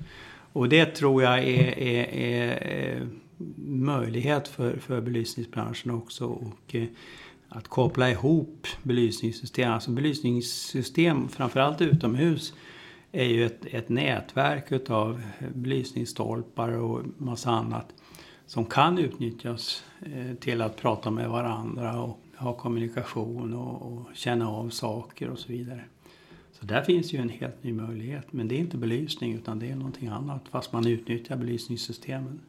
Och 0.54 0.70
det 0.70 0.86
tror 0.86 1.24
jag 1.24 1.40
är, 1.40 1.80
är, 1.80 2.14
är 2.14 3.08
möjlighet 3.66 4.48
för, 4.48 4.78
för 4.78 5.02
belysningsbranschen 5.02 5.92
också. 5.92 6.26
Och, 6.26 6.76
eh, 6.76 6.88
att 7.50 7.68
koppla 7.68 8.10
ihop 8.10 8.68
belysningssystem. 8.84 9.72
Alltså 9.72 9.92
belysningssystem, 9.92 11.30
framförallt 11.30 11.82
utomhus, 11.82 12.54
är 13.12 13.26
ju 13.26 13.46
ett, 13.46 13.66
ett 13.66 13.90
nätverk 13.90 14.72
utav 14.72 15.22
belysningsstolpar 15.54 16.70
och 16.70 17.02
massa 17.18 17.52
annat 17.52 17.94
som 18.46 18.66
kan 18.66 18.98
utnyttjas 18.98 19.84
eh, 20.02 20.36
till 20.36 20.62
att 20.62 20.78
prata 20.78 21.12
med 21.12 21.30
varandra 21.30 22.02
och 22.02 22.20
ha 22.38 22.54
kommunikation 22.54 23.54
och, 23.54 23.94
och, 23.94 24.06
känna 24.14 24.50
av 24.50 24.70
saker 24.70 25.30
och 25.30 25.40
så 25.40 25.48
vidare. 25.48 25.84
Så 26.60 26.66
där 26.66 26.82
finns 26.82 27.14
ju 27.14 27.20
en 27.20 27.30
helt 27.30 27.64
ny 27.64 27.74
möjlighet. 27.74 28.34
Men 28.34 28.48
det 28.48 28.56
är 28.56 28.60
inte 28.60 28.78
belysning 28.78 29.34
utan 29.34 29.60
det 29.60 29.70
är 29.72 29.76
någonting 29.76 30.08
annat 30.08 30.42
fast 30.52 30.74
man 30.74 30.88
utnyttjar 30.88 31.36
belysningssystemen. 31.36 32.40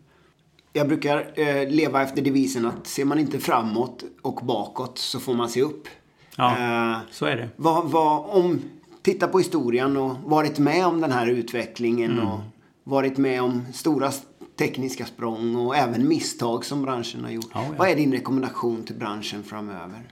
Jag 0.72 0.88
brukar 0.88 1.32
eh, 1.40 1.68
leva 1.70 2.02
efter 2.02 2.22
devisen 2.22 2.66
att 2.66 2.86
ser 2.86 3.04
man 3.04 3.18
inte 3.18 3.38
framåt 3.38 4.04
och 4.22 4.40
bakåt 4.42 4.98
så 4.98 5.20
får 5.20 5.34
man 5.34 5.48
se 5.48 5.62
upp. 5.62 5.88
Ja, 6.36 6.50
eh, 6.50 6.98
så 7.10 7.26
är 7.26 7.36
det. 7.36 7.48
Vad, 7.56 7.90
vad, 7.90 8.30
om, 8.30 8.60
titta 9.02 9.28
på 9.28 9.38
historien 9.38 9.96
och 9.96 10.16
varit 10.24 10.58
med 10.58 10.86
om 10.86 11.00
den 11.00 11.12
här 11.12 11.26
utvecklingen 11.26 12.12
mm. 12.12 12.26
och 12.26 12.40
varit 12.84 13.16
med 13.16 13.42
om 13.42 13.64
stora 13.72 14.12
tekniska 14.58 15.06
språng 15.06 15.56
och 15.56 15.76
även 15.76 16.08
misstag 16.08 16.64
som 16.64 16.82
branschen 16.82 17.24
har 17.24 17.30
gjort. 17.30 17.50
Ja, 17.54 17.64
ja. 17.64 17.74
Vad 17.78 17.88
är 17.88 17.96
din 17.96 18.12
rekommendation 18.12 18.82
till 18.82 18.96
branschen 18.96 19.42
framöver? 19.42 20.02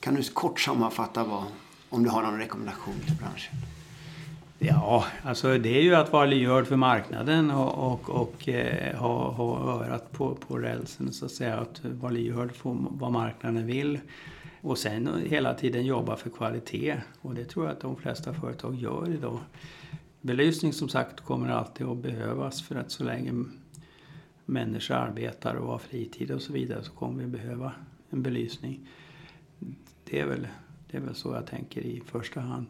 Kan 0.00 0.14
du 0.14 0.22
kort 0.22 0.60
sammanfatta 0.60 1.24
vad, 1.24 1.44
om 1.88 2.04
du 2.04 2.10
har 2.10 2.22
någon 2.22 2.38
rekommendation 2.38 2.94
till 3.06 3.16
branschen? 3.16 3.54
Ja, 4.58 5.04
alltså 5.22 5.58
det 5.58 5.78
är 5.78 5.82
ju 5.82 5.94
att 5.94 6.12
vara 6.12 6.26
lyhörd 6.26 6.66
för 6.66 6.76
marknaden 6.76 7.50
och, 7.50 7.92
och, 7.92 8.10
och 8.10 8.48
eh, 8.48 8.96
ha, 8.96 9.30
ha 9.32 9.58
örat 9.58 10.12
på, 10.12 10.34
på 10.34 10.58
rälsen 10.58 11.12
så 11.12 11.24
att 11.24 11.32
säga. 11.32 11.56
Att 11.56 11.80
vara 11.84 12.12
lyhörd 12.12 12.52
för 12.52 12.76
vad 12.90 13.12
marknaden 13.12 13.66
vill. 13.66 13.98
Och 14.66 14.78
sen 14.78 15.26
hela 15.26 15.54
tiden 15.54 15.86
jobba 15.86 16.16
för 16.16 16.30
kvalitet. 16.30 16.96
Och 17.20 17.34
det 17.34 17.44
tror 17.44 17.66
jag 17.66 17.72
att 17.72 17.80
de 17.80 17.96
flesta 17.96 18.34
företag 18.34 18.74
gör 18.74 19.12
idag. 19.12 19.38
Belysning 20.20 20.72
som 20.72 20.88
sagt 20.88 21.20
kommer 21.20 21.48
alltid 21.48 21.86
att 21.86 21.96
behövas 21.98 22.62
för 22.62 22.74
att 22.74 22.90
så 22.90 23.04
länge 23.04 23.44
människor 24.44 24.94
arbetar 24.94 25.54
och 25.54 25.68
har 25.68 25.78
fritid 25.78 26.30
och 26.30 26.42
så 26.42 26.52
vidare 26.52 26.84
så 26.84 26.92
kommer 26.92 27.22
vi 27.22 27.26
behöva 27.26 27.72
en 28.10 28.22
belysning. 28.22 28.88
Det 30.04 30.20
är 30.20 30.26
väl, 30.26 30.48
det 30.90 30.96
är 30.96 31.00
väl 31.00 31.14
så 31.14 31.34
jag 31.34 31.46
tänker 31.46 31.80
i 31.80 32.02
första 32.06 32.40
hand. 32.40 32.66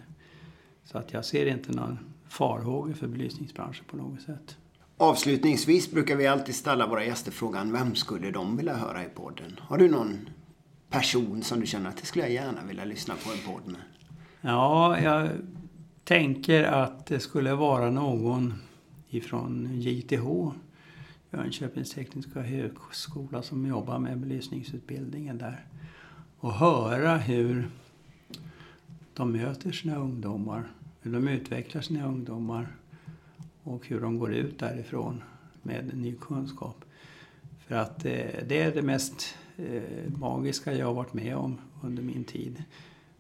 Så 0.85 0.99
att 0.99 1.13
jag 1.13 1.25
ser 1.25 1.47
inte 1.47 1.73
någon 1.73 1.99
farhågor 2.29 2.93
för 2.93 3.07
belysningsbranschen 3.07 3.85
på 3.87 3.97
något 3.97 4.23
sätt. 4.23 4.57
Avslutningsvis 4.97 5.91
brukar 5.91 6.17
vi 6.17 6.27
alltid 6.27 6.55
ställa 6.55 6.87
våra 6.87 7.05
gäster 7.05 7.33
frågan 7.33 7.73
vem 7.73 7.95
skulle 7.95 8.31
de 8.31 8.57
vilja 8.57 8.77
höra 8.77 9.05
i 9.05 9.09
podden? 9.09 9.61
Har 9.61 9.79
du 9.79 9.89
någon 9.89 10.29
person 10.91 11.43
som 11.43 11.61
du 11.61 11.67
känner 11.67 11.89
att 11.89 11.97
det 11.97 12.07
skulle 12.07 12.25
jag 12.25 12.33
gärna 12.33 12.65
vilja 12.65 12.85
lyssna 12.85 13.15
på 13.25 13.33
en 13.33 13.53
podd 13.53 13.73
med? 13.73 13.81
Ja, 14.41 15.01
jag 15.01 15.29
tänker 16.05 16.65
att 16.65 17.07
det 17.07 17.21
skulle 17.21 17.55
vara 17.55 17.91
någon 17.91 18.55
ifrån 19.09 19.81
JTH, 19.81 20.27
Jönköpings 21.31 21.91
tekniska 21.91 22.41
högskola, 22.43 23.43
som 23.43 23.67
jobbar 23.67 23.99
med 23.99 24.19
belysningsutbildningen 24.19 25.39
där. 25.39 25.65
Och 26.39 26.53
höra 26.53 27.17
hur 27.17 27.69
de 29.15 29.33
möter 29.33 29.73
sina 29.73 29.97
ungdomar, 29.97 30.69
hur 31.01 31.13
de 31.13 31.29
utvecklar 31.29 31.83
sina 31.83 32.07
ungdomar 32.07 32.69
och 33.63 33.87
hur 33.87 34.01
de 34.01 34.19
går 34.19 34.35
ut 34.35 34.59
därifrån 34.59 35.23
med 35.63 35.97
ny 35.97 36.15
kunskap. 36.15 36.85
För 37.67 37.75
att 37.75 38.05
eh, 38.05 38.13
det 38.47 38.63
är 38.63 38.75
det 38.75 38.83
mest 38.83 39.35
eh, 39.57 40.13
magiska 40.19 40.75
jag 40.75 40.87
har 40.87 40.95
varit 40.95 41.15
med 41.15 41.37
om 41.37 41.59
under 41.83 42.03
min 42.03 42.25
tid. 42.25 42.65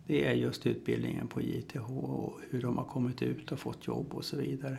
Det 0.06 0.26
är 0.26 0.32
just 0.32 0.66
utbildningen 0.66 1.28
på 1.28 1.40
JTH 1.40 1.90
och 1.90 2.40
hur 2.50 2.62
de 2.62 2.78
har 2.78 2.84
kommit 2.84 3.22
ut 3.22 3.52
och 3.52 3.58
fått 3.58 3.86
jobb 3.86 4.14
och 4.14 4.24
så 4.24 4.36
vidare. 4.36 4.76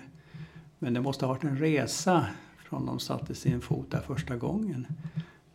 Men 0.79 0.93
det 0.93 1.01
måste 1.01 1.25
ha 1.25 1.33
varit 1.33 1.43
en 1.43 1.57
resa 1.57 2.27
från 2.57 2.85
de 2.85 2.99
satte 2.99 3.35
sin 3.35 3.61
fot 3.61 3.91
där 3.91 4.01
första 4.01 4.35
gången 4.35 4.87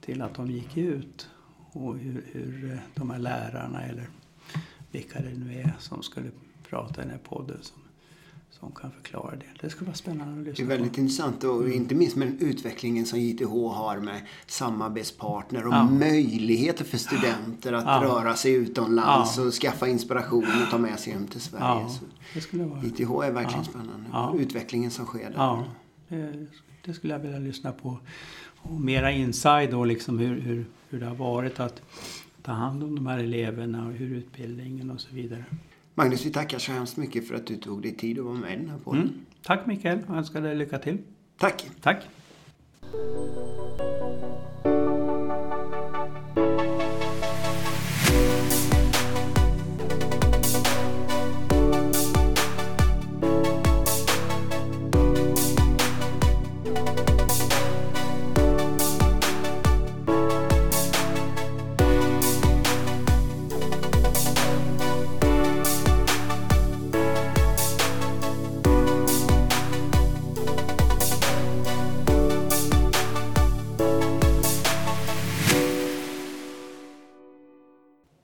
till 0.01 0.23
att 0.23 0.35
de 0.35 0.51
gick 0.51 0.77
ut 0.77 1.29
och 1.73 1.99
hur, 1.99 2.25
hur 2.33 2.73
eh, 2.73 2.79
de 2.95 3.11
här 3.11 3.19
lärarna 3.19 3.83
eller 3.83 4.09
vilka 4.91 5.21
det 5.21 5.39
nu 5.39 5.55
är 5.55 5.73
som 5.79 6.03
skulle 6.03 6.31
prata 6.69 7.01
i 7.01 7.05
den 7.05 7.11
här 7.11 7.19
podden 7.19 7.59
som, 7.63 7.82
som 8.61 8.73
kan 8.73 8.91
förklara 8.91 9.37
det. 9.37 9.45
Det 9.61 9.71
skulle 9.71 9.87
vara 9.87 9.97
spännande 9.97 10.41
att 10.41 10.47
lyssna 10.47 10.65
på. 10.65 10.69
Det 10.69 10.75
är 10.75 10.79
väldigt 10.79 10.95
på. 10.95 11.01
intressant 11.01 11.45
och 11.45 11.61
mm. 11.61 11.73
inte 11.73 11.95
minst 11.95 12.17
med 12.17 12.29
den 12.29 12.49
utvecklingen 12.49 13.07
som 13.07 13.21
JTH 13.21 13.53
har 13.53 13.99
med 13.99 14.21
samarbetspartner 14.47 15.67
och 15.67 15.73
ja. 15.73 15.85
möjligheter 15.85 16.85
för 16.85 16.99
studenter 16.99 17.73
att 17.73 17.85
ja. 17.85 18.03
röra 18.05 18.37
sig 18.37 18.53
utomlands 18.53 19.39
ja. 19.39 19.43
och 19.45 19.53
skaffa 19.53 19.89
inspiration 19.89 20.45
och 20.65 20.71
ta 20.71 20.79
med 20.79 20.99
sig 20.99 21.13
hem 21.13 21.27
till 21.27 21.41
Sverige. 21.41 21.65
Ja, 21.65 21.91
det 22.35 22.41
skulle 22.41 22.65
vara. 22.65 22.83
JTH 22.85 23.01
är 23.01 23.33
verkligen 23.33 23.65
spännande. 23.65 24.39
Utvecklingen 24.39 24.91
som 24.91 25.07
sker 25.07 25.31
där. 25.31 25.37
Ja, 25.37 25.65
det, 26.09 26.47
det, 26.85 26.95
skulle 26.95 27.15
jag 27.15 27.21
vilja 27.21 27.39
lyssna 27.39 27.73
på. 27.73 27.99
Och 28.57 28.81
mera 28.81 29.13
inside 29.13 29.71
då 29.71 29.85
liksom 29.85 30.19
hur, 30.19 30.41
hur, 30.41 30.67
hur 30.89 31.01
det 31.01 31.07
har 31.07 31.15
varit 31.15 31.61
att 31.61 31.83
ta 32.43 32.53
hand 32.53 32.83
om 32.83 32.95
de 32.95 33.07
här 33.07 33.19
eleverna 33.19 33.87
och 33.87 33.93
hur 33.93 34.17
utbildningen 34.17 34.91
och 34.91 35.01
så 35.01 35.15
vidare. 35.15 35.45
Magnus, 35.95 36.27
vi 36.27 36.31
tackar 36.31 36.59
så 36.59 36.73
hemskt 36.73 36.97
mycket 36.97 37.29
för 37.29 37.35
att 37.35 37.47
du 37.47 37.57
tog 37.57 37.83
dig 37.83 37.97
tid 37.97 38.19
att 38.19 38.25
vara 38.25 38.35
med 38.35 38.53
i 38.53 38.57
den 38.57 38.69
här 38.71 38.79
podden. 38.79 39.03
Mm. 39.03 39.15
Tack 39.43 39.67
Mikael 39.67 39.99
och 40.09 40.17
önskar 40.17 40.41
dig 40.41 40.55
lycka 40.55 40.79
till. 40.79 40.99
Tack. 41.39 41.71
Tack. 41.81 42.09